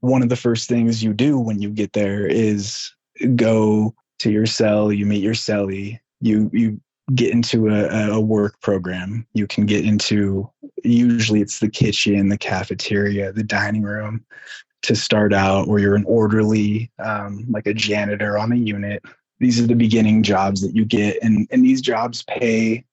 One 0.00 0.22
of 0.22 0.28
the 0.28 0.36
first 0.36 0.68
things 0.68 1.02
you 1.02 1.12
do 1.12 1.38
when 1.38 1.60
you 1.60 1.70
get 1.70 1.92
there 1.92 2.26
is 2.26 2.92
go 3.34 3.94
to 4.20 4.30
your 4.30 4.46
cell, 4.46 4.92
you 4.92 5.06
meet 5.06 5.22
your 5.22 5.34
cellie, 5.34 5.98
you 6.20 6.50
you 6.52 6.80
get 7.14 7.32
into 7.32 7.68
a, 7.68 8.10
a 8.10 8.20
work 8.20 8.60
program. 8.60 9.26
You 9.34 9.46
can 9.46 9.66
get 9.66 9.84
into 9.84 10.50
usually 10.84 11.40
it's 11.40 11.60
the 11.60 11.68
kitchen, 11.68 12.28
the 12.28 12.38
cafeteria, 12.38 13.32
the 13.32 13.42
dining 13.42 13.82
room 13.82 14.24
to 14.82 14.94
start 14.94 15.32
out, 15.32 15.68
or 15.68 15.78
you're 15.78 15.96
an 15.96 16.04
orderly, 16.06 16.90
um, 16.98 17.44
like 17.48 17.66
a 17.66 17.74
janitor 17.74 18.38
on 18.38 18.52
a 18.52 18.56
unit. 18.56 19.02
These 19.40 19.60
are 19.60 19.66
the 19.66 19.74
beginning 19.74 20.22
jobs 20.22 20.60
that 20.62 20.74
you 20.74 20.84
get, 20.84 21.18
and 21.22 21.46
and 21.50 21.64
these 21.64 21.80
jobs 21.80 22.24
pay 22.24 22.84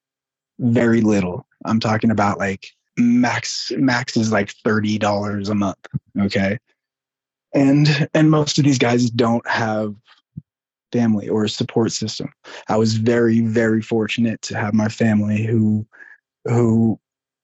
very 0.60 1.02
little. 1.02 1.46
I'm 1.66 1.80
talking 1.80 2.12
about 2.12 2.38
like 2.38 2.68
max 2.98 3.72
max 3.78 4.16
is 4.16 4.32
like 4.32 4.52
thirty 4.64 4.98
dollars 4.98 5.50
a 5.50 5.56
month. 5.56 5.86
Okay, 6.20 6.58
and 7.54 8.08
and 8.14 8.30
most 8.30 8.58
of 8.58 8.64
these 8.64 8.78
guys 8.78 9.10
don't 9.10 9.48
have 9.48 9.96
family 10.96 11.28
or 11.28 11.44
a 11.44 11.50
support 11.50 11.92
system. 11.92 12.32
I 12.70 12.78
was 12.78 12.96
very 12.96 13.42
very 13.42 13.82
fortunate 13.82 14.42
to 14.44 14.58
have 14.58 14.74
my 14.74 14.90
family 14.90 15.46
who 15.46 15.86
who 16.46 17.00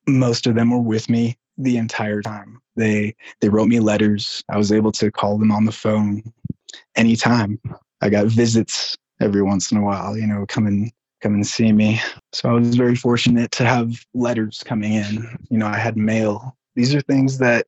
most 0.07 0.47
of 0.47 0.55
them 0.55 0.71
were 0.71 0.79
with 0.79 1.09
me 1.09 1.37
the 1.57 1.77
entire 1.77 2.21
time. 2.21 2.61
They 2.75 3.15
they 3.41 3.49
wrote 3.49 3.67
me 3.67 3.79
letters. 3.79 4.43
I 4.49 4.57
was 4.57 4.71
able 4.71 4.91
to 4.93 5.11
call 5.11 5.37
them 5.37 5.51
on 5.51 5.65
the 5.65 5.71
phone 5.71 6.23
anytime. 6.95 7.59
I 8.01 8.09
got 8.09 8.27
visits 8.27 8.97
every 9.19 9.41
once 9.41 9.71
in 9.71 9.77
a 9.77 9.83
while, 9.83 10.17
you 10.17 10.25
know, 10.25 10.45
come 10.47 10.65
and 10.65 10.91
come 11.21 11.33
and 11.33 11.45
see 11.45 11.71
me. 11.71 12.01
So 12.33 12.49
I 12.49 12.53
was 12.53 12.75
very 12.75 12.95
fortunate 12.95 13.51
to 13.51 13.65
have 13.65 14.05
letters 14.13 14.63
coming 14.65 14.93
in. 14.93 15.37
You 15.49 15.57
know, 15.57 15.67
I 15.67 15.77
had 15.77 15.97
mail. 15.97 16.57
These 16.75 16.95
are 16.95 17.01
things 17.01 17.37
that 17.39 17.67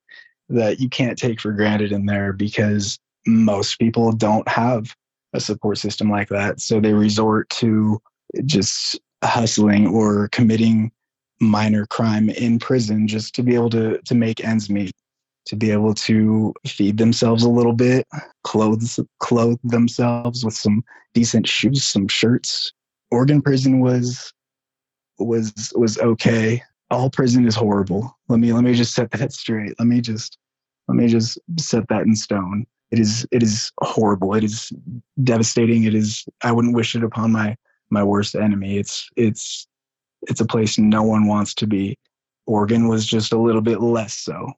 that 0.50 0.80
you 0.80 0.90
can't 0.90 1.18
take 1.18 1.40
for 1.40 1.52
granted 1.52 1.92
in 1.92 2.06
there 2.06 2.34
because 2.34 3.00
most 3.26 3.80
people 3.80 4.12
don't 4.12 4.48
have 4.48 4.96
a 5.34 5.40
support 5.40 5.78
system 5.78 6.10
like 6.10 6.30
that. 6.30 6.60
So 6.60 6.80
they 6.80 6.94
resort 6.94 7.50
to 7.52 8.02
just 8.46 9.00
hustling 9.24 9.88
or 9.88 10.30
committing 10.30 10.92
minor 11.40 11.86
crime 11.86 12.30
in 12.30 12.60
prison 12.60 13.08
just 13.08 13.36
to 13.36 13.44
be 13.44 13.56
able 13.56 13.70
to 13.70 14.00
to 14.06 14.16
make 14.16 14.44
ends 14.46 14.70
meet 14.70 14.96
to 15.46 15.58
be 15.58 15.72
able 15.72 15.94
to 15.94 16.54
feed 16.66 16.98
themselves 16.98 17.44
a 17.44 17.50
little 17.50 17.74
bit 17.74 18.08
clothe 18.44 18.82
clothe 19.20 19.60
themselves 19.64 20.46
with 20.46 20.54
some 20.54 20.84
decent 21.14 21.46
shoes 21.46 21.84
some 21.84 22.08
shirts 22.08 22.72
Oregon 23.14 23.44
prison 23.44 23.80
was 23.80 24.34
was 25.20 25.72
was 25.76 26.00
okay. 26.00 26.64
All 26.90 27.12
prison 27.12 27.46
is 27.46 27.56
horrible. 27.56 28.18
Let 28.28 28.40
me 28.40 28.52
let 28.54 28.64
me 28.64 28.74
just 28.74 28.96
set 28.96 29.12
that 29.12 29.32
straight. 29.42 29.74
Let 29.78 29.88
me 29.88 30.02
just 30.02 30.40
let 30.88 30.96
me 30.96 31.08
just 31.08 31.38
set 31.60 31.88
that 31.90 32.02
in 32.02 32.16
stone. 32.16 32.66
It 32.94 33.00
is 33.00 33.26
it 33.32 33.42
is 33.42 33.72
horrible. 33.82 34.36
It 34.36 34.44
is 34.44 34.72
devastating. 35.24 35.86
It 35.86 35.96
is 35.96 36.26
I 36.44 36.52
wouldn't 36.52 36.76
wish 36.76 36.96
it 36.96 37.04
upon 37.04 37.32
my 37.32 37.58
my 37.90 38.04
worst 38.04 38.36
enemy. 38.36 38.78
It's 38.78 39.10
it's 39.16 39.66
it's 40.30 40.40
a 40.40 40.46
place 40.46 40.78
no 40.78 41.02
one 41.02 41.26
wants 41.26 41.56
to 41.56 41.66
be. 41.66 41.98
Oregon 42.46 42.88
was 42.88 43.08
just 43.08 43.34
a 43.34 43.40
little 43.40 43.62
bit 43.62 43.82
less 43.82 44.14
so. 44.14 44.52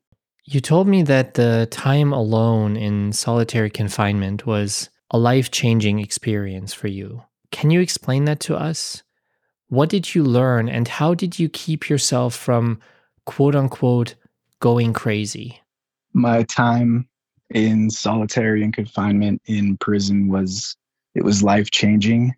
You 0.44 0.60
told 0.60 0.86
me 0.86 1.02
that 1.04 1.36
the 1.36 1.70
time 1.72 2.12
alone 2.12 2.76
in 2.76 3.14
solitary 3.14 3.70
confinement 3.70 4.46
was 4.46 4.90
a 5.12 5.18
life 5.18 5.50
changing 5.50 6.00
experience 6.00 6.74
for 6.74 6.90
you. 6.90 7.24
Can 7.52 7.72
you 7.72 7.80
explain 7.80 8.26
that 8.26 8.42
to 8.42 8.58
us? 8.58 9.02
What 9.70 9.88
did 9.88 10.14
you 10.14 10.26
learn 10.26 10.68
and 10.68 10.90
how 10.90 11.14
did 11.14 11.40
you 11.40 11.48
keep 11.48 11.90
yourself 11.90 12.36
from 12.36 12.82
quote 13.26 13.56
unquote 13.56 14.16
going 14.60 14.92
crazy? 14.92 15.62
My 16.12 16.44
time 16.44 17.08
in 17.54 17.90
solitary 17.90 18.64
and 18.64 18.74
confinement 18.74 19.42
in 19.46 19.78
prison 19.78 20.28
was 20.28 20.76
it 21.14 21.24
was 21.24 21.44
life 21.44 21.72
changing. 21.72 22.34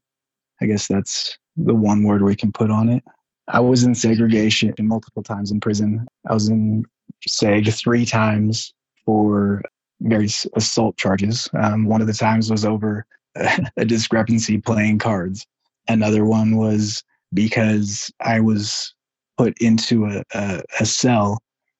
I 0.61 0.65
guess 0.65 0.87
that's 0.87 1.37
the 1.55 1.75
one 1.75 2.03
word 2.03 2.21
we 2.21 2.35
can 2.35 2.51
put 2.51 2.69
on 2.69 2.89
it. 2.89 3.03
I 3.47 3.59
was 3.59 3.83
in 3.83 3.95
segregation 3.95 4.73
multiple 4.79 5.23
times 5.23 5.51
in 5.51 5.59
prison. 5.59 6.05
I 6.27 6.33
was 6.33 6.49
in 6.49 6.85
SEG 7.27 7.73
three 7.73 8.05
times 8.05 8.73
for 9.05 9.63
various 10.01 10.45
assault 10.55 10.97
charges. 10.97 11.49
Um, 11.53 11.85
one 11.85 12.01
of 12.01 12.07
the 12.07 12.13
times 12.13 12.51
was 12.51 12.65
over 12.65 13.05
a 13.77 13.85
discrepancy 13.85 14.59
playing 14.59 14.99
cards. 14.99 15.45
Another 15.87 16.25
one 16.25 16.57
was 16.57 17.03
because 17.33 18.11
I 18.19 18.39
was 18.39 18.93
put 19.37 19.57
into 19.61 20.05
a, 20.05 20.23
a, 20.33 20.61
a 20.79 20.85
cell 20.85 21.39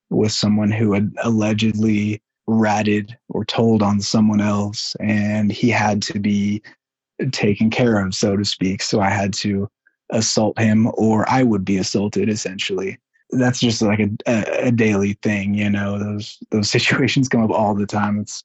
with 0.10 0.32
someone 0.32 0.72
who 0.72 0.94
had 0.94 1.12
allegedly 1.24 2.22
ratted 2.48 3.18
or 3.30 3.46
told 3.46 3.84
on 3.84 4.00
someone 4.02 4.42
else, 4.42 4.96
and 5.00 5.52
he 5.52 5.70
had 5.70 6.02
to 6.04 6.20
be 6.20 6.62
taken 7.32 7.70
care 7.70 8.04
of, 8.04 8.14
so 8.14 8.36
to 8.38 8.46
speak. 8.46 8.82
So 8.82 9.02
I 9.02 9.10
had 9.10 9.34
to 9.36 9.70
assault 10.10 10.58
him, 10.58 10.90
or 10.96 11.30
I 11.30 11.44
would 11.44 11.66
be 11.66 11.78
assaulted 11.78 12.30
essentially. 12.30 12.98
That's 13.32 13.60
just 13.60 13.82
like 13.82 14.00
a, 14.00 14.10
a, 14.26 14.68
a 14.68 14.72
daily 14.72 15.14
thing, 15.22 15.54
you 15.54 15.70
know. 15.70 16.00
Those 16.00 16.38
those 16.52 16.70
situations 16.78 17.30
come 17.30 17.44
up 17.44 17.52
all 17.52 17.76
the 17.76 17.86
time. 17.86 18.20
It's 18.20 18.44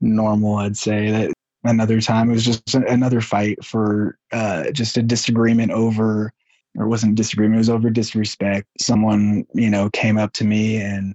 normal, 0.00 0.56
I'd 0.56 0.76
say. 0.76 1.10
That 1.10 1.32
another 1.64 2.00
time 2.00 2.30
it 2.30 2.34
was 2.34 2.44
just 2.44 2.74
another 2.74 3.20
fight 3.20 3.64
for 3.64 4.16
uh, 4.32 4.70
just 4.70 4.96
a 4.96 5.02
disagreement 5.02 5.72
over 5.72 6.32
or 6.76 6.84
it 6.84 6.88
wasn't 6.88 7.14
disagreement 7.14 7.56
it 7.56 7.58
was 7.58 7.70
over 7.70 7.90
disrespect 7.90 8.66
someone 8.78 9.44
you 9.54 9.68
know 9.68 9.90
came 9.90 10.16
up 10.18 10.32
to 10.32 10.44
me 10.44 10.76
and 10.76 11.14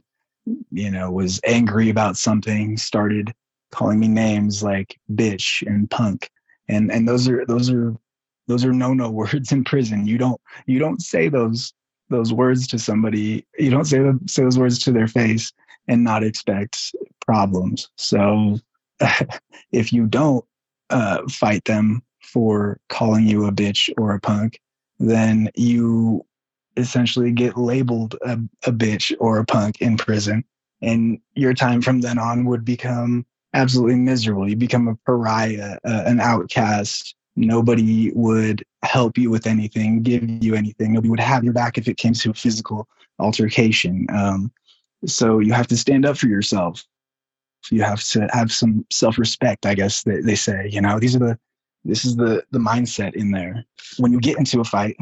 you 0.71 0.91
know 0.91 1.11
was 1.11 1.39
angry 1.45 1.89
about 1.89 2.17
something 2.17 2.77
started 2.77 3.33
calling 3.71 3.99
me 3.99 4.07
names 4.07 4.63
like 4.63 4.99
bitch 5.13 5.65
and 5.67 5.89
punk. 5.89 6.29
And 6.69 6.91
and 6.91 7.07
those 7.07 7.27
are 7.27 7.45
those 7.45 7.69
are 7.69 7.95
those 8.47 8.63
are 8.63 8.73
no 8.73 8.93
no 8.93 9.09
words 9.21 9.51
in 9.51 9.63
prison. 9.63 10.07
You 10.07 10.17
don't 10.17 10.39
you 10.65 10.79
don't 10.79 11.01
say 11.01 11.27
those 11.29 11.73
those 12.09 12.31
words 12.31 12.67
to 12.67 12.79
somebody. 12.79 13.45
You 13.57 13.71
don't 13.71 13.85
say, 13.85 13.99
say 14.27 14.43
those 14.43 14.59
words 14.59 14.79
to 14.79 14.91
their 14.91 15.07
face 15.07 15.51
and 15.87 16.03
not 16.03 16.23
expect 16.23 16.95
problems. 17.25 17.89
So 17.97 18.59
if 19.71 19.91
you 19.91 20.05
don't 20.05 20.45
uh, 20.89 21.27
fight 21.29 21.65
them 21.65 22.03
for 22.21 22.79
calling 22.89 23.27
you 23.27 23.45
a 23.45 23.51
bitch 23.51 23.91
or 23.97 24.13
a 24.13 24.19
punk, 24.19 24.59
then 24.99 25.49
you 25.55 26.25
essentially 26.77 27.31
get 27.31 27.57
labeled 27.57 28.15
a, 28.25 28.39
a 28.65 28.71
bitch 28.71 29.15
or 29.19 29.39
a 29.39 29.45
punk 29.45 29.81
in 29.81 29.97
prison. 29.97 30.43
And 30.81 31.19
your 31.35 31.53
time 31.53 31.81
from 31.81 32.01
then 32.01 32.17
on 32.17 32.45
would 32.45 32.65
become 32.65 33.25
absolutely 33.53 33.95
miserable. 33.95 34.49
You 34.49 34.55
become 34.55 34.87
a 34.87 34.95
pariah, 35.05 35.77
uh, 35.85 36.03
an 36.05 36.19
outcast. 36.19 37.15
Nobody 37.35 38.11
would 38.13 38.63
help 38.83 39.17
you 39.17 39.29
with 39.29 39.47
anything, 39.47 40.03
give 40.03 40.27
you 40.43 40.55
anything. 40.55 40.93
Nobody 40.93 41.09
would 41.09 41.19
have 41.19 41.43
your 41.43 41.53
back 41.53 41.77
if 41.77 41.87
it 41.87 41.97
came 41.97 42.13
to 42.13 42.31
a 42.31 42.33
physical 42.33 42.87
altercation. 43.19 44.07
Um, 44.13 44.51
so 45.05 45.39
you 45.39 45.53
have 45.53 45.67
to 45.67 45.77
stand 45.77 46.05
up 46.05 46.17
for 46.17 46.27
yourself 46.27 46.83
You 47.71 47.83
have 47.83 48.03
to 48.05 48.27
have 48.33 48.51
some 48.51 48.85
self 48.91 49.17
respect, 49.17 49.65
I 49.65 49.75
guess 49.75 50.03
they, 50.03 50.21
they 50.21 50.35
say. 50.35 50.69
You 50.71 50.81
know, 50.81 50.99
these 50.99 51.15
are 51.15 51.19
the 51.19 51.39
this 51.85 52.05
is 52.05 52.15
the 52.15 52.43
the 52.51 52.59
mindset 52.59 53.15
in 53.15 53.31
there. 53.31 53.65
When 53.97 54.11
you 54.11 54.19
get 54.19 54.37
into 54.37 54.59
a 54.61 54.65
fight, 54.65 54.97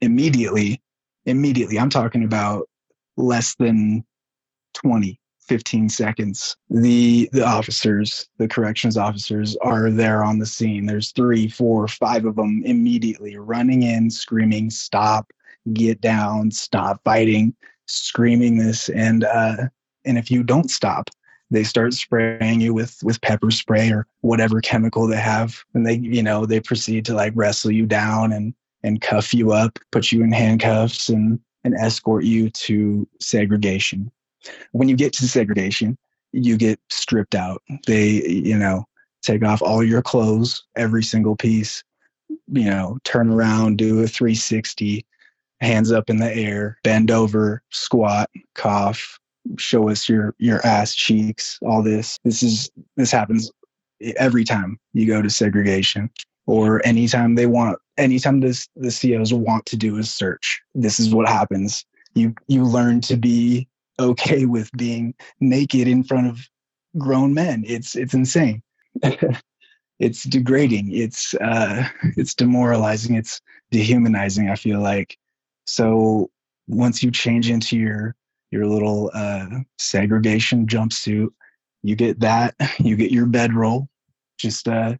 immediately, 0.00 0.80
immediately, 1.28 1.78
I'm 1.78 1.90
talking 1.90 2.24
about 2.24 2.68
less 3.16 3.54
than 3.56 4.04
20, 4.74 5.20
15 5.40 5.88
seconds. 5.88 6.56
The 6.70 7.28
the 7.32 7.44
officers, 7.44 8.28
the 8.38 8.48
corrections 8.48 8.96
officers 8.96 9.56
are 9.62 9.90
there 9.90 10.22
on 10.22 10.38
the 10.38 10.46
scene. 10.46 10.86
There's 10.86 11.12
three, 11.12 11.48
four, 11.48 11.88
five 11.88 12.24
of 12.24 12.36
them 12.36 12.62
immediately 12.64 13.36
running 13.36 13.82
in, 13.82 14.10
screaming, 14.10 14.70
stop, 14.70 15.30
get 15.72 16.00
down, 16.00 16.50
stop 16.50 17.00
fighting, 17.04 17.54
screaming 17.86 18.58
this. 18.58 18.88
And 18.88 19.24
uh 19.24 19.68
and 20.04 20.16
if 20.16 20.30
you 20.30 20.42
don't 20.42 20.70
stop, 20.70 21.10
they 21.50 21.64
start 21.64 21.94
spraying 21.94 22.60
you 22.60 22.74
with 22.74 22.98
with 23.02 23.20
pepper 23.20 23.50
spray 23.50 23.90
or 23.90 24.06
whatever 24.20 24.60
chemical 24.60 25.06
they 25.06 25.16
have 25.16 25.64
and 25.74 25.86
they 25.86 25.94
you 25.94 26.22
know 26.22 26.46
they 26.46 26.60
proceed 26.60 27.04
to 27.06 27.14
like 27.14 27.32
wrestle 27.34 27.70
you 27.70 27.86
down 27.86 28.32
and 28.32 28.54
and 28.82 29.00
cuff 29.00 29.34
you 29.34 29.52
up 29.52 29.78
put 29.92 30.12
you 30.12 30.22
in 30.22 30.32
handcuffs 30.32 31.08
and 31.08 31.40
and 31.64 31.74
escort 31.74 32.24
you 32.24 32.50
to 32.50 33.06
segregation. 33.20 34.10
When 34.72 34.88
you 34.88 34.96
get 34.96 35.12
to 35.14 35.28
segregation 35.28 35.98
you 36.32 36.58
get 36.58 36.78
stripped 36.90 37.34
out. 37.34 37.62
They 37.86 38.22
you 38.28 38.58
know 38.58 38.84
take 39.22 39.44
off 39.44 39.62
all 39.62 39.82
your 39.82 40.02
clothes 40.02 40.64
every 40.76 41.02
single 41.02 41.36
piece 41.36 41.82
you 42.46 42.64
know 42.64 42.98
turn 43.04 43.30
around 43.30 43.78
do 43.78 44.02
a 44.02 44.06
360 44.06 45.04
hands 45.60 45.90
up 45.90 46.08
in 46.08 46.18
the 46.18 46.34
air 46.34 46.78
bend 46.84 47.10
over 47.10 47.62
squat 47.70 48.30
cough 48.54 49.18
show 49.56 49.88
us 49.88 50.08
your 50.08 50.34
your 50.38 50.64
ass 50.66 50.94
cheeks 50.94 51.58
all 51.62 51.82
this. 51.82 52.18
This 52.24 52.42
is 52.42 52.70
this 52.96 53.10
happens 53.10 53.50
every 54.16 54.44
time 54.44 54.78
you 54.92 55.06
go 55.06 55.22
to 55.22 55.30
segregation 55.30 56.10
or 56.48 56.84
anytime 56.84 57.34
they 57.34 57.46
want 57.46 57.78
anytime 57.98 58.40
this 58.40 58.68
the 58.74 58.90
CEOs 58.90 59.32
want 59.32 59.66
to 59.66 59.76
do 59.76 59.98
a 59.98 60.02
search 60.02 60.60
this 60.74 60.98
is 60.98 61.14
what 61.14 61.28
happens. 61.28 61.84
You 62.14 62.34
you 62.48 62.64
learn 62.64 63.00
to 63.02 63.16
be 63.16 63.68
okay 64.00 64.46
with 64.46 64.70
being 64.72 65.14
naked 65.40 65.86
in 65.86 66.02
front 66.02 66.26
of 66.26 66.48
grown 66.96 67.34
men. 67.34 67.64
It's 67.66 67.94
it's 67.94 68.14
insane. 68.14 68.62
It's 70.00 70.22
degrading. 70.22 70.92
It's 70.92 71.34
uh 71.34 71.88
it's 72.16 72.32
demoralizing. 72.32 73.16
It's 73.16 73.40
dehumanizing 73.72 74.48
i 74.48 74.54
feel 74.54 74.80
like. 74.80 75.18
So 75.66 76.30
once 76.68 77.02
you 77.02 77.10
change 77.10 77.50
into 77.50 77.76
your 77.76 78.14
your 78.50 78.66
little 78.66 79.10
uh, 79.14 79.46
segregation 79.78 80.66
jumpsuit. 80.66 81.28
You 81.82 81.96
get 81.96 82.20
that. 82.20 82.54
You 82.78 82.96
get 82.96 83.10
your 83.10 83.26
bedroll, 83.26 83.88
just, 84.38 84.68
uh, 84.68 84.96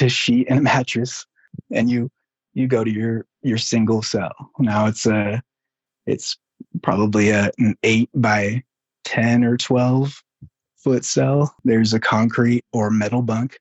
a 0.00 0.08
sheet 0.08 0.46
and 0.48 0.58
a 0.58 0.62
mattress, 0.62 1.26
and 1.72 1.90
you 1.90 2.10
you 2.54 2.66
go 2.66 2.84
to 2.84 2.90
your 2.90 3.26
your 3.42 3.58
single 3.58 4.02
cell. 4.02 4.34
Now 4.58 4.86
it's 4.86 5.06
a 5.06 5.42
it's 6.06 6.36
probably 6.82 7.30
a, 7.30 7.50
an 7.58 7.76
eight 7.82 8.10
by 8.14 8.62
ten 9.04 9.44
or 9.44 9.56
twelve 9.56 10.22
foot 10.76 11.04
cell. 11.04 11.54
There's 11.64 11.94
a 11.94 12.00
concrete 12.00 12.64
or 12.72 12.90
metal 12.90 13.22
bunk. 13.22 13.58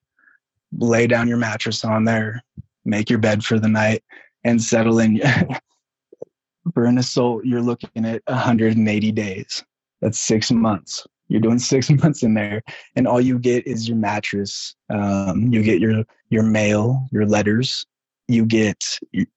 Lay 0.77 1.07
down 1.07 1.27
your 1.27 1.37
mattress 1.37 1.85
on 1.85 2.03
there, 2.03 2.43
make 2.85 3.09
your 3.09 3.19
bed 3.19 3.43
for 3.43 3.57
the 3.57 3.69
night, 3.69 4.03
and 4.43 4.61
settle 4.61 4.99
in. 4.99 5.21
for 6.73 6.85
an 6.85 6.97
assault, 6.97 7.45
you're 7.45 7.61
looking 7.61 8.05
at 8.05 8.21
180 8.25 9.11
days. 9.11 9.63
That's 10.01 10.19
six 10.19 10.51
months. 10.51 11.05
You're 11.27 11.41
doing 11.41 11.59
six 11.59 11.89
months 12.03 12.23
in 12.23 12.33
there, 12.33 12.63
and 12.95 13.07
all 13.07 13.21
you 13.21 13.39
get 13.39 13.65
is 13.67 13.87
your 13.87 13.97
mattress. 13.97 14.75
Um, 14.89 15.51
you 15.51 15.63
get 15.63 15.79
your 15.79 16.03
your 16.29 16.43
mail, 16.43 17.07
your 17.11 17.25
letters. 17.25 17.85
You 18.27 18.45
get 18.45 18.83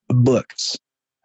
books. 0.09 0.77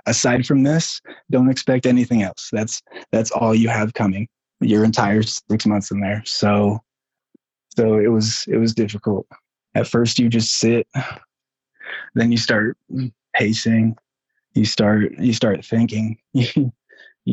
Aside 0.07 0.45
from 0.45 0.61
this, 0.61 1.01
don't 1.31 1.49
expect 1.49 1.87
anything 1.87 2.21
else. 2.21 2.49
That's 2.51 2.81
that's 3.11 3.31
all 3.31 3.55
you 3.55 3.69
have 3.69 3.93
coming. 3.93 4.27
Your 4.61 4.83
entire 4.83 5.23
six 5.23 5.65
months 5.65 5.91
in 5.91 5.99
there. 5.99 6.21
So, 6.25 6.79
so 7.75 7.97
it 7.97 8.07
was 8.07 8.45
it 8.47 8.57
was 8.57 8.73
difficult. 8.73 9.27
At 9.73 9.87
first, 9.87 10.19
you 10.19 10.29
just 10.29 10.59
sit. 10.59 10.87
Then 12.13 12.31
you 12.31 12.37
start 12.37 12.77
pacing 13.35 13.95
you 14.55 14.65
start 14.65 15.11
you 15.19 15.33
start 15.33 15.63
thinking 15.63 16.17
you 16.33 16.71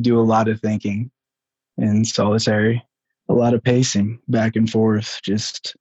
do 0.01 0.21
a 0.21 0.23
lot 0.23 0.49
of 0.49 0.61
thinking 0.61 1.11
in 1.79 2.05
solitary 2.05 2.83
a 3.29 3.35
lot 3.35 3.55
of 3.55 3.63
pacing 3.63 4.19
back 4.29 4.57
and 4.57 4.71
forth 4.71 5.21
just 5.23 5.77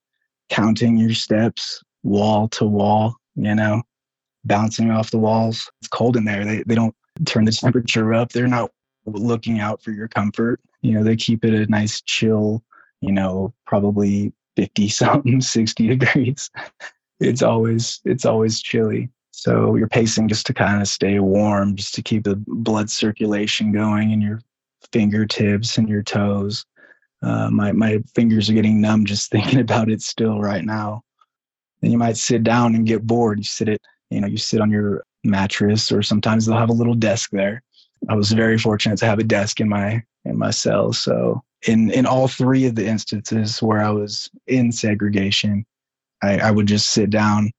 counting 0.49 0.97
your 0.97 1.13
steps 1.13 1.81
wall 2.03 2.47
to 2.47 2.65
wall 2.65 3.15
you 3.35 3.55
know 3.55 3.81
bouncing 4.45 4.91
off 4.91 5.11
the 5.11 5.19
walls. 5.19 5.69
It's 5.81 5.87
cold 5.87 6.17
in 6.17 6.25
there. 6.25 6.45
They, 6.45 6.63
they 6.63 6.75
don't 6.75 6.95
turn 7.25 7.45
the 7.45 7.51
temperature 7.51 8.13
up. 8.13 8.31
They're 8.31 8.47
not 8.47 8.71
looking 9.05 9.59
out 9.59 9.81
for 9.81 9.91
your 9.91 10.07
comfort. 10.07 10.59
You 10.81 10.93
know 10.93 11.03
they 11.03 11.15
keep 11.15 11.45
it 11.45 11.53
a 11.53 11.69
nice 11.69 12.01
chill 12.01 12.63
you 13.01 13.11
know 13.11 13.53
probably 13.65 14.33
50 14.55 14.89
something 14.89 15.41
60 15.41 15.87
degrees. 15.87 16.49
It's 17.19 17.41
always 17.41 18.01
it's 18.05 18.25
always 18.25 18.61
chilly. 18.61 19.09
So 19.31 19.75
you're 19.75 19.87
pacing 19.87 20.27
just 20.27 20.45
to 20.47 20.53
kind 20.53 20.81
of 20.81 20.87
stay 20.87 21.19
warm, 21.19 21.75
just 21.75 21.93
to 21.95 22.01
keep 22.01 22.25
the 22.25 22.35
blood 22.47 22.89
circulation 22.89 23.71
going 23.71 24.11
in 24.11 24.21
your 24.21 24.41
fingertips 24.91 25.77
and 25.77 25.87
your 25.87 26.03
toes. 26.03 26.65
Uh, 27.21 27.49
my 27.51 27.71
my 27.71 27.99
fingers 28.15 28.49
are 28.49 28.53
getting 28.53 28.81
numb 28.81 29.05
just 29.05 29.31
thinking 29.31 29.59
about 29.59 29.89
it 29.89 30.01
still 30.01 30.39
right 30.39 30.63
now. 30.63 31.01
Then 31.81 31.91
you 31.91 31.97
might 31.97 32.17
sit 32.17 32.43
down 32.43 32.75
and 32.75 32.85
get 32.85 33.07
bored. 33.07 33.39
You 33.39 33.43
sit 33.43 33.69
it, 33.69 33.81
you 34.09 34.21
know, 34.21 34.27
you 34.27 34.37
sit 34.37 34.61
on 34.61 34.69
your 34.69 35.03
mattress, 35.23 35.91
or 35.91 36.03
sometimes 36.03 36.45
they'll 36.45 36.57
have 36.57 36.69
a 36.69 36.73
little 36.73 36.95
desk 36.95 37.31
there. 37.31 37.63
I 38.09 38.15
was 38.15 38.31
very 38.31 38.57
fortunate 38.57 38.97
to 38.99 39.05
have 39.05 39.19
a 39.19 39.23
desk 39.23 39.59
in 39.59 39.69
my 39.69 40.03
in 40.25 40.37
my 40.37 40.51
cell. 40.51 40.93
So 40.93 41.43
in 41.67 41.91
in 41.91 42.05
all 42.05 42.27
three 42.27 42.65
of 42.65 42.75
the 42.75 42.87
instances 42.87 43.61
where 43.61 43.81
I 43.81 43.89
was 43.89 44.29
in 44.47 44.71
segregation, 44.71 45.65
I, 46.23 46.39
I 46.39 46.51
would 46.51 46.67
just 46.67 46.91
sit 46.91 47.09
down 47.09 47.51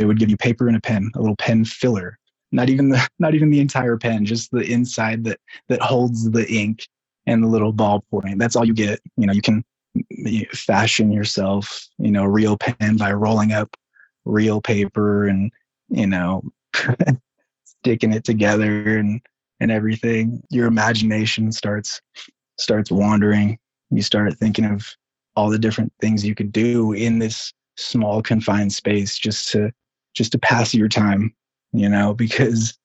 they 0.00 0.06
would 0.06 0.18
give 0.18 0.30
you 0.30 0.36
paper 0.38 0.66
and 0.66 0.78
a 0.78 0.80
pen, 0.80 1.10
a 1.14 1.20
little 1.20 1.36
pen 1.36 1.62
filler. 1.62 2.18
Not 2.52 2.70
even 2.70 2.88
the 2.88 3.06
not 3.18 3.34
even 3.34 3.50
the 3.50 3.60
entire 3.60 3.98
pen, 3.98 4.24
just 4.24 4.50
the 4.50 4.60
inside 4.62 5.24
that 5.24 5.38
that 5.68 5.82
holds 5.82 6.30
the 6.30 6.50
ink 6.50 6.88
and 7.30 7.44
the 7.44 7.48
little 7.48 7.72
ballpoint. 7.72 8.38
That's 8.38 8.56
all 8.56 8.64
you 8.64 8.74
get. 8.74 9.00
You 9.16 9.26
know, 9.26 9.32
you 9.32 9.40
can 9.40 9.64
fashion 10.52 11.12
yourself, 11.12 11.86
you 11.98 12.10
know, 12.10 12.24
real 12.24 12.58
pen 12.58 12.96
by 12.96 13.12
rolling 13.12 13.52
up 13.52 13.76
real 14.26 14.60
paper 14.60 15.26
and 15.26 15.50
you 15.88 16.06
know 16.06 16.42
sticking 17.64 18.12
it 18.12 18.24
together 18.24 18.98
and 18.98 19.20
and 19.60 19.70
everything. 19.70 20.42
Your 20.50 20.66
imagination 20.66 21.52
starts 21.52 22.00
starts 22.58 22.90
wandering. 22.90 23.58
You 23.90 24.02
start 24.02 24.36
thinking 24.36 24.64
of 24.64 24.86
all 25.36 25.50
the 25.50 25.58
different 25.58 25.92
things 26.00 26.26
you 26.26 26.34
could 26.34 26.52
do 26.52 26.92
in 26.92 27.20
this 27.20 27.52
small 27.76 28.22
confined 28.22 28.72
space 28.72 29.16
just 29.16 29.52
to 29.52 29.70
just 30.14 30.32
to 30.32 30.38
pass 30.38 30.74
your 30.74 30.88
time, 30.88 31.32
you 31.72 31.88
know, 31.88 32.12
because 32.12 32.76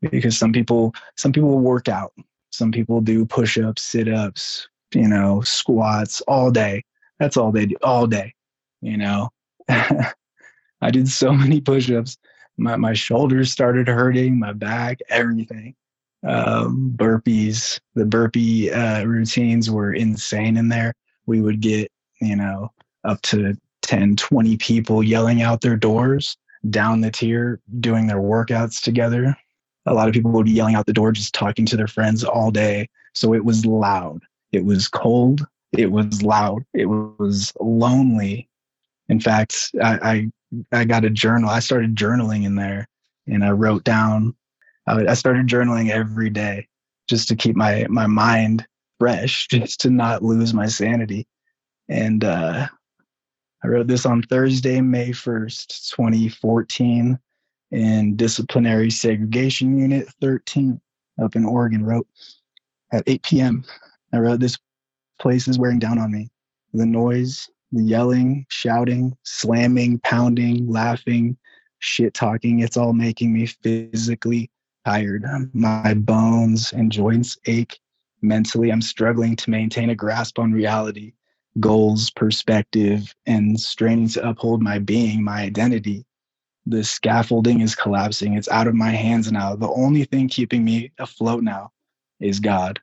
because 0.00 0.38
some 0.38 0.52
people 0.52 0.94
some 1.16 1.32
people 1.32 1.58
work 1.58 1.88
out, 1.88 2.12
some 2.54 2.72
people 2.72 3.00
do 3.00 3.24
push-ups, 3.26 3.82
sit-ups, 3.82 4.68
you 4.94 5.08
know, 5.08 5.40
squats 5.42 6.20
all 6.22 6.50
day. 6.50 6.84
That's 7.18 7.36
all 7.36 7.52
they 7.52 7.66
do 7.66 7.76
all 7.82 8.06
day, 8.06 8.34
you 8.80 8.96
know. 8.96 9.30
I 9.68 10.90
did 10.90 11.08
so 11.08 11.32
many 11.32 11.60
push-ups. 11.60 12.18
My 12.56 12.76
my 12.76 12.92
shoulders 12.92 13.50
started 13.50 13.88
hurting, 13.88 14.38
my 14.38 14.52
back, 14.52 15.00
everything. 15.08 15.74
Um, 16.26 16.94
burpees, 16.96 17.80
the 17.94 18.06
burpee 18.06 18.70
uh, 18.70 19.04
routines 19.04 19.70
were 19.70 19.92
insane 19.92 20.56
in 20.56 20.68
there. 20.68 20.94
We 21.26 21.40
would 21.40 21.60
get, 21.60 21.90
you 22.20 22.36
know, 22.36 22.70
up 23.04 23.20
to 23.22 23.54
10, 23.82 24.16
20 24.16 24.56
people 24.56 25.02
yelling 25.02 25.42
out 25.42 25.60
their 25.60 25.76
doors 25.76 26.36
down 26.70 27.02
the 27.02 27.10
tier 27.10 27.60
doing 27.80 28.06
their 28.06 28.20
workouts 28.20 28.82
together. 28.82 29.36
A 29.86 29.94
lot 29.94 30.08
of 30.08 30.14
people 30.14 30.30
would 30.32 30.46
be 30.46 30.52
yelling 30.52 30.74
out 30.74 30.86
the 30.86 30.92
door, 30.92 31.12
just 31.12 31.34
talking 31.34 31.66
to 31.66 31.76
their 31.76 31.86
friends 31.86 32.24
all 32.24 32.50
day. 32.50 32.88
So 33.14 33.34
it 33.34 33.44
was 33.44 33.66
loud. 33.66 34.22
It 34.52 34.64
was 34.64 34.88
cold. 34.88 35.46
It 35.72 35.90
was 35.90 36.22
loud. 36.22 36.64
It 36.72 36.86
was 36.86 37.52
lonely. 37.60 38.48
In 39.08 39.20
fact, 39.20 39.72
I, 39.82 40.30
I, 40.72 40.80
I 40.80 40.84
got 40.84 41.04
a 41.04 41.10
journal. 41.10 41.50
I 41.50 41.58
started 41.58 41.96
journaling 41.96 42.44
in 42.44 42.54
there 42.54 42.88
and 43.26 43.44
I 43.44 43.50
wrote 43.50 43.84
down, 43.84 44.34
I 44.86 45.14
started 45.14 45.46
journaling 45.46 45.90
every 45.90 46.30
day 46.30 46.68
just 47.08 47.28
to 47.28 47.36
keep 47.36 47.56
my, 47.56 47.86
my 47.88 48.06
mind 48.06 48.66
fresh, 48.98 49.48
just 49.50 49.80
to 49.80 49.90
not 49.90 50.22
lose 50.22 50.54
my 50.54 50.66
sanity. 50.66 51.26
And 51.88 52.24
uh, 52.24 52.66
I 53.62 53.66
wrote 53.66 53.86
this 53.86 54.06
on 54.06 54.22
Thursday, 54.22 54.80
May 54.80 55.10
1st, 55.10 55.90
2014, 55.90 57.18
in 57.74 58.14
Disciplinary 58.16 58.90
Segregation 58.90 59.78
Unit 59.78 60.08
13 60.20 60.80
up 61.22 61.34
in 61.34 61.44
Oregon. 61.44 61.84
Wrote 61.84 62.06
at 62.92 63.02
8 63.06 63.22
p.m. 63.22 63.64
I 64.12 64.18
wrote, 64.18 64.40
This 64.40 64.56
place 65.20 65.48
is 65.48 65.58
wearing 65.58 65.80
down 65.80 65.98
on 65.98 66.12
me. 66.12 66.30
the 66.72 66.86
noise, 66.86 67.48
the 67.72 67.82
yelling, 67.82 68.46
shouting, 68.48 69.16
slamming, 69.24 69.98
pounding, 70.00 70.68
laughing, 70.68 71.36
shit 71.80 72.14
talking, 72.14 72.60
it's 72.60 72.76
all 72.76 72.92
making 72.92 73.32
me 73.32 73.46
physically 73.46 74.50
tired. 74.84 75.24
My 75.52 75.94
bones 75.94 76.72
and 76.72 76.90
joints 76.92 77.36
ache. 77.46 77.78
Mentally, 78.22 78.70
I'm 78.70 78.80
struggling 78.82 79.36
to 79.36 79.50
maintain 79.50 79.90
a 79.90 79.94
grasp 79.94 80.38
on 80.38 80.52
reality, 80.52 81.12
goals, 81.60 82.10
perspective, 82.10 83.14
and 83.26 83.60
straining 83.60 84.08
to 84.10 84.28
uphold 84.28 84.62
my 84.62 84.78
being, 84.78 85.22
my 85.22 85.42
identity. 85.42 86.06
The 86.66 86.82
scaffolding 86.82 87.60
is 87.60 87.74
collapsing. 87.74 88.34
It's 88.34 88.48
out 88.48 88.66
of 88.66 88.74
my 88.74 88.90
hands 88.90 89.30
now. 89.30 89.54
The 89.54 89.68
only 89.68 90.04
thing 90.04 90.28
keeping 90.28 90.64
me 90.64 90.92
afloat 90.98 91.42
now 91.42 91.72
is 92.20 92.40
God. 92.40 92.80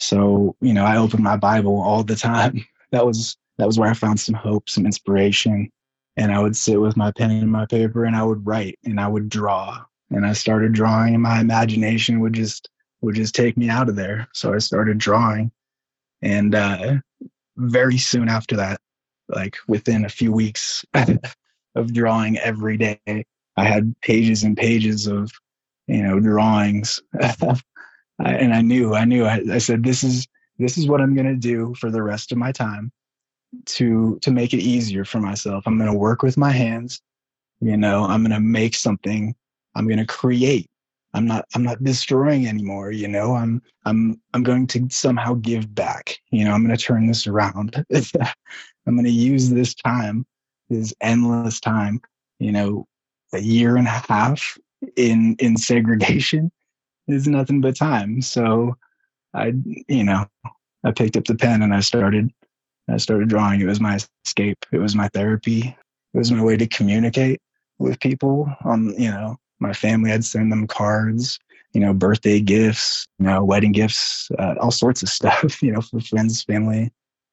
So, 0.00 0.56
you 0.60 0.72
know, 0.72 0.84
I 0.84 0.96
open 0.96 1.22
my 1.22 1.36
Bible 1.36 1.80
all 1.80 2.02
the 2.02 2.16
time. 2.16 2.64
That 2.92 3.06
was 3.06 3.36
that 3.56 3.68
was 3.68 3.78
where 3.78 3.88
I 3.88 3.94
found 3.94 4.18
some 4.18 4.34
hope, 4.34 4.68
some 4.68 4.84
inspiration. 4.84 5.70
And 6.16 6.32
I 6.32 6.40
would 6.40 6.56
sit 6.56 6.80
with 6.80 6.96
my 6.96 7.12
pen 7.12 7.30
and 7.30 7.48
my 7.48 7.66
paper 7.66 8.04
and 8.04 8.16
I 8.16 8.24
would 8.24 8.44
write 8.44 8.80
and 8.84 8.98
I 8.98 9.06
would 9.06 9.28
draw. 9.28 9.84
And 10.10 10.26
I 10.26 10.32
started 10.32 10.72
drawing 10.72 11.14
and 11.14 11.22
my 11.22 11.38
imagination 11.40 12.18
would 12.18 12.32
just 12.32 12.68
would 13.00 13.14
just 13.14 13.32
take 13.32 13.56
me 13.56 13.68
out 13.68 13.88
of 13.88 13.94
there. 13.94 14.26
So 14.34 14.52
I 14.52 14.58
started 14.58 14.98
drawing. 14.98 15.52
And 16.20 16.56
uh 16.56 16.94
very 17.56 17.96
soon 17.96 18.28
after 18.28 18.56
that, 18.56 18.80
like 19.28 19.56
within 19.68 20.04
a 20.04 20.08
few 20.08 20.32
weeks 20.32 20.84
of 21.74 21.92
drawing 21.92 22.38
every 22.38 22.76
day, 22.76 23.24
I 23.56 23.64
had 23.64 23.94
pages 24.00 24.44
and 24.44 24.56
pages 24.56 25.06
of, 25.06 25.30
you 25.86 26.02
know, 26.02 26.20
drawings 26.20 27.00
and 28.24 28.54
I 28.54 28.60
knew, 28.60 28.94
I 28.94 29.04
knew, 29.04 29.24
I, 29.24 29.42
I 29.52 29.58
said, 29.58 29.82
this 29.82 30.04
is, 30.04 30.26
this 30.58 30.76
is 30.76 30.86
what 30.86 31.00
I'm 31.00 31.14
going 31.14 31.26
to 31.26 31.36
do 31.36 31.74
for 31.78 31.90
the 31.90 32.02
rest 32.02 32.32
of 32.32 32.38
my 32.38 32.52
time 32.52 32.92
to, 33.66 34.18
to 34.20 34.30
make 34.30 34.52
it 34.52 34.58
easier 34.58 35.04
for 35.04 35.20
myself. 35.20 35.64
I'm 35.66 35.78
going 35.78 35.90
to 35.90 35.96
work 35.96 36.22
with 36.22 36.36
my 36.36 36.50
hands. 36.50 37.00
You 37.60 37.76
know, 37.76 38.04
I'm 38.04 38.22
going 38.22 38.32
to 38.32 38.40
make 38.40 38.74
something. 38.74 39.34
I'm 39.74 39.86
going 39.86 39.98
to 39.98 40.06
create. 40.06 40.68
I'm 41.12 41.26
not, 41.26 41.44
I'm 41.54 41.62
not 41.62 41.82
destroying 41.82 42.46
anymore. 42.46 42.92
You 42.92 43.08
know, 43.08 43.34
I'm, 43.34 43.60
I'm, 43.84 44.20
I'm 44.32 44.42
going 44.42 44.66
to 44.68 44.86
somehow 44.90 45.34
give 45.34 45.74
back. 45.74 46.18
You 46.30 46.44
know, 46.44 46.52
I'm 46.52 46.64
going 46.64 46.76
to 46.76 46.82
turn 46.82 47.06
this 47.06 47.26
around. 47.26 47.84
I'm 47.94 48.94
going 48.94 49.04
to 49.04 49.10
use 49.10 49.50
this 49.50 49.74
time, 49.74 50.24
this 50.70 50.94
endless 51.00 51.60
time, 51.60 52.00
you 52.38 52.52
know, 52.52 52.86
a 53.32 53.40
year 53.40 53.76
and 53.76 53.86
a 53.86 53.90
half 53.90 54.56
in, 54.96 55.36
in 55.38 55.56
segregation 55.56 56.50
is 57.08 57.28
nothing 57.28 57.60
but 57.60 57.76
time. 57.76 58.22
So 58.22 58.76
I, 59.34 59.52
you 59.88 60.04
know, 60.04 60.26
I 60.84 60.92
picked 60.92 61.16
up 61.16 61.24
the 61.24 61.34
pen 61.34 61.62
and 61.62 61.74
I 61.74 61.80
started, 61.80 62.30
I 62.88 62.96
started 62.96 63.28
drawing. 63.28 63.60
It 63.60 63.66
was 63.66 63.80
my 63.80 63.98
escape. 64.24 64.64
It 64.72 64.78
was 64.78 64.96
my 64.96 65.08
therapy. 65.08 65.76
It 66.14 66.18
was 66.18 66.32
my 66.32 66.42
way 66.42 66.56
to 66.56 66.66
communicate 66.66 67.40
with 67.78 68.00
people 68.00 68.52
on, 68.64 68.94
you 68.98 69.10
know, 69.10 69.36
my 69.60 69.72
family. 69.72 70.12
I'd 70.12 70.24
send 70.24 70.50
them 70.50 70.66
cards, 70.66 71.38
you 71.72 71.80
know, 71.80 71.92
birthday 71.92 72.40
gifts, 72.40 73.06
you 73.18 73.26
know, 73.26 73.44
wedding 73.44 73.72
gifts, 73.72 74.30
uh, 74.38 74.54
all 74.60 74.70
sorts 74.70 75.02
of 75.02 75.08
stuff, 75.10 75.62
you 75.62 75.72
know, 75.72 75.80
for 75.80 76.00
friends, 76.00 76.42
family. 76.42 76.90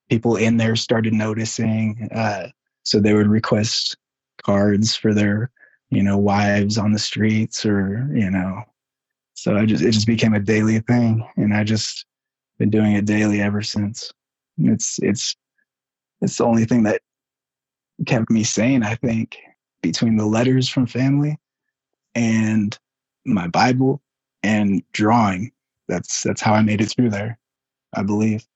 People 0.10 0.36
in 0.36 0.58
there 0.58 0.76
started 0.76 1.14
noticing. 1.14 2.10
Uh, 2.14 2.48
so 2.88 3.00
they 3.00 3.14
would 3.14 3.28
request 3.28 3.98
cards 4.44 4.96
for 4.96 5.14
their, 5.14 5.52
you 5.90 6.02
know, 6.02 6.18
wives 6.18 6.78
on 6.78 6.94
the 6.94 7.00
streets 7.00 7.66
or, 7.66 8.10
you 8.14 8.30
know, 8.30 8.64
so 9.38 9.56
I 9.56 9.66
just 9.66 9.84
it 9.84 9.92
just 9.92 10.08
became 10.08 10.34
a 10.34 10.40
daily 10.40 10.80
thing, 10.80 11.24
and 11.36 11.54
I 11.54 11.64
just 11.64 12.06
been 12.58 12.72
doing 12.72 12.94
it 12.94 13.06
daily 13.06 13.40
ever 13.40 13.62
since. 13.62 14.12
It's 14.58 14.98
it's 15.04 15.36
it's 16.22 16.38
the 16.38 16.44
only 16.44 16.66
thing 16.66 16.84
that 16.84 17.02
kept 18.08 18.32
me 18.32 18.44
sane. 18.44 18.82
I 18.82 18.96
think 18.96 19.38
between 19.84 20.16
the 20.16 20.26
letters 20.26 20.68
from 20.68 20.88
family 20.88 21.38
and 22.16 22.78
my 23.26 23.48
Bible 23.48 24.02
and 24.42 24.82
drawing. 24.92 25.52
That's 25.88 26.24
that's 26.24 26.42
how 26.42 26.54
I 26.54 26.64
made 26.64 26.82
it 26.82 26.88
through 26.88 27.12
there. 27.12 27.38
I 27.94 28.02
believe. 28.02 28.48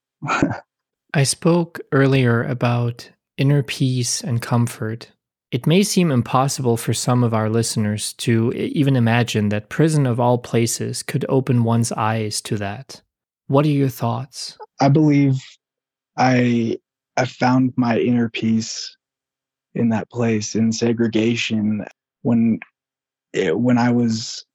I 1.14 1.24
spoke 1.24 1.80
earlier 1.92 2.44
about 2.44 3.12
inner 3.38 3.64
peace 3.64 4.22
and 4.22 4.42
comfort 4.42 5.12
it 5.52 5.68
may 5.68 5.84
seem 5.84 6.12
impossible 6.12 6.78
for 6.78 6.94
some 6.94 7.24
of 7.26 7.34
our 7.34 7.50
listeners 7.50 8.14
to 8.14 8.54
even 8.54 8.96
imagine 8.96 9.50
that 9.50 9.68
prison 9.68 10.06
of 10.06 10.20
all 10.20 10.38
places 10.38 11.04
could 11.04 11.26
open 11.28 11.66
one's 11.66 11.92
eyes 11.92 12.40
to 12.42 12.58
that. 12.58 13.02
What 13.48 13.66
are 13.66 13.70
your 13.70 13.90
thoughts? 13.90 14.58
I 14.80 14.88
believe 14.88 15.44
I 16.18 16.78
I 17.18 17.26
found 17.26 17.74
my 17.76 18.00
inner 18.00 18.30
peace 18.30 18.96
in 19.76 19.90
that 19.90 20.10
place 20.10 20.56
in 20.56 20.72
segregation 20.72 21.86
when 22.22 22.60
it, 23.34 23.60
when 23.60 23.78
I 23.78 23.92
was 23.92 24.46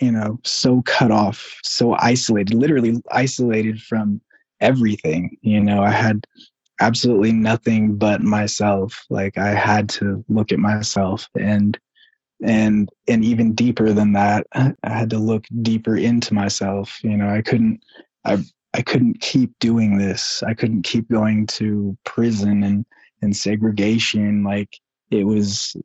you 0.00 0.12
know 0.12 0.38
so 0.44 0.82
cut 0.82 1.10
off, 1.10 1.58
so 1.64 1.96
isolated, 1.98 2.54
literally 2.54 3.02
isolated 3.10 3.82
from 3.82 4.20
everything. 4.60 5.36
You 5.42 5.60
know, 5.60 5.82
I 5.82 5.90
had 5.90 6.24
absolutely 6.80 7.32
nothing 7.32 7.96
but 7.96 8.22
myself. 8.22 9.04
Like 9.10 9.38
i 9.38 9.54
had 9.54 9.88
to 9.90 10.24
look 10.28 10.52
at 10.52 10.58
myself 10.58 11.28
and 11.38 11.78
and 12.42 12.88
and 13.06 13.24
even 13.24 13.54
deeper 13.54 13.92
than 13.92 14.14
that 14.14 14.46
i 14.52 14.74
had 14.82 15.10
to 15.10 15.18
look 15.18 15.44
deeper 15.62 15.96
into 15.96 16.34
myself. 16.34 16.98
You 17.04 17.16
know 17.16 17.28
i 17.28 17.42
couldn't 17.42 17.82
i 18.24 18.42
i 18.74 18.82
couldn't 18.82 19.20
keep 19.20 19.58
doing 19.58 19.98
this. 19.98 20.42
I 20.42 20.54
couldn't 20.54 20.82
keep 20.82 21.08
going 21.08 21.46
to 21.48 21.96
prison 22.04 22.62
and 22.62 22.86
and 23.20 23.36
segregation. 23.36 24.42
Like 24.44 24.78
it 25.10 25.24
was 25.24 25.76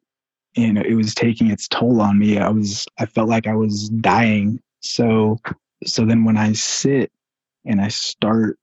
you 0.55 0.73
know 0.73 0.81
it 0.81 0.95
was 0.95 1.13
taking 1.13 1.51
its 1.51 1.67
toll 1.67 2.01
on 2.01 2.17
me. 2.17 2.37
I 2.37 2.49
was 2.49 2.87
i 2.99 3.05
felt 3.05 3.29
like 3.29 3.47
i 3.47 3.55
was 3.55 3.89
dying. 3.89 4.61
So 4.81 5.39
so 5.85 6.05
then 6.05 6.23
when 6.23 6.37
i 6.37 6.53
sit 6.53 7.11
and 7.65 7.81
i 7.81 7.87
start 7.89 8.57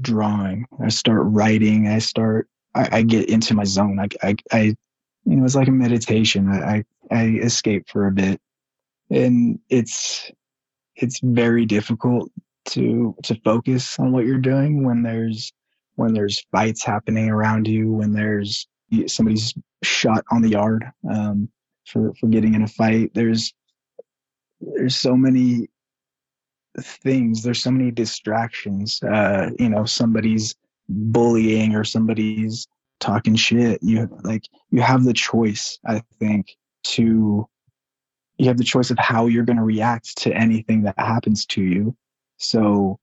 drawing. 0.00 0.66
I 0.82 0.88
start 0.88 1.22
writing. 1.24 1.88
I 1.88 1.98
start. 1.98 2.48
I, 2.74 2.98
I 2.98 3.02
get 3.02 3.28
into 3.28 3.54
my 3.54 3.64
zone. 3.64 4.00
I, 4.00 4.08
I, 4.26 4.36
I, 4.52 4.60
you 5.24 5.36
know, 5.36 5.44
it's 5.44 5.54
like 5.54 5.68
a 5.68 5.72
meditation. 5.72 6.48
I, 6.48 6.76
I, 6.76 6.84
I 7.10 7.24
escape 7.42 7.88
for 7.88 8.06
a 8.06 8.12
bit, 8.12 8.40
and 9.10 9.58
it's, 9.68 10.30
it's 10.96 11.20
very 11.22 11.66
difficult 11.66 12.30
to 12.66 13.14
to 13.22 13.34
focus 13.44 13.98
on 13.98 14.12
what 14.12 14.24
you're 14.24 14.38
doing 14.38 14.84
when 14.84 15.02
there's 15.02 15.52
when 15.96 16.14
there's 16.14 16.44
fights 16.50 16.84
happening 16.84 17.28
around 17.28 17.68
you 17.68 17.92
when 17.92 18.12
there's 18.12 18.66
somebody's 19.06 19.54
shot 19.82 20.24
on 20.30 20.42
the 20.42 20.50
yard 20.50 20.84
um, 21.10 21.48
for 21.86 22.14
for 22.14 22.26
getting 22.28 22.54
in 22.54 22.62
a 22.62 22.68
fight 22.68 23.10
there's 23.14 23.52
there's 24.60 24.96
so 24.96 25.16
many 25.16 25.68
things. 26.80 27.42
There's 27.42 27.62
so 27.62 27.70
many 27.70 27.90
distractions 27.90 29.02
uh 29.02 29.50
you 29.58 29.68
know 29.68 29.84
somebody's 29.84 30.54
bullying 30.88 31.74
or 31.74 31.84
somebody's 31.84 32.66
talking 33.00 33.36
shit. 33.36 33.82
You 33.82 34.08
like 34.22 34.48
you 34.70 34.80
have 34.80 35.04
the 35.04 35.12
choice 35.12 35.78
i 35.86 36.02
think 36.18 36.56
to 36.84 37.48
you 38.38 38.48
have 38.48 38.58
the 38.58 38.64
choice 38.64 38.90
of 38.90 38.98
how 38.98 39.26
you're 39.26 39.44
going 39.44 39.58
to 39.58 39.62
react 39.62 40.18
to 40.18 40.32
anything 40.32 40.82
that 40.82 40.98
happens 40.98 41.46
to 41.46 41.62
you. 41.62 41.96
So 42.38 42.98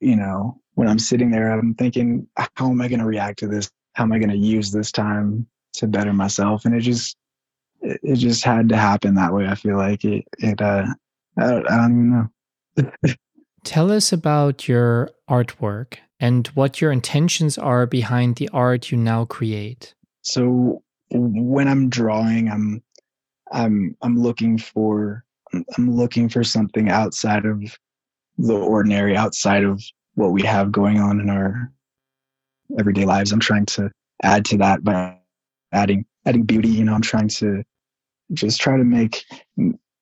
you 0.00 0.16
know 0.16 0.60
when 0.74 0.86
i'm 0.86 0.98
sitting 0.98 1.30
there 1.32 1.50
i'm 1.50 1.74
thinking 1.74 2.28
how 2.54 2.70
am 2.70 2.80
i 2.80 2.88
going 2.88 3.00
to 3.00 3.06
react 3.06 3.38
to 3.40 3.48
this? 3.48 3.70
How 3.94 4.04
am 4.04 4.12
i 4.12 4.18
going 4.18 4.30
to 4.30 4.36
use 4.36 4.70
this 4.70 4.92
time 4.92 5.46
to 5.74 5.86
better 5.86 6.12
myself? 6.12 6.64
And 6.64 6.74
it 6.74 6.80
just 6.80 7.16
it, 7.80 8.16
just 8.16 8.44
had 8.44 8.68
to 8.68 8.76
happen 8.76 9.14
that 9.14 9.32
way 9.32 9.46
i 9.46 9.54
feel 9.54 9.76
like. 9.76 10.04
It 10.04 10.24
it 10.38 10.60
uh 10.60 10.86
i 11.38 11.46
don't, 11.46 11.70
I 11.70 11.76
don't 11.76 11.90
even 11.92 12.10
know 12.10 12.28
Tell 13.64 13.90
us 13.90 14.12
about 14.12 14.68
your 14.68 15.10
artwork 15.28 15.96
and 16.20 16.46
what 16.48 16.80
your 16.80 16.92
intentions 16.92 17.58
are 17.58 17.86
behind 17.86 18.36
the 18.36 18.48
art 18.50 18.90
you 18.90 18.98
now 18.98 19.24
create. 19.24 19.94
So 20.22 20.82
when 21.10 21.68
I'm 21.68 21.88
drawing, 21.88 22.48
I'm 22.48 22.82
I'm 23.52 23.96
I'm 24.02 24.18
looking 24.18 24.58
for 24.58 25.24
I'm 25.52 25.96
looking 25.96 26.28
for 26.28 26.44
something 26.44 26.88
outside 26.90 27.46
of 27.46 27.62
the 28.36 28.54
ordinary, 28.54 29.16
outside 29.16 29.64
of 29.64 29.82
what 30.14 30.32
we 30.32 30.42
have 30.42 30.72
going 30.72 30.98
on 31.00 31.20
in 31.20 31.30
our 31.30 31.72
everyday 32.78 33.04
lives. 33.04 33.32
I'm 33.32 33.40
trying 33.40 33.66
to 33.66 33.90
add 34.22 34.44
to 34.46 34.58
that 34.58 34.84
by 34.84 35.16
adding 35.72 36.04
adding 36.26 36.44
beauty. 36.44 36.68
You 36.68 36.84
know, 36.84 36.94
I'm 36.94 37.02
trying 37.02 37.28
to 37.28 37.62
just 38.32 38.60
try 38.60 38.76
to 38.76 38.84
make 38.84 39.24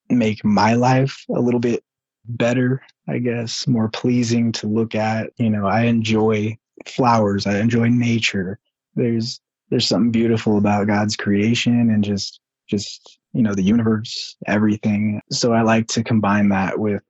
make 0.09 0.45
my 0.45 0.75
life 0.75 1.25
a 1.35 1.41
little 1.41 1.61
bit 1.61 1.83
better, 2.29 2.83
I 3.09 3.19
guess, 3.19 3.67
more 3.67 3.89
pleasing 3.89 4.53
to 4.53 4.67
look 4.67 4.95
at. 4.95 5.31
You 5.37 5.51
know, 5.51 5.67
I 5.67 5.83
enjoy 5.83 6.59
flowers, 6.87 7.47
I 7.47 7.59
enjoy 7.59 7.89
nature. 7.89 8.59
There's 8.95 9.41
there's 9.71 9.89
something 9.89 10.13
beautiful 10.13 10.59
about 10.59 10.87
God's 10.87 11.17
creation 11.17 11.91
and 11.91 12.05
just 12.05 12.41
just, 12.69 13.19
you 13.33 13.43
know, 13.43 13.55
the 13.55 13.63
universe, 13.63 14.37
everything. 14.47 15.21
So 15.31 15.53
I 15.53 15.63
like 15.63 15.87
to 15.89 16.05
combine 16.05 16.49
that 16.51 16.79
with 16.79 17.03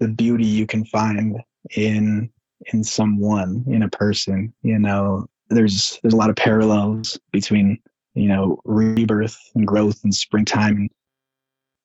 the 0.00 0.08
beauty 0.08 0.46
you 0.46 0.66
can 0.66 0.84
find 0.84 1.40
in 1.76 2.30
in 2.72 2.84
someone, 2.84 3.64
in 3.66 3.82
a 3.82 3.90
person, 3.90 4.54
you 4.62 4.78
know, 4.78 5.26
there's 5.50 5.98
there's 6.02 6.14
a 6.14 6.16
lot 6.16 6.30
of 6.30 6.36
parallels 6.36 7.18
between 7.32 7.78
you 8.14 8.28
know 8.28 8.58
rebirth 8.64 9.38
and 9.54 9.66
growth 9.66 10.02
and 10.04 10.14
springtime 10.14 10.76
and 10.76 10.90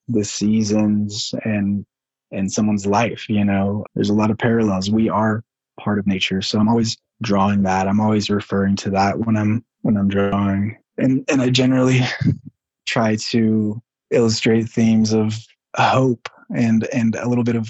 the 0.08 0.24
seasons 0.24 1.34
and 1.44 1.86
and 2.32 2.52
someone's 2.52 2.86
life 2.86 3.30
you 3.30 3.44
know? 3.44 3.86
There's 3.96 4.10
a 4.10 4.14
lot 4.14 4.32
of 4.32 4.38
parallels. 4.38 4.90
We 4.90 5.10
are 5.10 5.44
part 5.80 6.00
of 6.00 6.06
nature 6.06 6.42
so 6.42 6.60
i'm 6.60 6.68
always 6.68 6.98
drawing 7.22 7.64
that. 7.64 7.88
I'm 7.88 8.00
always 8.00 8.30
referring 8.30 8.76
to 8.78 8.90
that 8.92 9.20
when 9.20 9.38
i'm 9.38 9.64
when 9.82 9.98
i'm 9.98 10.08
drawing. 10.08 10.78
And 10.98 11.24
and 11.30 11.42
i 11.42 11.50
generally 11.50 12.02
try 12.88 13.16
to 13.16 13.82
illustrate 14.12 14.70
themes 14.70 15.14
of 15.14 15.38
hope 15.76 16.28
and 16.56 16.88
and 16.94 17.16
a 17.16 17.28
little 17.30 17.44
bit 17.44 17.56
of 17.56 17.70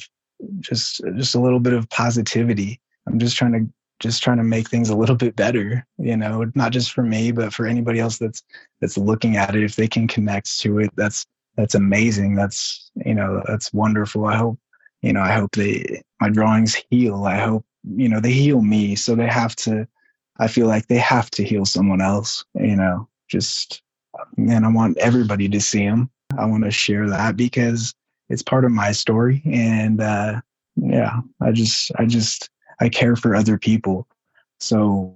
just 0.59 1.01
just 1.15 1.35
a 1.35 1.39
little 1.39 1.59
bit 1.59 1.73
of 1.73 1.89
positivity. 1.89 2.79
I'm 3.07 3.19
just 3.19 3.37
trying 3.37 3.53
to 3.53 3.73
just 3.99 4.23
trying 4.23 4.37
to 4.37 4.43
make 4.43 4.69
things 4.69 4.89
a 4.89 4.95
little 4.95 5.15
bit 5.15 5.35
better 5.35 5.85
you 5.97 6.15
know? 6.15 6.49
Not 6.55 6.71
just 6.71 6.91
for 6.91 7.03
me 7.03 7.31
but 7.31 7.53
for 7.53 7.65
anybody 7.65 7.99
else 7.99 8.17
that's 8.17 8.43
that's 8.81 8.97
looking 8.97 9.35
at 9.35 9.55
it. 9.55 9.63
If 9.63 9.75
they 9.75 9.87
can 9.87 10.07
connect 10.07 10.59
to 10.59 10.79
it 10.79 10.91
that's 10.95 11.25
that's 11.57 11.75
amazing. 11.75 12.35
That's 12.35 12.91
you 13.05 13.13
know 13.13 13.43
that's 13.47 13.73
wonderful. 13.73 14.25
I 14.25 14.35
hope 14.35 14.59
you 15.01 15.13
know 15.13 15.21
i 15.21 15.31
hope 15.31 15.51
they 15.51 16.01
my 16.19 16.29
drawings 16.29 16.75
heal. 16.89 17.25
I 17.25 17.37
hope 17.37 17.65
you 17.95 18.09
know 18.09 18.19
they 18.19 18.33
heal 18.33 18.61
me. 18.61 18.95
So 18.95 19.15
they 19.15 19.27
have 19.27 19.55
to 19.57 19.87
i 20.41 20.47
feel 20.47 20.67
like 20.67 20.87
they 20.87 20.97
have 20.97 21.29
to 21.31 21.43
heal 21.43 21.65
someone 21.65 21.99
else 21.99 22.45
you 22.55 22.75
know 22.75 23.07
just 23.27 23.81
and 24.37 24.65
i 24.65 24.69
want 24.69 24.97
everybody 24.97 25.49
to 25.49 25.59
see 25.59 25.85
them 25.85 26.09
i 26.37 26.45
want 26.45 26.63
to 26.63 26.71
share 26.71 27.09
that 27.09 27.35
because 27.35 27.93
it's 28.29 28.41
part 28.41 28.63
of 28.63 28.71
my 28.71 28.91
story. 28.91 29.41
And 29.45 30.01
uh 30.01 30.41
yeah 30.75 31.19
i 31.41 31.51
just 31.51 31.91
i 31.97 32.05
just 32.05 32.49
I 32.79 32.89
care 32.89 33.15
for 33.15 33.35
other 33.35 33.57
people. 33.57 34.07
So 34.59 35.15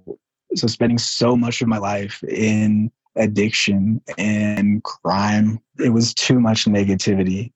so 0.54 0.66
spending 0.66 0.98
so 0.98 1.36
much 1.36 1.62
of 1.62 1.68
my 1.68 1.78
life 1.78 2.22
in 2.24 2.92
addiction 3.16 4.00
and 4.18 4.82
crime, 4.82 5.60
it 5.78 5.90
was 5.90 6.14
too 6.14 6.40
much 6.40 6.64
negativity 6.64 7.52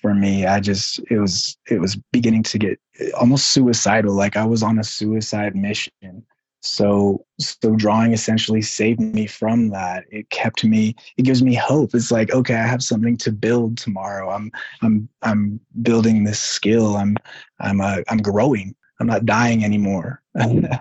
for 0.00 0.14
me. 0.14 0.46
I 0.46 0.60
just 0.60 1.00
it 1.10 1.18
was 1.18 1.56
it 1.68 1.80
was 1.80 1.96
beginning 2.12 2.42
to 2.44 2.58
get 2.58 2.78
almost 3.18 3.50
suicidal. 3.50 4.14
Like 4.14 4.36
I 4.36 4.44
was 4.44 4.62
on 4.62 4.78
a 4.78 4.84
suicide 4.84 5.56
mission. 5.56 6.24
So 6.64 7.24
so 7.40 7.74
drawing 7.74 8.12
essentially 8.12 8.62
saved 8.62 9.00
me 9.00 9.26
from 9.26 9.70
that. 9.70 10.04
It 10.10 10.30
kept 10.30 10.64
me, 10.64 10.94
it 11.16 11.22
gives 11.22 11.42
me 11.42 11.54
hope. 11.54 11.94
It's 11.94 12.12
like, 12.12 12.32
okay, 12.32 12.54
I 12.54 12.66
have 12.66 12.84
something 12.84 13.16
to 13.18 13.32
build 13.32 13.78
tomorrow. 13.78 14.30
I'm 14.30 14.52
I'm 14.82 15.08
I'm 15.22 15.58
building 15.82 16.22
this 16.22 16.38
skill. 16.38 16.96
I'm 16.96 17.16
I'm 17.58 17.80
uh, 17.80 17.98
I'm 18.08 18.18
growing 18.18 18.76
I'm 19.02 19.08
not 19.08 19.26
dying 19.26 19.64
anymore. 19.64 20.22
I, 20.38 20.78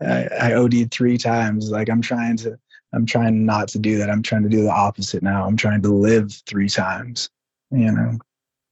I 0.00 0.52
OD'd 0.52 0.92
three 0.92 1.18
times. 1.18 1.68
Like 1.70 1.90
I'm 1.90 2.00
trying 2.00 2.36
to, 2.38 2.56
I'm 2.92 3.06
trying 3.06 3.44
not 3.44 3.68
to 3.68 3.78
do 3.78 3.98
that. 3.98 4.10
I'm 4.10 4.22
trying 4.22 4.42
to 4.44 4.48
do 4.48 4.62
the 4.62 4.70
opposite 4.70 5.22
now. 5.22 5.46
I'm 5.46 5.56
trying 5.56 5.82
to 5.82 5.88
live 5.88 6.32
three 6.46 6.68
times. 6.68 7.28
You 7.70 7.92
know. 7.92 8.18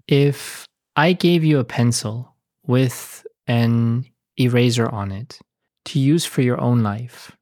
If 0.06 0.66
I 0.96 1.12
gave 1.12 1.44
you 1.44 1.58
a 1.58 1.64
pencil 1.64 2.34
with 2.66 3.26
an 3.46 4.06
eraser 4.38 4.88
on 4.88 5.10
it 5.10 5.38
to 5.86 5.98
use 5.98 6.24
for 6.24 6.42
your 6.42 6.60
own 6.60 6.82
life, 6.82 7.36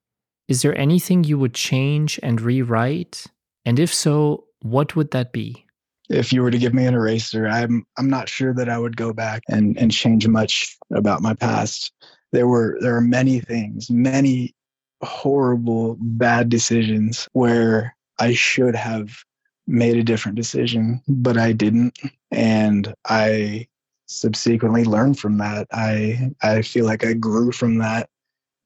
is 0.49 0.62
there 0.62 0.77
anything 0.77 1.25
you 1.25 1.39
would 1.39 1.55
change 1.55 2.18
and 2.23 2.41
rewrite? 2.41 3.27
And 3.64 3.79
if 3.79 3.93
so, 3.93 4.45
what 4.62 4.97
would 4.97 5.11
that 5.12 5.33
be? 5.33 5.66
if 6.12 6.33
you 6.33 6.43
were 6.43 6.51
to 6.51 6.59
give 6.59 6.75
me 6.75 6.87
an 6.87 6.95
eraser, 6.95 7.49
I'm 7.49 7.87
I'm 7.97 8.09
not 8.09 8.29
sure 8.29 8.53
that 8.55 8.68
I 8.68 8.79
would 8.79 8.97
go 8.97 9.12
back 9.12 9.43
and, 9.49 9.77
and 9.79 9.91
change 9.91 10.27
much 10.29 10.77
about 10.93 11.23
my 11.23 11.35
past. 11.35 11.93
There 12.33 12.47
were 12.47 12.79
there 12.81 12.97
are 12.97 13.03
many 13.03 13.41
things, 13.41 13.91
many 13.91 14.55
horrible 15.03 15.96
bad 16.00 16.48
decisions 16.48 17.28
where 17.32 17.96
I 18.18 18.34
should 18.34 18.74
have 18.74 19.24
made 19.66 19.96
a 19.96 20.05
different 20.05 20.36
decision, 20.36 21.00
but 21.09 21.36
I 21.36 21.53
didn't. 21.53 21.98
And 22.30 22.94
I 23.07 23.66
subsequently 24.07 24.84
learned 24.84 25.18
from 25.18 25.38
that. 25.38 25.66
I 25.72 26.30
I 26.42 26.62
feel 26.62 26.84
like 26.84 27.05
I 27.05 27.14
grew 27.14 27.53
from 27.53 27.78
that. 27.78 28.09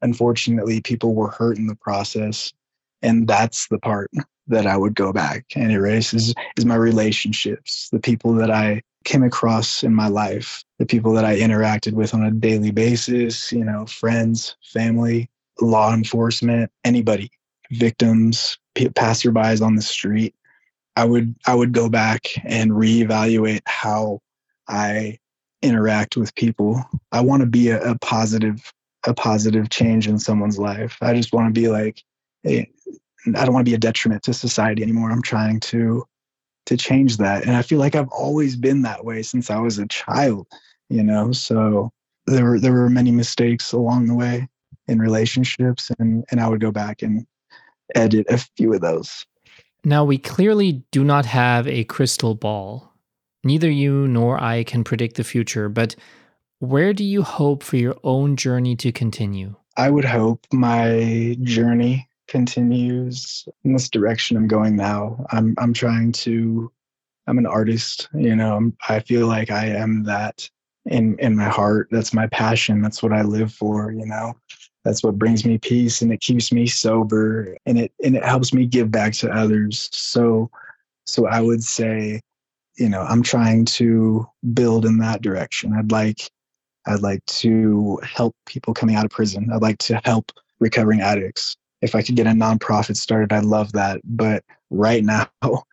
Unfortunately, 0.03 0.81
people 0.81 1.15
were 1.15 1.31
hurt 1.31 1.59
in 1.59 1.67
the 1.67 1.77
process. 1.77 2.53
And 3.03 3.29
that's 3.29 3.69
the 3.69 3.79
part 3.79 4.11
that 4.49 4.67
I 4.67 4.77
would 4.77 4.95
go 4.95 5.13
back 5.13 5.45
and 5.55 5.73
erase 5.73 6.15
is, 6.15 6.35
is 6.57 6.65
my 6.65 6.77
relationships, 6.77 7.89
the 7.91 7.99
people 7.99 8.33
that 8.35 8.51
I 8.51 8.83
came 9.05 9.23
across 9.23 9.83
in 9.83 9.95
my 9.95 10.09
life, 10.09 10.65
the 10.79 10.87
people 10.87 11.13
that 11.13 11.25
I 11.25 11.39
interacted 11.39 11.93
with 11.93 12.15
on 12.15 12.25
a 12.25 12.31
daily 12.31 12.71
basis, 12.71 13.53
you 13.53 13.65
know, 13.65 13.87
friends, 13.87 14.57
family, 14.63 15.29
law 15.61 15.93
enforcement, 15.93 16.71
anybody, 16.85 17.31
victims, 17.71 18.59
passerbys 18.75 19.63
on 19.63 19.75
the 19.75 19.83
street. 19.83 20.35
I 20.97 21.05
would 21.05 21.35
I 21.47 21.55
would 21.55 21.73
go 21.73 21.89
back 21.89 22.27
and 22.45 22.71
reevaluate 22.71 23.63
how 23.67 24.21
I 24.69 25.19
interact 25.63 26.17
with 26.17 26.35
people. 26.35 26.85
I 27.13 27.21
want 27.21 27.41
to 27.41 27.47
be 27.47 27.69
a, 27.69 27.93
a 27.93 27.99
positive 27.99 28.73
a 29.07 29.15
positive 29.15 29.71
change 29.71 30.09
in 30.09 30.19
someone's 30.19 30.59
life. 30.59 30.99
I 31.01 31.15
just 31.15 31.33
want 31.33 31.55
to 31.55 31.61
be 31.61 31.69
like, 31.69 32.03
hey, 32.43 32.71
I 33.27 33.45
don't 33.45 33.55
want 33.55 33.65
to 33.65 33.71
be 33.71 33.75
a 33.75 33.79
detriment 33.79 34.23
to 34.25 34.35
society 34.35 34.83
anymore. 34.83 35.11
I'm 35.11 35.23
trying 35.23 35.61
to 35.61 36.05
to 36.67 36.77
change 36.77 37.19
that. 37.19 37.47
And 37.47 37.55
I 37.55 37.63
feel 37.63 37.79
like 37.79 37.95
I've 37.95 38.09
always 38.09 38.57
been 38.57 38.83
that 38.83 39.05
way 39.05 39.23
since 39.23 39.51
I 39.51 39.59
was 39.59 39.79
a 39.79 39.87
child, 39.87 40.47
you 40.89 41.03
know. 41.03 41.33
So 41.33 41.93
there 42.27 42.45
were 42.45 42.59
there 42.59 42.73
were 42.73 42.91
many 42.91 43.11
mistakes 43.11 43.73
along 43.73 44.07
the 44.07 44.15
way 44.15 44.49
in 44.89 44.99
relationships 44.99 45.91
and 45.99 46.25
and 46.31 46.41
I 46.41 46.49
would 46.49 46.61
go 46.61 46.71
back 46.71 47.03
and 47.03 47.27
edit 47.95 48.27
a 48.29 48.39
few 48.39 48.75
of 48.75 48.81
those. 48.81 49.25
Now 49.85 50.05
we 50.05 50.19
clearly 50.19 50.85
do 50.91 51.05
not 51.05 51.27
have 51.27 51.67
a 51.69 51.85
crystal 51.85 52.35
ball. 52.35 52.93
Neither 53.45 53.71
you 53.71 54.09
nor 54.09 54.43
I 54.43 54.65
can 54.65 54.83
predict 54.83 55.17
the 55.17 55.25
future, 55.25 55.69
but 55.69 55.95
where 56.59 56.93
do 56.93 57.05
you 57.05 57.23
hope 57.23 57.63
for 57.63 57.77
your 57.77 57.97
own 58.03 58.37
journey 58.37 58.75
to 58.77 58.91
continue? 58.91 59.55
I 59.77 59.91
would 59.91 60.05
hope 60.05 60.47
my 60.53 61.37
journey 61.43 62.09
continues 62.29 63.47
in 63.65 63.73
this 63.73 63.89
direction 63.89 64.37
I'm 64.37 64.49
going 64.49 64.75
now. 64.75 65.25
I'm 65.31 65.55
I'm 65.59 65.73
trying 65.73 66.13
to 66.13 66.73
I'm 67.27 67.39
an 67.39 67.47
artist, 67.47 68.09
you 68.15 68.35
know. 68.37 68.57
I'm, 68.57 68.77
I 68.89 69.01
feel 69.01 69.27
like 69.27 69.51
I 69.51 69.67
am 69.67 70.05
that 70.05 70.49
in 70.87 71.19
in 71.19 71.37
my 71.37 71.49
heart. 71.49 71.89
That's 71.91 72.15
my 72.15 72.27
passion. 72.29 72.83
That's 72.83 73.03
what 73.03 73.13
I 73.13 73.23
live 73.23 73.53
for, 73.53 73.93
you 73.93 74.07
know. 74.07 74.35
That's 74.87 75.03
what 75.03 75.19
brings 75.19 75.45
me 75.45 75.59
peace 75.59 76.01
and 76.01 76.13
it 76.13 76.21
keeps 76.21 76.53
me 76.53 76.67
sober 76.67 77.57
and 77.67 77.79
it 77.79 77.93
and 78.05 78.17
it 78.17 78.25
helps 78.25 78.55
me 78.55 78.67
give 78.67 78.91
back 78.91 79.13
to 79.15 79.31
others. 79.31 79.89
So 79.93 80.51
so 81.07 81.27
I 81.27 81.41
would 81.41 81.63
say, 81.63 82.21
you 82.77 82.89
know, 82.89 83.03
I'm 83.03 83.23
trying 83.23 83.65
to 83.67 84.27
build 84.55 84.87
in 84.87 84.99
that 84.99 85.23
direction. 85.23 85.75
I'd 85.77 85.91
like 85.91 86.31
I'd 86.87 87.01
like 87.03 87.25
to 87.27 87.99
help 88.05 88.37
people 88.47 88.75
coming 88.75 88.95
out 88.95 89.05
of 89.05 89.11
prison. 89.11 89.51
I'd 89.53 89.63
like 89.63 89.79
to 89.79 90.01
help 90.05 90.31
recovering 90.61 91.01
addicts 91.01 91.57
if 91.83 91.95
I 91.95 92.03
could 92.03 92.17
get 92.17 92.27
a 92.27 92.31
nonprofit 92.31 92.97
started, 92.97 93.33
I'd 93.33 93.45
love 93.45 93.73
that. 93.73 94.01
But 94.05 94.45
right 94.71 95.05
now, 95.05 95.29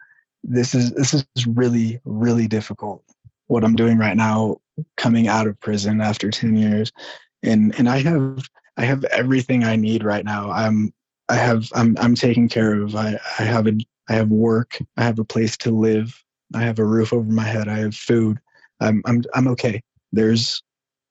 this 0.44 0.76
is 0.76 0.92
this 0.92 1.14
is 1.14 1.48
really 1.48 2.00
really 2.06 2.48
difficult. 2.48 3.04
What 3.48 3.64
I'm 3.64 3.76
doing 3.76 3.98
right 3.98 4.18
now, 4.18 4.58
coming 4.98 5.28
out 5.28 5.48
of 5.48 5.60
prison 5.60 6.02
after 6.02 6.32
ten 6.32 6.56
years, 6.56 6.92
and 7.42 7.78
and 7.78 7.90
I 7.90 8.00
have 8.00 8.48
I 8.78 8.86
have 8.86 9.04
everything 9.06 9.64
I 9.64 9.76
need 9.76 10.04
right 10.04 10.26
now. 10.26 10.52
I'm 10.52 10.94
I 11.30 11.36
have 11.36 11.70
I'm 11.74 11.96
I'm 12.00 12.16
taken 12.16 12.50
care 12.50 12.82
of. 12.82 12.96
I 12.96 13.20
I 13.40 13.44
have 13.44 13.68
a 13.68 13.74
I 14.10 14.14
have 14.14 14.30
work. 14.30 14.80
I 14.98 15.04
have 15.04 15.20
a 15.20 15.26
place 15.26 15.58
to 15.58 15.72
live. 15.72 16.24
I 16.54 16.62
have 16.62 16.80
a 16.80 16.86
roof 16.86 17.14
over 17.14 17.32
my 17.32 17.44
head. 17.44 17.68
I 17.68 17.80
have 17.80 17.96
food. 17.96 18.40
I'm 18.80 19.02
I'm 19.06 19.24
I'm 19.34 19.48
okay. 19.50 19.82
There's 20.12 20.62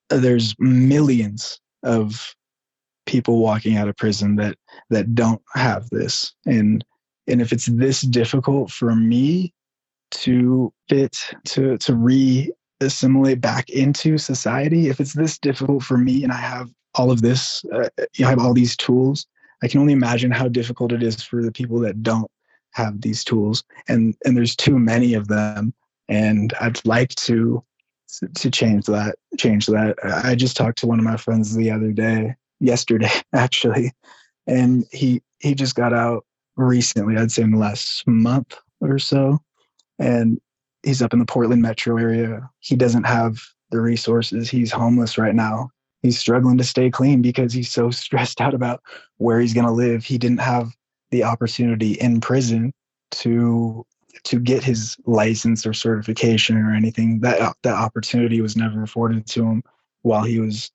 there's 0.09 0.55
millions 0.59 1.59
of 1.83 2.35
people 3.05 3.39
walking 3.39 3.77
out 3.77 3.87
of 3.87 3.97
prison 3.97 4.35
that 4.37 4.57
that 4.89 5.13
don't 5.15 5.41
have 5.53 5.89
this 5.89 6.33
and 6.45 6.85
and 7.27 7.41
if 7.41 7.51
it's 7.51 7.65
this 7.65 8.01
difficult 8.01 8.71
for 8.71 8.95
me 8.95 9.53
to 10.11 10.71
fit 10.87 11.17
to 11.43 11.77
to 11.79 11.95
re 11.95 12.51
assimilate 12.79 13.41
back 13.41 13.69
into 13.69 14.17
society 14.17 14.87
if 14.87 14.99
it's 15.01 15.13
this 15.13 15.37
difficult 15.37 15.83
for 15.83 15.97
me 15.97 16.23
and 16.23 16.31
i 16.31 16.37
have 16.37 16.69
all 16.95 17.11
of 17.11 17.21
this 17.21 17.65
uh, 17.73 17.89
you 18.15 18.25
have 18.25 18.39
all 18.39 18.53
these 18.53 18.75
tools 18.75 19.27
i 19.63 19.67
can 19.67 19.79
only 19.79 19.93
imagine 19.93 20.31
how 20.31 20.47
difficult 20.47 20.91
it 20.91 21.03
is 21.03 21.21
for 21.21 21.41
the 21.41 21.51
people 21.51 21.79
that 21.79 22.01
don't 22.03 22.29
have 22.71 23.01
these 23.01 23.23
tools 23.23 23.63
and 23.87 24.15
and 24.25 24.35
there's 24.35 24.55
too 24.55 24.79
many 24.79 25.13
of 25.13 25.27
them 25.27 25.73
and 26.09 26.53
i'd 26.61 26.83
like 26.85 27.09
to 27.15 27.63
to 28.35 28.51
change 28.51 28.85
that 28.85 29.15
change 29.37 29.65
that 29.65 29.95
i 30.03 30.35
just 30.35 30.55
talked 30.55 30.77
to 30.77 30.87
one 30.87 30.99
of 30.99 31.05
my 31.05 31.17
friends 31.17 31.55
the 31.55 31.71
other 31.71 31.91
day 31.91 32.35
yesterday 32.63 33.11
actually, 33.33 33.91
and 34.47 34.85
he 34.91 35.21
he 35.39 35.53
just 35.53 35.75
got 35.75 35.93
out 35.93 36.25
recently. 36.55 37.17
I'd 37.17 37.31
say 37.31 37.43
in 37.43 37.51
the 37.51 37.57
last 37.57 38.07
month 38.07 38.55
or 38.81 38.97
so, 38.97 39.39
and 39.99 40.39
he's 40.81 41.01
up 41.01 41.13
in 41.13 41.19
the 41.19 41.25
Portland 41.25 41.61
metro 41.61 41.97
area. 41.97 42.49
He 42.59 42.75
doesn't 42.75 43.03
have 43.03 43.41
the 43.71 43.81
resources. 43.81 44.49
He's 44.49 44.71
homeless 44.71 45.17
right 45.17 45.35
now, 45.35 45.69
he's 46.03 46.19
struggling 46.19 46.57
to 46.59 46.63
stay 46.63 46.91
clean 46.91 47.21
because 47.21 47.53
he's 47.53 47.71
so 47.71 47.89
stressed 47.89 48.39
out 48.39 48.53
about 48.53 48.83
where 49.17 49.39
he's 49.39 49.53
going 49.53 49.65
to 49.65 49.71
live. 49.71 50.03
He 50.03 50.17
didn't 50.17 50.41
have 50.41 50.75
the 51.09 51.23
opportunity 51.23 51.93
in 51.93 52.21
prison 52.21 52.73
to 53.11 53.85
to 54.25 54.39
get 54.39 54.63
his 54.63 54.95
license 55.05 55.65
or 55.65 55.73
certification 55.73 56.57
or 56.57 56.73
anything. 56.73 57.21
That 57.21 57.55
that 57.63 57.73
opportunity 57.73 58.41
was 58.41 58.55
never 58.55 58.83
afforded 58.83 59.25
to 59.27 59.43
him 59.43 59.63
while 60.03 60.23
he 60.23 60.39
was 60.39 60.71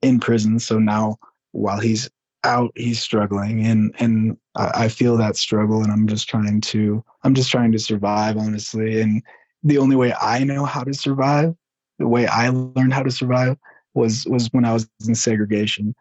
in 0.00 0.20
prison. 0.20 0.58
So 0.58 0.78
now 0.78 1.18
while 1.52 1.80
he's 1.80 2.08
out, 2.44 2.72
he's 2.76 3.00
struggling, 3.00 3.66
and 3.66 3.94
and 3.98 4.36
I, 4.54 4.88
feel 4.88 5.16
that 5.16 5.36
struggle, 5.36 5.82
and 5.82 5.92
I'm 5.92 6.06
just 6.06 6.28
trying 6.28 6.60
to 6.60 7.04
I'm 7.24 7.34
just 7.34 7.50
trying 7.50 7.72
to 7.72 7.78
survive, 7.78 8.36
honestly. 8.36 9.00
And 9.00 9.22
the 9.62 9.78
only 9.78 9.96
way 9.96 10.14
I 10.20 10.44
know 10.44 10.64
how 10.64 10.84
to 10.84 10.94
survive, 10.94 11.54
the 11.98 12.08
way 12.08 12.26
I 12.26 12.48
learned 12.50 12.92
how 12.92 13.02
to 13.02 13.10
survive, 13.10 13.56
was 13.98 14.26
was 14.26 14.48
when 14.52 14.64
I 14.64 14.72
was 14.72 14.88
in 15.06 15.14
segregation, 15.14 15.94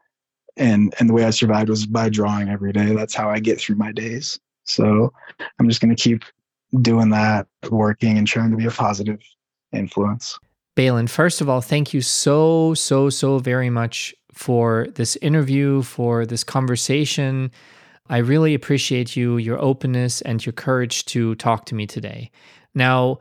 and 0.55 0.93
and 0.99 1.09
the 1.09 1.13
way 1.13 1.25
I 1.25 1.31
survived 1.31 1.69
was 1.69 1.85
by 1.85 2.09
drawing 2.09 2.49
every 2.49 2.71
day. 2.71 2.93
That's 2.95 3.15
how 3.15 3.29
I 3.29 3.39
get 3.39 3.59
through 3.59 3.75
my 3.75 3.91
days. 3.91 4.39
So 4.63 5.11
I'm 5.59 5.67
just 5.67 5.81
gonna 5.81 5.95
keep 5.95 6.23
doing 6.81 7.09
that, 7.09 7.47
working, 7.69 8.17
and 8.17 8.27
trying 8.27 8.51
to 8.51 8.57
be 8.57 8.65
a 8.65 8.71
positive 8.71 9.19
influence. 9.71 10.37
Baylen, 10.75 11.09
first 11.09 11.41
of 11.41 11.49
all, 11.49 11.61
thank 11.61 11.93
you 11.93 12.01
so, 12.01 12.73
so, 12.75 13.09
so 13.09 13.39
very 13.39 13.69
much 13.69 14.13
for 14.31 14.87
this 14.93 15.15
interview, 15.17 15.81
for 15.81 16.25
this 16.25 16.43
conversation. 16.43 17.49
I 18.09 18.17
really 18.17 18.53
appreciate 18.53 19.15
you, 19.15 19.37
your 19.37 19.59
openness, 19.59 20.21
and 20.21 20.45
your 20.45 20.53
courage 20.53 21.05
to 21.05 21.35
talk 21.35 21.65
to 21.65 21.75
me 21.75 21.87
today. 21.87 22.29
Now, 22.75 23.17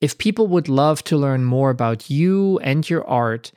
if 0.00 0.18
people 0.18 0.46
would 0.46 0.68
love 0.68 1.02
to 1.04 1.16
learn 1.16 1.44
more 1.44 1.70
about 1.70 2.08
you 2.08 2.58
and 2.60 2.88
your 2.88 3.06
art, 3.08 3.52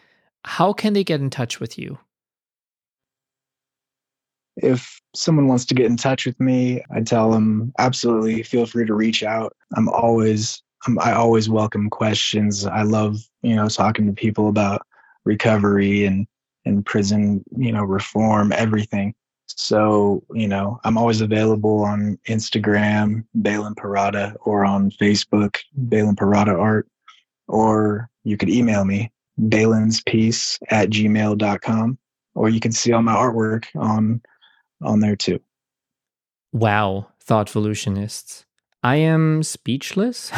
how 0.45 0.73
can 0.73 0.93
they 0.93 1.03
get 1.03 1.21
in 1.21 1.29
touch 1.29 1.59
with 1.59 1.77
you? 1.77 1.97
If 4.57 5.01
someone 5.15 5.47
wants 5.47 5.65
to 5.65 5.73
get 5.73 5.87
in 5.87 5.97
touch 5.97 6.25
with 6.25 6.39
me, 6.39 6.83
I 6.93 7.01
tell 7.01 7.31
them 7.31 7.73
absolutely 7.79 8.43
feel 8.43 8.65
free 8.65 8.85
to 8.85 8.93
reach 8.93 9.23
out. 9.23 9.55
I'm 9.75 9.89
always 9.89 10.61
I'm, 10.85 10.99
I 10.99 11.13
always 11.13 11.49
welcome 11.49 11.89
questions. 11.89 12.65
I 12.65 12.83
love, 12.83 13.17
you 13.41 13.55
know, 13.55 13.67
talking 13.69 14.05
to 14.07 14.13
people 14.13 14.49
about 14.49 14.85
recovery 15.25 16.05
and 16.05 16.27
and 16.65 16.85
prison, 16.85 17.43
you 17.57 17.71
know, 17.71 17.83
reform, 17.83 18.51
everything. 18.53 19.13
So, 19.47 20.23
you 20.33 20.47
know, 20.47 20.79
I'm 20.83 20.97
always 20.97 21.21
available 21.21 21.83
on 21.83 22.17
Instagram, 22.27 23.25
Baylen 23.37 23.75
Parada, 23.75 24.35
or 24.41 24.65
on 24.65 24.91
Facebook, 24.91 25.57
Baylen 25.87 26.15
Parada 26.15 26.57
Art, 26.57 26.87
or 27.47 28.09
you 28.23 28.37
could 28.37 28.49
email 28.49 28.85
me, 28.85 29.11
baylenspeace 29.39 30.59
at 30.69 30.89
gmail.com, 30.89 31.97
or 32.35 32.49
you 32.49 32.59
can 32.59 32.71
see 32.71 32.91
all 32.91 33.01
my 33.01 33.13
artwork 33.13 33.65
on 33.75 34.21
on 34.81 34.99
there 34.99 35.15
too. 35.15 35.39
Wow, 36.51 37.07
thought 37.19 37.47
thoughtvolutionists. 37.47 38.45
I 38.83 38.97
am 38.97 39.43
speechless, 39.43 40.31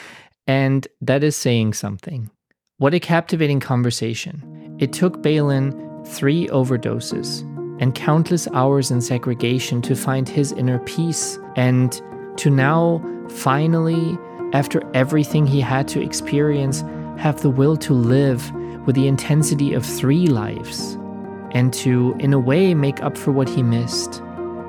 and 0.46 0.86
that 1.00 1.24
is 1.24 1.36
saying 1.36 1.74
something. 1.74 2.30
What 2.78 2.94
a 2.94 3.00
captivating 3.00 3.60
conversation. 3.60 4.76
It 4.78 4.92
took 4.92 5.20
Baylen 5.20 6.06
three 6.06 6.46
overdoses 6.48 7.42
and 7.80 7.94
countless 7.94 8.48
hours 8.48 8.90
in 8.90 9.00
segregation 9.00 9.82
to 9.82 9.94
find 9.94 10.28
his 10.28 10.52
inner 10.52 10.78
peace, 10.80 11.38
and 11.56 12.00
to 12.38 12.50
now, 12.50 13.04
finally, 13.28 14.16
after 14.52 14.80
everything 14.94 15.46
he 15.46 15.60
had 15.60 15.88
to 15.88 16.00
experience, 16.00 16.82
have 17.18 17.42
the 17.42 17.50
will 17.50 17.76
to 17.76 17.92
live 17.92 18.50
with 18.86 18.94
the 18.94 19.08
intensity 19.08 19.74
of 19.74 19.84
three 19.84 20.28
lives, 20.28 20.96
and 21.50 21.72
to, 21.74 22.16
in 22.18 22.32
a 22.32 22.38
way, 22.38 22.74
make 22.74 23.02
up 23.02 23.18
for 23.18 23.32
what 23.32 23.48
he 23.48 23.62
missed. 23.62 24.22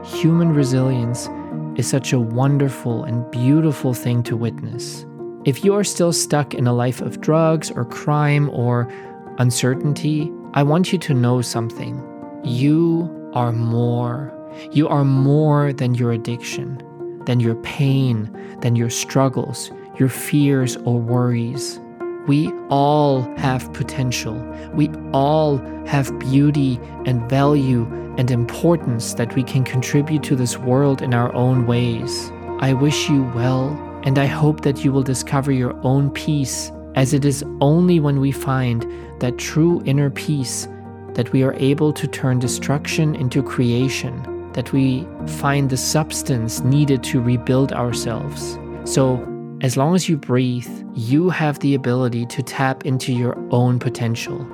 Human 0.04 0.54
resilience 0.54 1.30
is 1.76 1.88
such 1.88 2.12
a 2.12 2.20
wonderful 2.20 3.04
and 3.04 3.30
beautiful 3.32 3.93
thing 3.93 4.24
to 4.24 4.36
witness. 4.36 5.06
If 5.45 5.64
you 5.64 5.74
are 5.76 5.84
still 5.84 6.12
stuck 6.12 6.54
in 6.54 6.68
a 6.68 6.74
life 6.74 7.02
of 7.02 7.22
drugs 7.22 7.72
or 7.72 7.86
crime 7.86 8.50
or 8.50 8.91
uncertainty, 9.38 10.32
I 10.54 10.64
want 10.64 10.91
you 10.91 11.00
to 11.00 11.14
know 11.14 11.41
something. 11.41 12.04
You 12.43 13.32
are 13.34 13.52
more. 13.52 14.34
You 14.72 14.88
are 14.88 15.06
more 15.06 15.72
than 15.72 15.95
your 15.95 16.12
addiction, 16.12 16.82
than 17.26 17.39
your 17.39 17.56
pain, 17.56 18.30
than 18.62 18.76
your 18.76 18.89
struggles, 18.89 19.72
your 19.97 20.10
fears 20.10 20.76
or 20.78 21.00
worries. 21.00 21.80
We 22.28 22.52
all 22.70 23.24
have 23.38 23.72
potential. 23.74 24.36
We 24.74 24.90
all 25.14 25.58
have 25.88 26.18
beauty 26.20 26.80
and 27.06 27.28
value 27.30 27.86
and 28.18 28.30
importance 28.30 29.14
that 29.14 29.36
we 29.36 29.44
can 29.44 29.64
contribute 29.64 30.24
to 30.24 30.36
this 30.36 30.58
world 30.58 31.02
in 31.02 31.14
our 31.14 31.34
own 31.34 31.66
ways. 31.66 32.32
I 32.60 32.74
wish 32.74 33.10
you 33.10 33.24
well, 33.36 33.70
and 34.04 34.20
I 34.20 34.26
hope 34.26 34.62
that 34.62 34.84
you 34.84 34.92
will 34.92 35.04
discover 35.04 35.52
your 35.52 35.74
own 35.84 36.12
peace, 36.12 36.72
as 36.96 37.14
it 37.14 37.24
is 37.24 37.44
only 37.62 38.00
when 38.00 38.20
we 38.20 38.32
find 38.32 38.86
that 39.22 39.38
true 39.38 39.82
inner 39.86 40.10
peace 40.10 40.68
that 41.14 41.32
we 41.32 41.44
are 41.44 41.54
able 41.54 41.94
to 41.94 42.08
turn 42.08 42.40
destruction 42.40 43.16
into 43.16 43.42
creation, 43.42 44.52
that 44.54 44.72
we 44.72 45.08
find 45.26 45.70
the 45.70 45.78
substance 45.78 46.60
needed 46.62 47.04
to 47.04 47.22
rebuild 47.22 47.74
ourselves. 47.74 48.58
So, 48.84 49.18
as 49.62 49.76
long 49.76 49.93
as 49.93 50.07
you 50.07 50.16
breathe, 50.16 50.70
you 50.95 51.30
have 51.30 51.60
the 51.60 51.76
ability 51.76 52.26
to 52.28 52.41
tap 52.41 52.86
into 52.86 53.12
your 53.12 53.38
own 53.51 53.78
potential. 53.78 54.47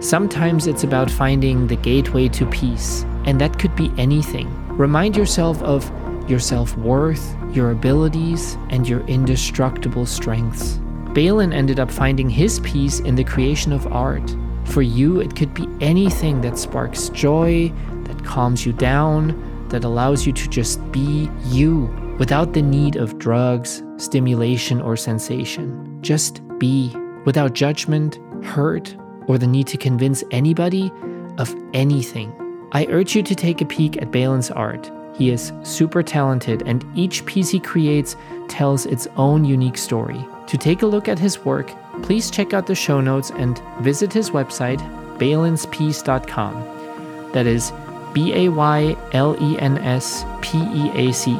Sometimes 0.00 0.66
it's 0.66 0.82
about 0.82 1.08
finding 1.08 1.68
the 1.68 1.76
gateway 1.76 2.26
to 2.28 2.46
peace, 2.46 3.04
and 3.24 3.40
that 3.40 3.58
could 3.60 3.74
be 3.76 3.92
anything. 3.98 4.48
Remind 4.76 5.16
yourself 5.16 5.62
of 5.62 5.88
your 6.28 6.40
self 6.40 6.76
worth, 6.76 7.36
your 7.52 7.70
abilities, 7.70 8.56
and 8.70 8.88
your 8.88 9.06
indestructible 9.06 10.06
strengths. 10.06 10.78
Baylen 11.14 11.54
ended 11.54 11.78
up 11.78 11.90
finding 11.90 12.28
his 12.28 12.58
peace 12.60 12.98
in 13.00 13.14
the 13.14 13.24
creation 13.24 13.72
of 13.72 13.86
art. 13.92 14.36
For 14.64 14.82
you, 14.82 15.20
it 15.20 15.36
could 15.36 15.54
be 15.54 15.68
anything 15.80 16.40
that 16.40 16.58
sparks 16.58 17.10
joy, 17.10 17.72
that 18.04 18.24
calms 18.24 18.66
you 18.66 18.72
down, 18.72 19.66
that 19.68 19.84
allows 19.84 20.26
you 20.26 20.32
to 20.32 20.48
just 20.48 20.80
be 20.90 21.30
you 21.46 22.07
without 22.18 22.52
the 22.52 22.62
need 22.62 22.96
of 22.96 23.18
drugs, 23.18 23.82
stimulation, 23.96 24.80
or 24.80 24.96
sensation. 24.96 25.98
Just 26.02 26.42
be 26.58 26.94
without 27.24 27.54
judgment, 27.54 28.18
hurt, 28.44 28.96
or 29.26 29.38
the 29.38 29.46
need 29.46 29.66
to 29.68 29.76
convince 29.76 30.24
anybody 30.30 30.90
of 31.38 31.54
anything. 31.72 32.32
I 32.72 32.86
urge 32.86 33.14
you 33.14 33.22
to 33.22 33.34
take 33.34 33.60
a 33.60 33.66
peek 33.66 34.00
at 34.02 34.10
Baylen's 34.10 34.50
art. 34.50 34.90
He 35.14 35.30
is 35.30 35.52
super 35.62 36.02
talented, 36.02 36.62
and 36.66 36.84
each 36.96 37.24
piece 37.26 37.50
he 37.50 37.60
creates 37.60 38.16
tells 38.48 38.86
its 38.86 39.06
own 39.16 39.44
unique 39.44 39.78
story. 39.78 40.24
To 40.46 40.58
take 40.58 40.82
a 40.82 40.86
look 40.86 41.08
at 41.08 41.18
his 41.18 41.44
work, 41.44 41.72
please 42.02 42.30
check 42.30 42.54
out 42.54 42.66
the 42.66 42.74
show 42.74 43.00
notes 43.00 43.30
and 43.30 43.60
visit 43.80 44.12
his 44.12 44.30
website, 44.30 44.80
baylenspeace.com. 45.18 47.32
That 47.32 47.46
is 47.46 47.72
B 48.12 48.34
A 48.34 48.48
Y 48.48 48.96
L 49.12 49.36
E 49.40 49.58
N 49.58 49.78
S 49.78 50.24
P 50.40 50.58
E 50.58 50.90
A 50.94 51.12
C 51.12 51.34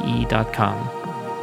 com. 0.53 0.89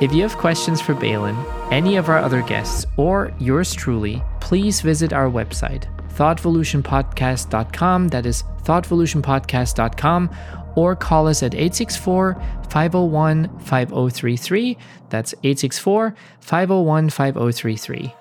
If 0.01 0.13
you 0.13 0.23
have 0.23 0.37
questions 0.37 0.81
for 0.81 0.95
Baylen, 0.95 1.37
any 1.73 1.97
of 1.97 2.09
our 2.11 2.19
other 2.19 2.43
guests, 2.43 2.85
or 2.97 3.33
yours 3.39 3.75
truly, 3.75 4.23
please 4.41 4.83
visit 4.83 5.13
our 5.13 5.31
website, 5.31 5.85
thoughtvolutionpodcast.com. 6.15 8.09
That 8.09 8.27
is 8.27 8.45
thoughtvolutionpodcast.com, 8.65 10.31
or 10.77 10.97
call 10.97 11.29
us 11.29 11.43
at 11.43 11.55
864 11.55 12.35
501 12.69 13.59
5033. 13.61 14.77
That's 15.09 15.33
864 15.43 16.15
501 16.41 17.11
5033. 17.11 18.15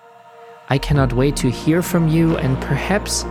I 0.70 0.78
cannot 0.78 1.14
wait 1.14 1.36
to 1.38 1.52
hear 1.52 1.82
from 1.82 2.08
you, 2.08 2.38
and 2.38 2.60
perhaps 2.62 3.26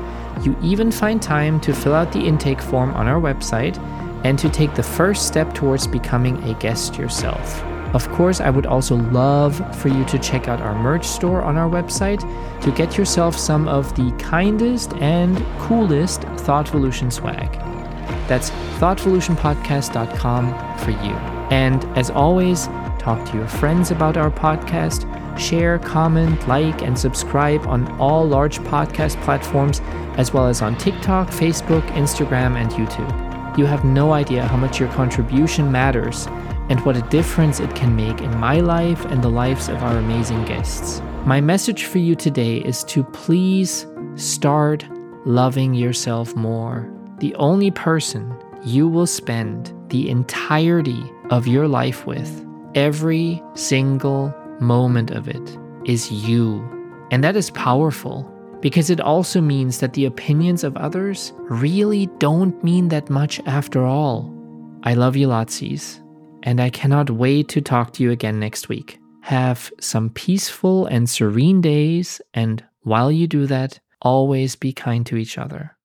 you 0.44 0.56
even 0.62 0.90
find 0.90 1.22
time 1.22 1.60
to 1.60 1.72
fill 1.72 1.94
out 1.94 2.12
the 2.12 2.20
intake 2.20 2.60
form 2.60 2.92
on 2.94 3.06
our 3.06 3.20
website 3.20 3.78
and 4.24 4.38
to 4.38 4.48
take 4.48 4.74
the 4.74 4.82
first 4.82 5.26
step 5.26 5.54
towards 5.54 5.86
becoming 5.86 6.42
a 6.44 6.54
guest 6.54 6.96
yourself. 6.96 7.62
Of 7.94 8.10
course, 8.10 8.40
I 8.40 8.50
would 8.50 8.66
also 8.66 8.96
love 8.96 9.56
for 9.80 9.88
you 9.88 10.04
to 10.06 10.18
check 10.18 10.48
out 10.48 10.60
our 10.60 10.74
merch 10.74 11.06
store 11.06 11.42
on 11.42 11.56
our 11.56 11.70
website 11.70 12.20
to 12.62 12.72
get 12.72 12.98
yourself 12.98 13.38
some 13.38 13.68
of 13.68 13.94
the 13.94 14.10
kindest 14.18 14.94
and 14.94 15.38
coolest 15.60 16.22
Thoughtvolution 16.22 17.12
swag. 17.12 17.52
That's 18.26 18.50
thoughtvolutionpodcast.com 18.80 20.78
for 20.78 20.90
you. 20.90 21.14
And 21.50 21.84
as 21.96 22.10
always, 22.10 22.66
talk 22.98 23.24
to 23.30 23.36
your 23.36 23.46
friends 23.46 23.92
about 23.92 24.16
our 24.16 24.30
podcast, 24.30 25.04
share, 25.38 25.78
comment, 25.78 26.46
like, 26.48 26.82
and 26.82 26.98
subscribe 26.98 27.66
on 27.66 27.90
all 28.00 28.26
large 28.26 28.58
podcast 28.60 29.20
platforms, 29.22 29.80
as 30.16 30.32
well 30.32 30.46
as 30.46 30.62
on 30.62 30.76
TikTok, 30.76 31.28
Facebook, 31.28 31.86
Instagram, 31.88 32.56
and 32.56 32.70
YouTube. 32.72 33.58
You 33.58 33.66
have 33.66 33.84
no 33.84 34.12
idea 34.12 34.46
how 34.46 34.56
much 34.56 34.80
your 34.80 34.88
contribution 34.90 35.70
matters 35.70 36.26
and 36.68 36.80
what 36.84 36.96
a 36.96 37.02
difference 37.02 37.60
it 37.60 37.74
can 37.74 37.94
make 37.94 38.20
in 38.20 38.36
my 38.38 38.60
life 38.60 39.04
and 39.06 39.22
the 39.22 39.28
lives 39.28 39.68
of 39.68 39.82
our 39.82 39.96
amazing 39.98 40.44
guests. 40.44 41.00
My 41.24 41.40
message 41.40 41.84
for 41.84 41.98
you 41.98 42.14
today 42.14 42.58
is 42.58 42.82
to 42.84 43.04
please 43.04 43.86
start 44.16 44.84
loving 45.24 45.74
yourself 45.74 46.34
more. 46.34 46.90
The 47.18 47.34
only 47.36 47.70
person 47.70 48.34
you 48.64 48.88
will 48.88 49.06
spend 49.06 49.72
the 49.90 50.08
entirety 50.10 51.10
of 51.30 51.46
your 51.46 51.68
life 51.68 52.06
with, 52.06 52.44
every 52.74 53.42
single 53.54 54.34
moment 54.60 55.10
of 55.10 55.28
it, 55.28 55.58
is 55.84 56.10
you. 56.10 56.62
And 57.10 57.22
that 57.22 57.36
is 57.36 57.50
powerful 57.50 58.30
because 58.60 58.88
it 58.88 59.00
also 59.00 59.40
means 59.40 59.80
that 59.80 59.92
the 59.92 60.06
opinions 60.06 60.64
of 60.64 60.76
others 60.76 61.32
really 61.50 62.06
don't 62.18 62.64
mean 62.64 62.88
that 62.88 63.10
much 63.10 63.40
after 63.46 63.84
all. 63.84 64.32
I 64.84 64.94
love 64.94 65.16
you 65.16 65.28
lotsies, 65.28 66.00
and 66.42 66.60
I 66.60 66.70
cannot 66.70 67.10
wait 67.10 67.48
to 67.50 67.60
talk 67.60 67.92
to 67.94 68.02
you 68.02 68.10
again 68.10 68.40
next 68.40 68.68
week. 68.68 68.98
Have 69.20 69.70
some 69.80 70.10
peaceful 70.10 70.86
and 70.86 71.08
serene 71.08 71.60
days, 71.60 72.20
and 72.32 72.64
while 72.82 73.12
you 73.12 73.26
do 73.26 73.46
that, 73.46 73.80
always 74.00 74.56
be 74.56 74.72
kind 74.72 75.04
to 75.06 75.16
each 75.16 75.38
other. 75.38 75.76